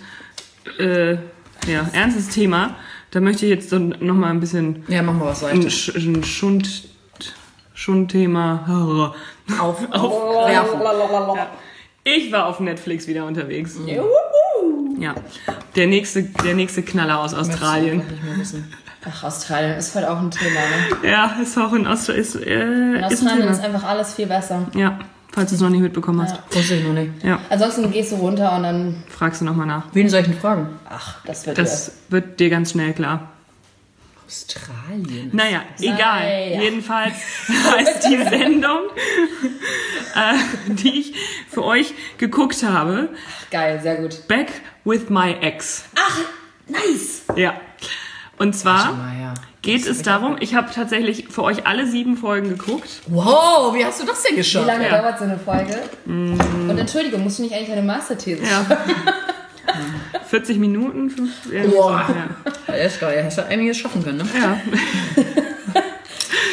äh, 0.77 1.13
ja, 1.13 1.89
ernstes 1.93 2.29
Thema. 2.29 2.75
Da 3.09 3.19
möchte 3.19 3.45
ich 3.47 3.49
jetzt 3.51 3.69
so 3.71 3.79
nochmal 3.79 4.29
ein 4.29 4.39
bisschen 4.39 4.83
ja, 4.87 5.01
machen 5.01 5.17
wir 5.19 5.25
was 5.27 5.43
ein, 5.43 5.63
Seichtes. 5.63 5.95
Sch- 5.95 5.97
ein 6.19 6.23
Schund, 6.23 6.83
Schundthema. 7.73 9.13
Auf, 9.59 9.77
aufwerfen. 9.91 10.79
Ich 12.15 12.31
war 12.31 12.45
auf 12.45 12.59
Netflix 12.59 13.07
wieder 13.07 13.25
unterwegs. 13.25 13.77
Ja. 14.99 15.13
Der 15.75 15.87
nächste, 15.87 16.23
der 16.23 16.53
nächste 16.55 16.81
Knaller 16.83 17.19
aus 17.19 17.33
Australien. 17.33 18.01
Ach, 19.09 19.23
Australien 19.23 19.77
ist 19.77 19.95
halt 19.95 20.05
auch 20.07 20.19
ein 20.19 20.31
Thema, 20.31 20.59
ne? 21.03 21.09
Ja, 21.09 21.37
ist 21.41 21.57
auch 21.57 21.71
in 21.73 21.85
Australien. 21.87 22.21
Ist, 22.23 22.35
äh, 22.35 22.39
In 22.59 22.95
ist 22.95 23.03
Australien 23.13 23.47
ist 23.49 23.61
Thema. 23.61 23.75
einfach 23.75 23.87
alles 23.89 24.13
viel 24.15 24.25
besser. 24.27 24.67
Ja, 24.73 24.99
falls 25.31 25.49
du 25.51 25.55
es 25.55 25.61
noch 25.61 25.69
nicht 25.69 25.81
mitbekommen 25.81 26.21
hast. 26.21 26.35
Wusste 26.53 26.75
ich 26.75 26.83
noch 26.83 26.93
nicht. 26.93 27.11
Ja, 27.23 27.39
Ansonsten 27.49 27.91
gehst 27.91 28.11
du 28.11 28.15
runter 28.17 28.55
und 28.55 28.63
dann, 28.63 29.03
fragst 29.07 29.41
du 29.41 29.45
nochmal 29.45 29.67
nach. 29.67 29.83
Wen 29.93 30.09
soll 30.09 30.21
ich 30.21 30.25
denn 30.27 30.37
fragen? 30.37 30.67
ach, 30.89 31.17
das 31.25 31.45
wird 31.45 31.57
Das 31.57 31.91
wird 32.09 32.39
dir 32.39 32.49
ganz 32.49 32.71
schnell 32.71 32.93
klar. 32.93 33.29
Australien. 34.27 35.29
Naja, 35.31 35.63
egal. 35.79 36.19
Naja. 36.23 36.61
Jedenfalls 36.61 37.13
heißt 37.71 38.09
die 38.09 38.17
Sendung, 38.17 38.81
äh, 40.15 40.73
die 40.73 40.99
ich 40.99 41.13
für 41.49 41.63
euch 41.63 41.93
geguckt 42.17 42.61
habe, 42.63 43.09
Ach, 43.15 43.49
geil, 43.51 43.79
sehr 43.81 43.95
gut. 43.95 44.27
Back 44.27 44.51
with 44.83 45.09
My 45.09 45.31
Ex. 45.39 45.85
Ach, 45.95 46.19
nice! 46.67 47.21
Ja. 47.37 47.53
Und 48.37 48.53
zwar 48.53 48.93
Naja. 48.93 49.33
geht 49.61 49.87
es 49.87 50.01
darum, 50.01 50.35
ich 50.41 50.55
habe 50.55 50.69
tatsächlich 50.75 51.29
für 51.29 51.43
euch 51.43 51.65
alle 51.65 51.87
sieben 51.87 52.17
Folgen 52.17 52.49
geguckt. 52.49 53.01
Wow, 53.07 53.73
wie 53.73 53.85
hast 53.85 54.01
du 54.01 54.05
das 54.05 54.21
denn 54.23 54.33
Wie 54.33 54.37
geschafft? 54.39 54.67
lange 54.67 54.89
Ja. 54.89 55.01
dauert 55.01 55.19
so 55.19 55.23
eine 55.23 55.39
Folge? 55.39 55.79
Und 56.05 56.77
Entschuldigung, 56.77 57.23
musst 57.23 57.39
du 57.39 57.43
nicht 57.43 57.55
eigentlich 57.55 57.71
eine 57.71 57.81
Masterthese 57.81 58.45
schreiben? 58.45 58.67
Ja. 59.05 59.13
40 60.25 60.57
Minuten, 60.57 61.09
fünf, 61.09 61.31
ja, 61.51 61.63
Boah. 61.67 62.05
ja. 62.67 62.75
Ja, 62.75 62.83
ist 62.83 62.99
geil. 62.99 63.23
Hast 63.23 63.37
du 63.37 63.45
einiges 63.45 63.77
schaffen 63.77 64.03
können, 64.03 64.17
ne? 64.17 64.25
ja. 64.39 64.61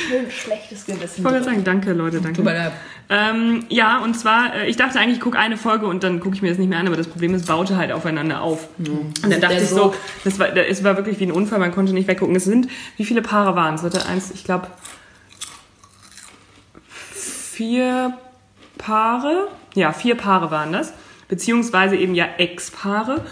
Schön 0.08 0.30
schlechtes 0.30 0.86
Gewissen. 0.86 1.14
Ich 1.16 1.24
wollte 1.24 1.38
gerade 1.38 1.44
sagen, 1.44 1.64
danke 1.64 1.92
Leute, 1.92 2.20
danke. 2.20 2.42
Der 2.42 2.72
Ähm, 3.08 3.64
ja, 3.68 3.98
und 3.98 4.14
zwar, 4.14 4.54
äh, 4.54 4.66
ich 4.68 4.76
dachte 4.76 4.98
eigentlich, 4.98 5.16
ich 5.16 5.22
gucke 5.22 5.38
eine 5.38 5.56
Folge 5.56 5.86
und 5.86 6.04
dann 6.04 6.20
gucke 6.20 6.36
ich 6.36 6.42
mir 6.42 6.50
das 6.50 6.58
nicht 6.58 6.68
mehr 6.68 6.78
an, 6.78 6.86
aber 6.86 6.96
das 6.96 7.08
Problem 7.08 7.34
ist, 7.34 7.46
baute 7.46 7.76
halt 7.76 7.90
aufeinander 7.90 8.42
auf. 8.42 8.68
Und 8.78 9.14
dann 9.22 9.40
dachte 9.40 9.56
ich 9.56 9.68
so, 9.68 9.76
Sog. 9.76 9.96
das 10.24 10.38
war, 10.38 10.56
es 10.56 10.84
war 10.84 10.96
wirklich 10.96 11.18
wie 11.20 11.24
ein 11.24 11.32
Unfall, 11.32 11.58
man 11.58 11.72
konnte 11.72 11.92
nicht 11.92 12.06
weggucken. 12.06 12.36
Es 12.36 12.44
sind, 12.44 12.68
wie 12.96 13.04
viele 13.04 13.22
Paare 13.22 13.56
waren 13.56 13.74
es? 13.74 13.82
Warte, 13.82 14.06
eins, 14.06 14.30
ich 14.30 14.44
glaube, 14.44 14.68
vier 17.12 18.18
Paare. 18.78 19.48
Ja, 19.74 19.92
vier 19.92 20.16
Paare 20.16 20.50
waren 20.50 20.72
das. 20.72 20.92
Beziehungsweise 21.28 21.96
eben 21.96 22.14
ja 22.14 22.26
Ex-Paare. 22.38 23.24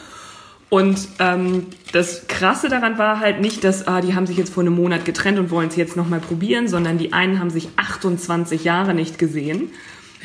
Und 0.73 1.07
ähm, 1.19 1.67
das 1.93 2.29
Krasse 2.29 2.71
daran 2.71 2.97
war 2.97 3.21
halt 3.21 3.43
nicht, 3.43 3.63
dass 3.63 3.87
ah, 3.87 4.01
die 4.01 4.15
haben 4.15 4.27
sich 4.27 4.39
jetzt 4.39 4.55
vor 4.55 4.63
einem 4.63 4.75
Monat 4.75 5.05
getrennt 5.05 5.39
und 5.39 5.51
wollen 5.51 5.69
es 5.69 5.77
jetzt 5.77 5.99
nochmal 5.99 6.19
probieren, 6.19 6.67
sondern 6.67 6.97
die 6.97 7.13
einen 7.13 7.41
haben 7.41 7.51
sich 7.51 7.69
28 7.77 8.65
Jahre 8.65 8.95
nicht 8.95 9.19
gesehen. 9.19 9.71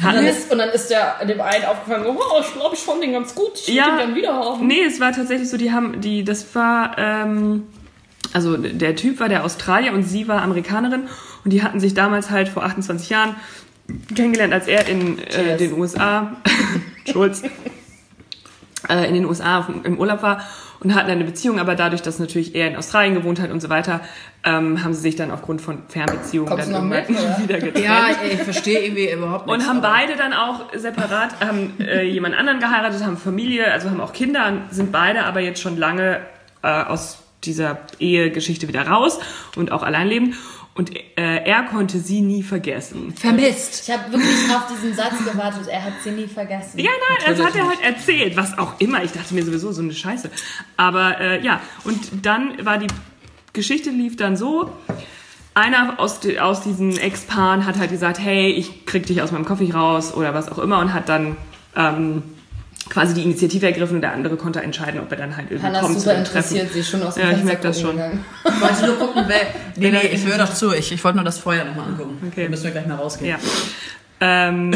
Und 0.01 0.05
dann, 0.05 0.25
ist, 0.25 0.49
und 0.49 0.57
dann 0.59 0.69
ist 0.69 0.89
der, 0.89 1.15
dem 1.25 1.41
einen 1.41 1.65
aufgefallen, 1.65 2.05
oh, 2.07 2.39
ich 2.39 2.53
glaube, 2.53 2.75
ich 2.75 2.79
fand 2.79 3.03
den 3.03 3.11
ganz 3.11 3.35
gut, 3.35 3.55
ich 3.55 3.67
Ja. 3.67 3.87
würde 3.87 3.97
dann 4.03 4.15
wieder 4.15 4.35
haben. 4.35 4.65
Nee, 4.65 4.85
es 4.87 5.01
war 5.01 5.11
tatsächlich 5.11 5.49
so, 5.49 5.57
die 5.57 5.73
haben, 5.73 5.99
die, 5.99 6.23
das 6.23 6.55
war, 6.55 6.97
ähm, 6.97 7.63
also 8.31 8.55
der 8.55 8.95
Typ 8.95 9.19
war 9.19 9.27
der 9.27 9.43
Australier 9.43 9.91
und 9.91 10.03
sie 10.03 10.29
war 10.29 10.43
Amerikanerin 10.43 11.09
und 11.43 11.51
die 11.51 11.61
hatten 11.61 11.81
sich 11.81 11.93
damals 11.93 12.29
halt 12.29 12.47
vor 12.47 12.63
28 12.63 13.09
Jahren 13.09 13.35
kennengelernt, 14.15 14.53
als 14.53 14.67
er 14.69 14.87
in 14.87 15.19
äh, 15.19 15.57
den 15.57 15.73
USA, 15.73 16.37
Schulz, 17.11 17.43
in 18.93 19.13
den 19.13 19.25
USA 19.25 19.59
auf, 19.59 19.65
im 19.83 19.99
Urlaub 19.99 20.21
war 20.21 20.41
und 20.79 20.93
hatten 20.93 21.09
eine 21.09 21.23
Beziehung, 21.23 21.59
aber 21.59 21.75
dadurch, 21.75 22.01
dass 22.01 22.19
natürlich 22.19 22.55
er 22.55 22.67
in 22.67 22.75
Australien 22.75 23.15
gewohnt 23.15 23.39
hat 23.39 23.51
und 23.51 23.61
so 23.61 23.69
weiter, 23.69 24.01
ähm, 24.43 24.83
haben 24.83 24.93
sie 24.93 25.01
sich 25.01 25.15
dann 25.15 25.31
aufgrund 25.31 25.61
von 25.61 25.83
Fernbeziehungen 25.87 26.49
Kommst 26.49 26.71
dann 26.71 26.91
irgendwann 26.91 27.39
mit, 27.39 27.39
wieder 27.49 27.59
getrennt. 27.59 27.85
Ja, 27.85 28.09
ich 28.31 28.41
verstehe 28.41 28.79
irgendwie 28.79 29.11
überhaupt 29.11 29.47
nichts. 29.47 29.63
Und 29.63 29.69
haben 29.69 29.81
beide 29.81 30.15
dann 30.15 30.33
auch 30.33 30.73
separat, 30.75 31.39
haben 31.41 31.73
äh, 31.79 32.03
jemand 32.03 32.35
anderen 32.35 32.59
geheiratet, 32.59 33.03
haben 33.03 33.17
Familie, 33.17 33.71
also 33.71 33.89
haben 33.89 34.01
auch 34.01 34.13
Kinder, 34.13 34.47
und 34.47 34.73
sind 34.73 34.91
beide 34.91 35.25
aber 35.25 35.39
jetzt 35.39 35.61
schon 35.61 35.77
lange 35.77 36.19
äh, 36.61 36.83
aus 36.83 37.23
dieser 37.43 37.79
Ehegeschichte 37.99 38.67
wieder 38.67 38.87
raus 38.87 39.19
und 39.55 39.71
auch 39.71 39.83
allein 39.83 40.07
leben. 40.07 40.35
Und 40.77 40.95
äh, 40.95 41.43
er 41.43 41.63
konnte 41.63 41.97
sie 41.99 42.21
nie 42.21 42.43
vergessen. 42.43 43.11
vermisst. 43.15 43.87
Ich 43.87 43.93
habe 43.95 44.11
wirklich 44.11 44.55
auf 44.55 44.67
diesen 44.67 44.93
Satz 44.93 45.17
gewartet, 45.25 45.67
er 45.67 45.83
hat 45.83 45.93
sie 46.03 46.11
nie 46.11 46.27
vergessen. 46.27 46.79
Ja, 46.79 46.91
nein, 46.91 47.35
das 47.35 47.45
hat 47.45 47.55
er 47.55 47.67
halt 47.67 47.81
erzählt, 47.81 48.37
was 48.37 48.57
auch 48.59 48.79
immer. 48.79 49.03
Ich 49.03 49.11
dachte 49.11 49.33
mir 49.33 49.43
sowieso 49.43 49.71
so 49.71 49.81
eine 49.81 49.93
Scheiße. 49.93 50.29
Aber 50.77 51.19
äh, 51.19 51.43
ja, 51.43 51.61
und 51.83 52.23
dann 52.23 52.63
war 52.63 52.77
die 52.77 52.87
Geschichte 53.53 53.89
lief 53.89 54.17
dann 54.17 54.37
so. 54.37 54.71
Einer 55.55 55.99
aus, 55.99 56.19
aus 56.39 56.61
diesen 56.61 56.95
Ex-Paaren 56.95 57.65
hat 57.65 57.79
halt 57.79 57.89
gesagt, 57.89 58.19
hey, 58.19 58.51
ich 58.51 58.85
krieg 58.85 59.07
dich 59.07 59.23
aus 59.23 59.31
meinem 59.31 59.45
Coffee 59.45 59.71
raus 59.71 60.13
oder 60.13 60.35
was 60.35 60.51
auch 60.51 60.59
immer 60.59 60.77
und 60.77 60.93
hat 60.93 61.09
dann 61.09 61.37
ähm, 61.75 62.21
quasi 62.89 63.13
die 63.13 63.23
Initiative 63.23 63.65
ergriffen 63.65 63.95
und 63.95 64.01
der 64.01 64.13
andere 64.13 64.35
konnte 64.37 64.61
entscheiden, 64.61 64.99
ob 64.99 65.11
er 65.11 65.17
dann 65.17 65.35
halt 65.37 65.51
irgendwie 65.51 65.67
Hannah 65.67 65.81
kommt 65.81 65.99
super 65.99 66.15
interessiert, 66.15 66.71
sie 66.73 66.79
ist 66.79 66.89
schon 66.89 67.03
aus 67.03 67.15
dem 67.15 67.23
Ja, 67.23 67.29
ich 67.31 67.37
Fenster 67.37 67.45
merk 67.53 67.61
das 67.61 67.81
schon. 67.81 67.91
gegangen. 67.91 68.25
Ich 68.45 68.61
wollte 68.61 68.85
nur 68.85 68.95
gucken, 68.97 69.23
wer. 69.27 69.37
Nee, 69.77 69.91
nee, 69.91 70.07
ich 70.11 70.25
höre 70.25 70.37
doch 70.39 70.53
zu. 70.53 70.73
Ich, 70.73 70.91
ich 70.91 71.03
wollte 71.03 71.17
nur 71.17 71.25
das 71.25 71.37
Feuer 71.39 71.63
nochmal 71.65 71.87
angucken. 71.89 72.17
Okay. 72.27 72.43
Wir 72.43 72.49
müssen 72.49 72.63
wir 72.65 72.71
gleich 72.71 72.87
mal 72.87 72.95
rausgehen. 72.95 73.29
Ja. 73.31 73.37
Ähm, 74.19 74.73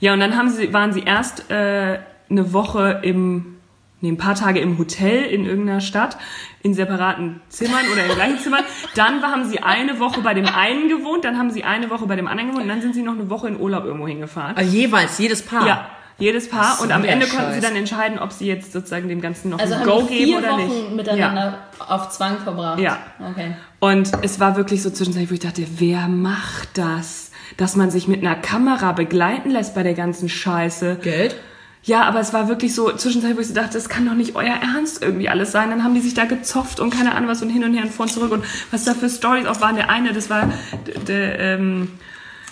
Ja, 0.00 0.12
und 0.14 0.20
dann 0.20 0.36
haben 0.36 0.48
sie, 0.48 0.72
waren 0.72 0.92
sie 0.92 1.00
erst 1.02 1.50
äh, 1.50 1.98
eine 2.30 2.52
Woche 2.52 3.00
im, 3.02 3.56
nee, 4.00 4.10
ein 4.10 4.16
paar 4.16 4.36
Tage 4.36 4.60
im 4.60 4.78
Hotel 4.78 5.24
in 5.24 5.44
irgendeiner 5.44 5.80
Stadt, 5.80 6.16
in 6.62 6.72
separaten 6.72 7.40
Zimmern 7.48 7.80
oder 7.92 8.04
in 8.06 8.12
gleichen 8.14 8.38
Zimmern. 8.38 8.62
Dann 8.94 9.22
haben 9.22 9.44
sie 9.48 9.58
eine 9.60 9.98
Woche 9.98 10.20
bei 10.20 10.34
dem 10.34 10.46
einen 10.46 10.88
gewohnt, 10.88 11.24
dann 11.24 11.36
haben 11.36 11.50
sie 11.50 11.64
eine 11.64 11.90
Woche 11.90 12.06
bei 12.06 12.14
dem 12.16 12.28
anderen 12.28 12.50
gewohnt 12.50 12.62
und 12.64 12.68
dann 12.68 12.80
sind 12.80 12.94
sie 12.94 13.02
noch 13.02 13.14
eine 13.14 13.28
Woche 13.28 13.48
in 13.48 13.58
Urlaub 13.60 13.84
irgendwo 13.84 14.06
hingefahren. 14.06 14.54
Ah, 14.56 14.62
jeweils, 14.62 15.18
jedes 15.18 15.42
Paar. 15.42 15.66
Ja, 15.66 15.90
jedes 16.18 16.48
Paar. 16.48 16.76
So 16.76 16.84
und 16.84 16.92
am 16.92 17.02
der 17.02 17.12
Ende 17.12 17.26
konnten 17.26 17.52
sie 17.52 17.60
Scheiß. 17.60 17.64
dann 17.68 17.76
entscheiden, 17.76 18.18
ob 18.18 18.32
sie 18.32 18.46
jetzt 18.46 18.72
sozusagen 18.72 19.08
dem 19.08 19.20
Ganzen 19.20 19.50
noch 19.50 19.58
Also 19.58 19.74
ein 19.74 19.80
haben 19.80 19.86
Go 19.88 20.02
die 20.02 20.08
geben 20.16 20.24
vier 20.26 20.38
oder 20.38 20.50
Wochen 20.52 20.66
nicht. 20.68 20.92
miteinander 20.94 21.58
auf 21.78 22.10
Zwang 22.10 22.38
verbracht. 22.38 22.80
Ja. 22.80 22.98
Okay. 23.30 23.52
Und 23.80 24.10
es 24.22 24.40
war 24.40 24.56
wirklich 24.56 24.82
so 24.82 24.90
zwischenzeitlich, 24.90 25.30
wo 25.30 25.34
ich 25.34 25.40
dachte, 25.40 25.64
wer 25.78 26.08
macht 26.08 26.70
das? 26.76 27.30
Dass 27.56 27.76
man 27.76 27.90
sich 27.90 28.08
mit 28.08 28.20
einer 28.20 28.34
Kamera 28.36 28.92
begleiten 28.92 29.50
lässt 29.50 29.74
bei 29.74 29.82
der 29.82 29.94
ganzen 29.94 30.28
Scheiße. 30.28 30.96
Geld? 31.02 31.36
Ja, 31.84 32.02
aber 32.02 32.18
es 32.20 32.34
war 32.34 32.48
wirklich 32.48 32.74
so 32.74 32.90
zwischenzeitlich, 32.92 33.36
wo 33.38 33.40
ich 33.40 33.48
so 33.48 33.54
dachte, 33.54 33.74
das 33.74 33.88
kann 33.88 34.04
doch 34.04 34.14
nicht 34.14 34.34
euer 34.34 34.54
Ernst 34.60 35.00
irgendwie 35.02 35.28
alles 35.28 35.52
sein. 35.52 35.70
Dann 35.70 35.84
haben 35.84 35.94
die 35.94 36.00
sich 36.00 36.12
da 36.12 36.24
gezopft 36.24 36.80
und 36.80 36.90
keine 36.90 37.14
Ahnung 37.14 37.30
was 37.30 37.40
und 37.40 37.48
hin 37.50 37.62
und 37.64 37.72
her 37.72 37.84
und 37.84 37.92
vor 37.94 38.04
und 38.06 38.12
zurück 38.12 38.32
und 38.32 38.44
was 38.72 38.84
da 38.84 38.92
für 38.94 39.08
Stories 39.08 39.46
auch 39.46 39.60
waren. 39.60 39.76
Der 39.76 39.88
eine, 39.88 40.12
das 40.12 40.28
war 40.28 40.50
d- 40.86 40.98
der, 41.06 41.38
ähm, 41.38 41.92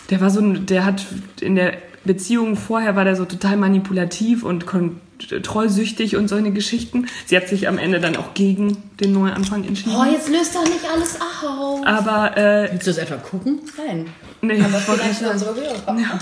der 0.08 0.20
war 0.20 0.30
so 0.30 0.40
ein, 0.40 0.64
der 0.66 0.84
hat 0.86 1.04
in 1.40 1.56
der 1.56 1.76
Beziehung 2.06 2.56
vorher 2.56 2.96
war 2.96 3.04
der 3.04 3.16
so 3.16 3.24
total 3.24 3.56
manipulativ 3.56 4.42
und 4.42 4.66
kontrollsüchtig 4.66 6.16
und 6.16 6.28
solche 6.28 6.52
Geschichten. 6.52 7.06
Sie 7.26 7.36
hat 7.36 7.48
sich 7.48 7.68
am 7.68 7.78
Ende 7.78 8.00
dann 8.00 8.16
auch 8.16 8.34
gegen 8.34 8.76
den 9.00 9.12
Neuanfang 9.12 9.64
entschieden. 9.64 9.96
Oh, 9.96 10.04
jetzt 10.04 10.28
löst 10.28 10.54
doch 10.54 10.64
nicht 10.64 10.84
alles 10.92 11.18
auf. 11.20 11.86
Aber 11.86 12.36
äh, 12.36 12.68
Willst 12.72 12.86
du 12.86 12.90
das 12.92 12.98
etwa 12.98 13.16
gucken? 13.16 13.60
Nein. 13.76 14.06
nee, 14.40 14.62
Aber 14.62 14.78
vielleicht 14.78 15.20
Hörer. 15.20 16.18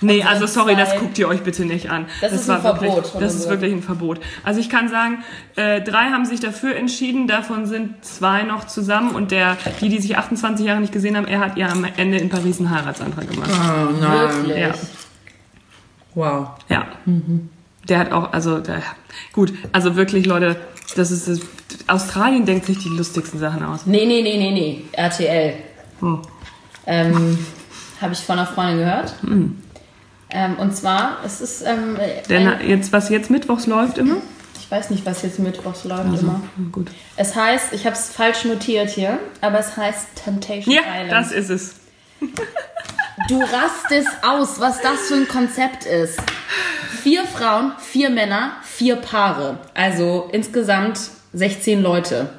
Nee, 0.00 0.22
also 0.24 0.46
sorry, 0.46 0.74
das 0.76 0.96
guckt 0.96 1.18
ihr 1.18 1.28
euch 1.28 1.42
bitte 1.42 1.64
nicht 1.64 1.90
an. 1.90 2.06
Das 2.20 2.32
ist 2.32 2.50
ein 2.50 2.62
wirklich, 2.64 2.92
Verbot 2.92 3.06
von 3.06 3.20
Das 3.20 3.34
ist 3.34 3.48
wirklich 3.48 3.72
ein 3.72 3.82
Verbot. 3.82 4.20
Also 4.42 4.60
ich 4.60 4.68
kann 4.68 4.88
sagen, 4.88 5.22
äh, 5.56 5.80
drei 5.80 6.10
haben 6.10 6.24
sich 6.24 6.40
dafür 6.40 6.76
entschieden, 6.76 7.28
davon 7.28 7.66
sind 7.66 8.04
zwei 8.04 8.42
noch 8.42 8.66
zusammen 8.66 9.14
und 9.14 9.30
der, 9.30 9.56
die, 9.80 9.88
die 9.88 10.00
sich 10.00 10.16
28 10.16 10.66
Jahre 10.66 10.80
nicht 10.80 10.92
gesehen 10.92 11.16
haben, 11.16 11.26
er 11.26 11.40
hat 11.40 11.56
ihr 11.56 11.70
am 11.70 11.86
Ende 11.96 12.18
in 12.18 12.28
Paris 12.28 12.58
einen 12.58 12.70
Heiratsantrag 12.70 13.30
gemacht. 13.30 13.50
Oh 13.52 13.92
nein. 14.00 14.46
Wirklich. 14.46 14.58
Ja. 14.58 14.74
Wow. 16.14 16.48
Ja. 16.68 16.86
Der 17.88 17.98
hat 17.98 18.12
auch, 18.12 18.32
also 18.32 18.58
der, 18.60 18.82
gut, 19.32 19.52
also 19.72 19.96
wirklich, 19.96 20.26
Leute, 20.26 20.56
das 20.96 21.10
ist 21.10 21.28
das, 21.28 21.40
Australien 21.88 22.44
denkt 22.46 22.66
sich 22.66 22.78
die 22.78 22.88
lustigsten 22.88 23.40
Sachen 23.40 23.64
aus. 23.64 23.86
Nee, 23.86 24.04
nee, 24.06 24.22
nee, 24.22 24.36
nee, 24.38 24.50
nee. 24.52 24.84
RTL. 24.92 25.54
Ähm, 26.86 27.38
Habe 28.00 28.12
ich 28.12 28.18
von 28.20 28.38
einer 28.38 28.46
Freundin 28.46 28.78
gehört. 28.78 29.14
Ähm, 30.30 30.56
und 30.58 30.76
zwar, 30.76 31.18
es 31.24 31.40
ist, 31.40 31.62
ähm, 31.62 31.96
Denn 32.28 32.48
ein, 32.48 32.68
jetzt, 32.68 32.92
was 32.92 33.08
jetzt 33.08 33.30
mittwochs 33.30 33.66
läuft 33.66 33.98
immer? 33.98 34.16
ich 34.58 34.70
weiß 34.70 34.88
nicht, 34.88 35.04
was 35.04 35.20
jetzt 35.22 35.38
mittwochs 35.38 35.84
läuft 35.84 36.18
immer. 36.20 36.40
Gut. 36.72 36.90
Es 37.16 37.36
heißt, 37.36 37.74
ich 37.74 37.84
habe 37.84 37.94
es 37.94 38.08
falsch 38.08 38.46
notiert 38.46 38.88
hier, 38.88 39.18
aber 39.42 39.58
es 39.58 39.76
heißt 39.76 40.06
Temptation 40.24 40.74
Ja, 40.74 40.80
Island. 40.80 41.12
das 41.12 41.32
ist 41.32 41.50
es. 41.50 41.74
Du 43.28 43.40
rastest 43.40 44.08
aus, 44.22 44.60
was 44.60 44.80
das 44.80 45.00
für 45.08 45.14
ein 45.14 45.28
Konzept 45.28 45.84
ist. 45.84 46.20
Vier 47.02 47.24
Frauen, 47.24 47.72
vier 47.78 48.10
Männer, 48.10 48.52
vier 48.62 48.96
Paare. 48.96 49.58
Also 49.74 50.28
insgesamt 50.32 50.98
16 51.32 51.82
Leute. 51.82 52.30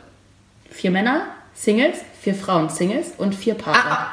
Vier 0.70 0.92
Männer, 0.92 1.22
Singles, 1.54 1.98
vier 2.22 2.36
Frauen, 2.36 2.70
Singles 2.70 3.14
und 3.18 3.36
vier 3.36 3.54
Paare. 3.56 3.78
Ah, 3.78 4.08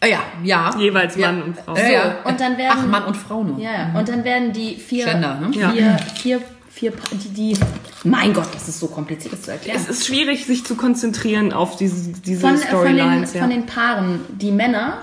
äh, 0.00 0.06
äh, 0.06 0.10
ja, 0.12 0.20
ja. 0.42 0.74
Jeweils 0.78 1.16
ja. 1.16 1.32
Mann 1.32 1.42
und 1.42 1.58
Frau. 1.58 1.74
Äh, 1.74 1.92
ja. 1.94 2.14
und 2.24 2.40
dann 2.40 2.56
werden- 2.58 2.78
Ach, 2.78 2.86
Mann 2.86 3.04
und 3.04 3.16
Frau 3.16 3.42
nur. 3.42 3.58
Ja, 3.58 3.70
ja. 3.72 3.98
Und 3.98 4.08
dann 4.08 4.22
werden 4.24 4.52
die 4.52 4.76
vier, 4.76 5.06
Gender, 5.06 5.34
ne? 5.40 5.52
vier, 5.52 5.72
Ja. 5.74 5.96
vier, 6.14 6.40
vier, 6.74 6.90
Pa- 6.90 7.08
die, 7.12 7.28
die, 7.54 7.56
mein 8.04 8.32
Gott, 8.34 8.48
das 8.52 8.68
ist 8.68 8.80
so 8.80 8.88
kompliziert, 8.88 9.32
das 9.32 9.42
zu 9.42 9.52
erklären. 9.52 9.78
Es 9.80 9.88
ist 9.88 10.06
schwierig, 10.06 10.44
sich 10.46 10.64
zu 10.64 10.74
konzentrieren 10.74 11.52
auf 11.52 11.76
diese, 11.76 12.12
diese 12.12 12.40
Von, 12.40 12.54
äh, 12.54 12.58
von, 12.58 12.84
den, 12.84 12.96
Storylines. 12.96 13.34
ja. 13.34 13.40
von 13.42 13.50
den 13.50 13.66
Paaren, 13.66 14.20
die 14.28 14.50
Männer 14.50 14.98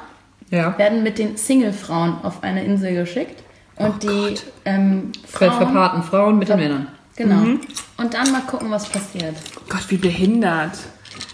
Ja. 0.50 0.78
werden 0.78 1.02
mit 1.04 1.18
den 1.18 1.38
Single-Frauen 1.38 2.18
auf 2.24 2.44
eine 2.44 2.64
Insel 2.66 2.94
geschickt 2.96 3.42
und 3.78 4.04
die 4.04 4.36
ähm, 4.66 5.12
Frauen, 5.26 5.54
verpaarten 5.54 6.04
Frauen 6.04 6.38
mit 6.38 6.50
den 6.50 6.58
Männern. 6.60 6.88
Genau. 7.16 7.36
Mhm. 7.36 7.62
Und 7.98 8.14
dann 8.14 8.32
mal 8.32 8.42
gucken, 8.42 8.70
was 8.72 8.90
passiert. 8.90 9.36
Gott, 9.70 9.86
wie 9.90 9.98
behindert. 9.98 10.72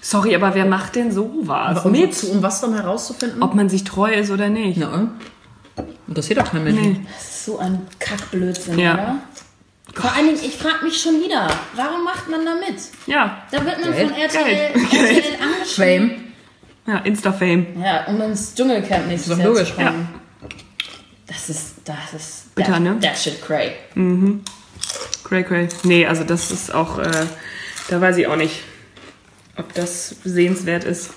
Sorry, 0.02 0.36
aber 0.36 0.54
wer 0.56 0.66
macht 0.66 0.96
denn 0.96 1.12
sowas? 1.12 1.84
Um, 1.86 1.92
Mit? 1.92 2.24
um 2.26 2.42
was 2.44 2.62
dann 2.62 2.74
herauszufinden? 2.74 3.42
Ob 3.42 3.54
man 3.56 3.70
sich 3.70 3.84
treu 3.84 4.12
ist 4.14 4.32
oder 4.32 4.50
nicht. 4.50 4.78
Ja. 4.78 5.08
Interessiert 6.08 6.40
doch 6.40 6.52
kein 6.52 6.64
Mensch. 6.64 6.80
Nee. 6.82 7.00
Das 7.16 7.24
ist 7.30 7.46
so 7.46 7.58
ein 7.60 7.82
Kackblödsinn, 8.00 8.80
Ja. 8.80 8.94
oder? 8.94 9.16
Vor 10.00 10.14
allen 10.14 10.28
Dingen, 10.28 10.40
ich 10.44 10.56
frage 10.58 10.86
mich 10.86 11.02
schon 11.02 11.22
wieder, 11.24 11.48
warum 11.76 12.04
macht 12.04 12.30
man 12.30 12.46
da 12.46 12.54
mit? 12.56 12.76
Ja, 13.08 13.44
Da 13.52 13.66
wird 13.66 13.82
man 13.82 13.92
Geld. 13.94 14.10
von 14.10 14.18
RTL, 14.20 14.44
Geld. 14.46 14.76
RTL 14.76 15.36
angeschrieben. 15.42 16.10
Fame. 16.10 16.34
ja, 16.88 16.98
Insta-Fame. 17.00 17.66
Ja, 17.84 18.06
um 18.06 18.22
ins 18.22 18.54
Dschungelcamp 18.54 19.08
nächstes 19.08 19.32
Ist 19.32 19.38
doch 19.40 19.44
Jahr 19.44 19.48
logisch. 19.54 19.70
zu 19.70 19.76
kommen. 19.76 20.10
Das 21.28 21.50
ist, 21.50 21.76
das 21.86 22.14
ist, 22.16 22.56
Bitter, 22.56 22.74
that, 22.74 22.82
ne? 22.82 23.00
that 23.02 23.18
shit 23.18 23.42
cray. 23.46 23.72
Cray, 25.24 25.44
cray. 25.44 25.68
Nee, 25.84 26.06
also 26.06 26.24
das 26.24 26.52
ist 26.52 26.74
auch, 26.74 27.00
äh, 27.00 27.26
da 27.90 28.00
weiß 28.00 28.18
ich 28.18 28.28
auch 28.28 28.36
nicht, 28.38 28.62
ob 29.58 29.74
das 29.74 30.16
sehenswert 30.24 30.84
ist. 30.86 31.10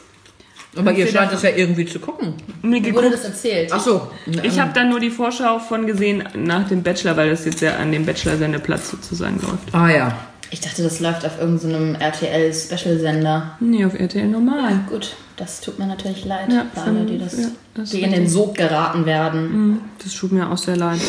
Aber 0.77 0.93
ihr 0.93 1.07
scheint 1.07 1.33
es 1.33 1.43
ja 1.43 1.51
irgendwie 1.51 1.85
zu 1.85 1.99
gucken. 1.99 2.35
Mir 2.63 2.85
Wie 2.85 2.95
wurde 2.95 3.11
das 3.11 3.25
erzählt? 3.25 3.71
Ach 3.73 3.81
so. 3.81 4.11
Ich 4.43 4.59
habe 4.61 4.71
da 4.73 4.85
nur 4.85 5.01
die 5.01 5.11
Vorschau 5.11 5.59
von 5.59 5.87
gesehen 5.87 6.23
nach 6.35 6.69
dem 6.69 6.83
Bachelor, 6.83 7.17
weil 7.17 7.31
das 7.31 7.45
jetzt 7.45 7.61
ja 7.61 7.77
an 7.77 7.91
dem 7.91 8.07
Bachelor-Sendeplatz 8.07 8.91
sozusagen 8.91 9.41
läuft. 9.41 9.75
Ah 9.75 9.91
ja. 9.91 10.17
Ich 10.53 10.61
dachte, 10.61 10.83
das 10.83 10.99
läuft 11.01 11.25
auf 11.25 11.41
irgendeinem 11.41 11.95
RTL-Special-Sender. 11.95 13.57
Nee, 13.61 13.85
auf 13.85 13.95
RTL 13.95 14.27
normal. 14.27 14.81
Gut, 14.89 15.15
das 15.37 15.61
tut 15.61 15.79
mir 15.79 15.87
natürlich 15.87 16.25
leid 16.25 16.53
Ja, 16.53 16.67
für 16.75 16.81
alle, 16.83 17.05
die, 17.05 17.19
das, 17.19 17.39
ja, 17.39 17.49
das 17.75 17.91
die 17.91 18.03
in 18.03 18.11
den 18.11 18.29
Sog 18.29 18.57
geraten 18.57 19.07
werden. 19.07 19.81
Das 20.03 20.15
tut 20.15 20.33
mir 20.33 20.51
auch 20.51 20.59
sehr 20.59 20.77
leid. 20.77 21.01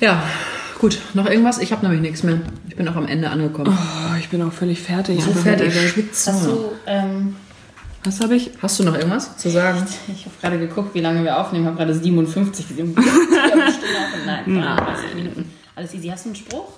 Ja. 0.00 0.22
Gut, 0.80 0.98
noch 1.14 1.26
irgendwas? 1.26 1.58
Ich 1.58 1.70
habe 1.72 1.82
nämlich 1.86 2.02
nichts 2.02 2.24
mehr. 2.24 2.40
Ich 2.68 2.76
bin 2.76 2.88
auch 2.88 2.96
am 2.96 3.06
Ende 3.06 3.30
angekommen. 3.30 3.76
Oh, 3.76 4.16
ich 4.18 4.28
bin 4.28 4.42
auch 4.42 4.52
völlig 4.52 4.82
fertig. 4.82 5.22
so 5.22 5.30
Einfach 5.30 5.42
fertig. 5.42 5.72
Hast 6.26 6.44
du, 6.44 6.72
ähm, 6.86 7.36
Was 8.04 8.20
habe 8.20 8.36
ich? 8.36 8.50
Hast 8.60 8.78
du 8.78 8.84
noch 8.84 8.94
irgendwas 8.94 9.36
zu 9.38 9.48
sagen? 9.48 9.82
ich 10.08 10.26
habe 10.26 10.34
gerade 10.40 10.58
geguckt, 10.58 10.94
wie 10.94 11.00
lange 11.00 11.24
wir 11.24 11.38
aufnehmen, 11.38 11.66
habe 11.66 11.76
gerade 11.78 11.94
57 11.94 12.68
gesehen. 12.68 12.94
Nein, 14.26 14.62
30 14.62 15.14
Minuten. 15.14 15.50
Alles 15.74 15.94
easy. 15.94 16.08
Hast 16.08 16.26
du 16.26 16.28
einen 16.28 16.36
Spruch? 16.36 16.68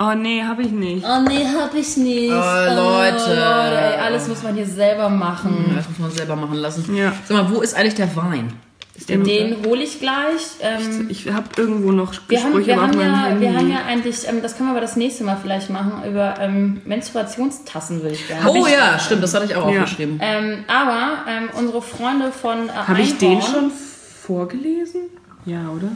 Oh 0.00 0.14
nee, 0.14 0.42
habe 0.42 0.62
ich 0.62 0.72
nicht. 0.72 1.04
Oh 1.06 1.20
nee, 1.28 1.44
hab 1.44 1.74
ich 1.74 1.96
nicht. 1.96 2.32
Oh, 2.32 2.34
Leute. 2.34 3.36
ey, 3.36 4.00
alles 4.00 4.26
muss 4.26 4.42
man 4.42 4.54
hier 4.54 4.66
selber 4.66 5.08
machen. 5.08 5.72
Das 5.76 5.88
muss 5.88 5.98
man 5.98 6.10
selber 6.10 6.34
machen 6.34 6.56
lassen. 6.56 6.96
Ja. 6.96 7.12
Sag 7.24 7.36
mal, 7.36 7.54
wo 7.54 7.60
ist 7.60 7.74
eigentlich 7.74 7.94
der 7.94 8.16
Wein? 8.16 8.52
Noch 8.94 9.24
Den 9.24 9.64
hole 9.64 9.82
ich 9.82 10.00
gleich. 10.00 10.42
Ähm, 10.60 11.06
da? 11.06 11.10
Ich 11.10 11.26
habe 11.32 11.48
irgendwo 11.56 11.92
noch 11.92 12.12
wir, 12.28 12.42
haben, 12.42 12.52
Gespräche 12.52 12.66
wir, 12.66 12.74
aber 12.74 12.82
auf 12.84 12.90
haben 12.90 13.00
ja, 13.00 13.24
Handy. 13.24 13.40
wir 13.40 13.54
haben 13.56 13.70
ja 13.70 13.84
eigentlich, 13.86 14.28
ähm, 14.28 14.42
das 14.42 14.56
können 14.56 14.68
wir 14.68 14.72
aber 14.72 14.80
das 14.82 14.96
nächste 14.96 15.24
Mal 15.24 15.38
vielleicht 15.40 15.70
machen, 15.70 16.04
über 16.08 16.34
ähm, 16.38 16.82
Menstruationstassen 16.84 18.02
würde 18.02 18.14
ich 18.14 18.28
gerne. 18.28 18.50
oh 18.50 18.66
ja, 18.66 18.98
stimmt, 18.98 19.22
das 19.22 19.32
hatte 19.34 19.46
ich 19.46 19.56
auch 19.56 19.70
Ja. 19.72 19.82
aufgeschrieben. 19.82 20.18
Ähm, 20.22 20.64
aber 20.68 21.24
ähm, 21.26 21.48
unsere 21.58 21.80
Freunde 21.82 22.32
von 22.32 22.68
äh, 22.68 22.72
Habe 22.72 23.00
ich 23.00 23.16
den 23.18 23.40
schon 23.40 23.70
vorgelesen? 23.70 25.02
Ja, 25.46 25.68
oder? 25.70 25.92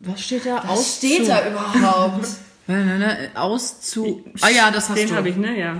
Was 0.00 0.22
steht 0.22 0.46
da? 0.46 0.62
Was 0.66 0.96
steht 0.98 1.28
da 1.28 1.40
überhaupt? 1.48 2.28
Aus 3.34 3.80
zu. 3.80 4.24
Ah 4.42 4.50
ja, 4.50 4.70
das 4.70 4.88
hast 4.88 4.98
Den 4.98 5.08
du. 5.08 5.16
habe 5.16 5.28
ich, 5.30 5.36
ne? 5.36 5.58
Ja. 5.58 5.76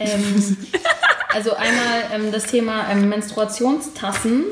Ähm, 0.00 0.56
also 1.34 1.54
einmal 1.54 2.02
ähm, 2.12 2.32
das 2.32 2.44
Thema 2.46 2.90
ähm, 2.90 3.08
Menstruationstassen. 3.08 4.44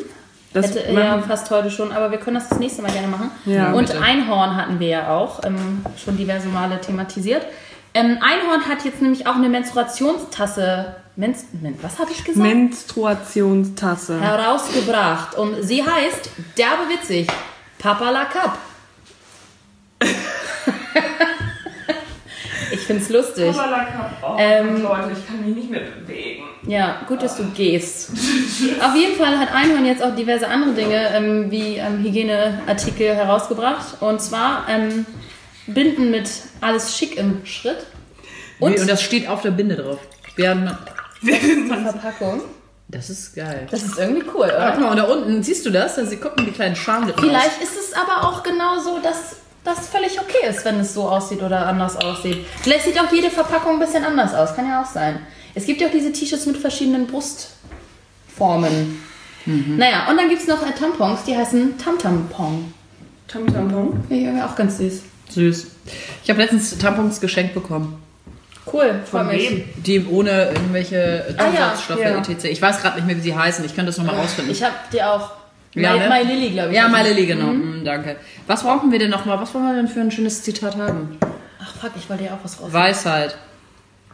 Das 0.53 0.75
Hätte 0.75 0.93
ja 0.93 1.21
fast 1.21 1.51
heute 1.51 1.71
schon, 1.71 1.93
aber 1.93 2.11
wir 2.11 2.19
können 2.19 2.37
das 2.37 2.49
das 2.49 2.59
nächste 2.59 2.81
Mal 2.81 2.91
gerne 2.91 3.09
machen. 3.09 3.31
Ja, 3.45 3.73
Und 3.73 3.89
bitte. 3.89 4.01
Einhorn 4.01 4.57
hatten 4.57 4.81
wir 4.81 4.89
ja 4.89 5.11
auch 5.15 5.45
ähm, 5.45 5.85
schon 6.03 6.17
diverse 6.17 6.49
Male 6.49 6.81
thematisiert. 6.81 7.45
Ähm, 7.93 8.19
Einhorn 8.23 8.67
hat 8.67 8.85
jetzt 8.85 9.03
nämlich 9.03 9.27
auch 9.27 9.35
eine 9.35 9.49
Menstruationstasse. 9.49 10.95
Menst 11.17 11.47
Men 11.61 11.77
was 11.83 11.99
habe 11.99 12.13
ich 12.13 12.25
gesagt? 12.25 12.47
Menstruationstasse. 12.47 14.21
herausgebracht. 14.21 15.35
Und 15.37 15.63
sie 15.63 15.83
heißt 15.83 16.31
derbe 16.57 16.89
witzig. 16.89 17.27
Papa 17.79 18.11
la 18.11 18.25
Cup. 18.25 18.59
ich 22.89 22.95
find's 22.95 23.09
lustig. 23.11 23.55
Oh, 24.23 24.37
Ähm, 24.39 24.83
Leute, 24.83 25.11
ich 25.13 25.27
kann 25.27 25.45
mich 25.45 25.55
nicht 25.55 25.71
mehr 25.71 25.81
bewegen. 25.81 26.45
Ja, 26.67 27.03
gut, 27.07 27.23
dass 27.23 27.37
du 27.37 27.45
gehst. 27.51 28.11
Auf 28.83 28.95
jeden 28.95 29.17
Fall 29.17 29.39
hat 29.39 29.53
Einhorn 29.55 29.85
jetzt 29.85 30.03
auch 30.03 30.15
diverse 30.15 30.49
andere 30.49 30.73
Dinge 30.73 31.09
ähm, 31.15 31.51
wie 31.51 31.77
ähm, 31.77 32.03
Hygieneartikel 32.03 33.15
herausgebracht. 33.15 34.01
Und 34.01 34.21
zwar 34.21 34.67
ähm, 34.69 35.07
Binden 35.67 36.11
mit 36.11 36.31
alles 36.61 36.97
schick 36.97 37.17
im 37.19 37.45
Schritt. 37.45 37.87
Und, 38.59 38.73
Und 38.73 38.81
und 38.81 38.91
das 38.91 39.03
steht 39.03 39.29
auf 39.29 39.43
der 39.43 39.51
Binde 39.51 39.77
drauf. 39.77 39.99
Wir 40.37 40.51
haben, 40.51 40.71
die 41.23 41.33
Verpackung. 41.69 42.43
Das 42.89 43.11
ist 43.11 43.37
geil. 43.37 43.67
Das 43.71 43.83
ist 43.83 43.99
irgendwie 43.99 44.25
cool, 44.35 44.47
oder? 44.47 44.59
Warte 44.59 44.81
mal, 44.81 44.91
und 44.93 44.97
da 44.97 45.05
unten, 45.05 45.43
siehst 45.43 45.67
du 45.67 45.71
das? 45.71 45.97
Sie 45.97 46.17
gucken 46.17 46.47
die 46.47 46.53
kleinen 46.53 46.75
Schamlippen. 46.75 47.23
Vielleicht 47.23 47.61
ist 47.63 47.77
es 47.79 47.93
aber 47.93 48.27
auch 48.27 48.43
genau 48.43 48.79
so, 48.79 48.99
dass 48.99 49.37
das 49.65 49.89
völlig 49.89 50.19
okay 50.21 50.49
ist, 50.49 50.65
wenn 50.65 50.81
es 50.81 50.95
so 50.95 51.09
aussieht 51.09 51.43
oder 51.43 51.67
anders 51.67 51.97
aussieht. 51.97 52.47
Vielleicht 52.63 52.85
sieht 52.85 52.99
auch 53.01 53.13
jede 53.13 53.31
Verpackung 53.31 53.75
ein 53.75 53.79
bisschen 53.81 54.05
anders 54.05 54.35
aus. 54.35 54.55
Kann 54.55 54.67
ja 54.69 54.83
auch 54.83 54.87
sein. 54.87 55.21
Es 55.55 55.67
gibt 55.67 55.81
ja 55.81 55.89
auch 55.89 55.93
diese 55.93 56.13
T-Shirts 56.13 56.47
mit 56.47 56.57
verschiedenen 56.57 57.07
Brustformen. 57.07 59.03
Naja, 59.47 60.09
und 60.11 60.17
dann 60.19 60.29
gibt 60.29 60.43
es 60.43 60.47
noch 60.49 60.61
äh, 60.67 60.73
Tampons, 60.73 61.25
die 61.25 61.35
heißen 61.35 61.79
Tamtampong. 61.79 62.71
Tamtampon. 63.27 64.05
Ja, 64.11 64.47
auch 64.47 64.55
ganz 64.55 64.77
süß. 64.77 65.03
Süß. 65.31 65.67
Ich 66.23 66.29
habe 66.31 66.41
letztens 66.43 66.77
Tampons 66.77 67.19
geschenkt 67.21 67.55
bekommen. 67.55 68.03
Cool, 68.71 69.01
Von 69.11 69.29
mich. 69.29 69.51
wem? 69.51 69.65
Die 69.77 70.05
ohne 70.07 70.49
irgendwelche 70.51 71.35
Ah. 71.39 71.51
Zusatzstoffe, 71.51 72.01
Ja. 72.01 72.19
etc. 72.19 72.45
Ich 72.45 72.61
weiß 72.61 72.83
gerade 72.83 72.97
nicht 72.97 73.07
mehr, 73.07 73.17
wie 73.17 73.21
sie 73.23 73.35
heißen. 73.35 73.65
Ich 73.65 73.75
könnte 73.75 73.87
das 73.87 73.97
nochmal 73.97 74.17
rausfinden. 74.17 74.53
Ich 74.53 74.63
habe 74.63 74.75
die 74.93 75.03
auch. 75.03 75.31
Ja, 75.81 75.93
My, 75.95 75.99
ne? 75.99 76.09
My 76.09 76.23
Lily, 76.35 76.51
glaube 76.51 76.69
ich. 76.71 76.77
ja, 76.77 76.89
My 76.89 77.03
Lily, 77.03 77.27
genau. 77.27 77.47
Mm, 77.53 77.85
danke. 77.85 78.17
Was 78.47 78.63
brauchen 78.63 78.91
wir 78.93 78.99
denn 78.99 79.11
nochmal? 79.11 79.41
Was 79.41 79.55
wollen 79.55 79.67
wir 79.67 79.75
denn 79.75 79.89
für 79.89 80.01
ein 80.01 80.11
schönes 80.11 80.43
Zitat 80.43 80.77
haben? 80.77 81.19
Ach 81.61 81.75
fuck, 81.81 81.93
ich 81.97 82.09
wollte 82.09 82.25
ja 82.25 82.33
auch 82.33 82.39
was 82.45 82.61
raus. 82.61 82.73
Weisheit. 82.73 83.37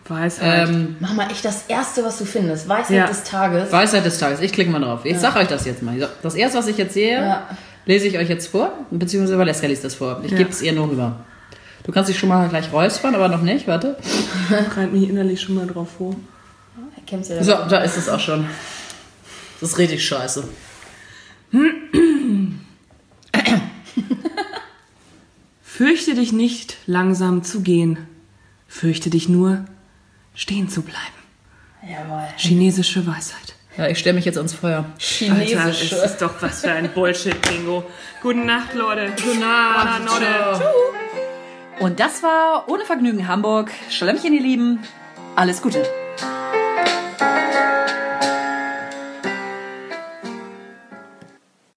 Weisheit. 0.07 0.69
Ähm, 0.69 0.97
Mach 1.01 1.15
mal 1.15 1.31
echt 1.31 1.45
das 1.45 1.65
Erste, 1.69 2.05
was 2.05 2.19
du 2.19 2.25
findest. 2.27 2.69
Weisheit 2.69 2.97
Ja. 2.97 3.07
des 3.07 3.23
Tages. 3.25 3.73
Weisheit 3.73 4.05
des 4.05 4.19
Tages. 4.19 4.41
Ich 4.41 4.53
klicke 4.53 4.71
mal 4.71 4.81
drauf. 4.81 5.01
Ich 5.05 5.19
sag 5.19 5.35
euch 5.37 5.49
das 5.49 5.65
jetzt 5.65 5.83
mal. 5.83 5.97
Das 6.23 6.35
erste, 6.35 6.59
was 6.59 6.67
ich 6.67 6.77
jetzt 6.77 6.93
sehe, 6.95 7.17
Ja. 7.23 7.47
lese 7.87 8.07
ich 8.09 8.19
euch 8.19 8.29
jetzt 8.29 8.49
vor. 8.49 8.73
Beziehungsweise 8.91 9.39
Valeska 9.39 9.67
liest 9.67 9.83
das 9.85 9.95
vor. 9.95 10.21
Ich 10.25 10.31
Ja. 10.33 10.39
gebe 10.39 10.51
es 10.51 10.61
ihr 10.61 10.73
nur 10.73 10.91
rüber. 10.91 11.17
Du 11.85 11.93
kannst 11.93 12.11
dich 12.11 12.19
schon 12.19 12.29
mal 12.29 12.49
gleich 12.49 12.71
räuspern, 12.73 13.15
aber 13.15 13.29
noch 13.29 13.41
nicht. 13.43 13.67
Warte. 13.67 13.97
ich 14.03 14.69
bereite 14.69 14.89
mich 14.93 15.09
innerlich 15.09 15.41
schon 15.41 15.55
mal 15.55 15.67
drauf 15.67 15.89
vor. 15.97 16.15
So, 17.41 17.53
da 17.69 17.79
ist 17.79 17.97
es 17.97 18.09
auch 18.09 18.19
schon. 18.21 18.47
Das 19.61 19.71
ist 19.73 19.79
richtig 19.79 20.05
scheiße. 20.07 20.45
Fürchte 25.63 26.15
dich 26.15 26.33
nicht, 26.33 26.77
langsam 26.87 27.43
zu 27.43 27.61
gehen. 27.63 27.99
Fürchte 28.69 29.11
dich 29.11 29.29
nur, 29.29 29.65
stehen 30.35 30.69
zu 30.69 30.83
bleiben. 30.83 30.99
Jawohl. 31.83 32.25
Chinesische 32.37 33.07
Weisheit. 33.07 33.55
Ja, 33.77 33.89
ich 33.89 33.99
stelle 33.99 34.15
mich 34.15 34.25
jetzt 34.25 34.37
ans 34.37 34.55
Feuer. 34.55 34.85
Alter, 34.85 34.95
Chinesisch. 34.99 35.93
es 35.93 36.05
ist 36.13 36.23
doch 36.23 36.41
was 36.41 36.61
für 36.61 36.71
ein 36.71 36.93
Bullshit-Bingo. 36.93 37.85
Gute 38.23 38.39
Nacht, 38.39 38.75
Leute. 38.75 39.13
Gute 39.21 39.39
Nacht. 39.39 40.01
Leute. 40.05 40.63
Und 41.81 41.99
das 41.99 42.23
war 42.23 42.69
Ohne 42.69 42.85
Vergnügen 42.85 43.27
Hamburg. 43.27 43.73
Schlemmchen, 43.91 44.33
ihr 44.33 44.43
Lieben. 44.43 44.79
Alles 45.35 45.61
Gute. 45.61 45.85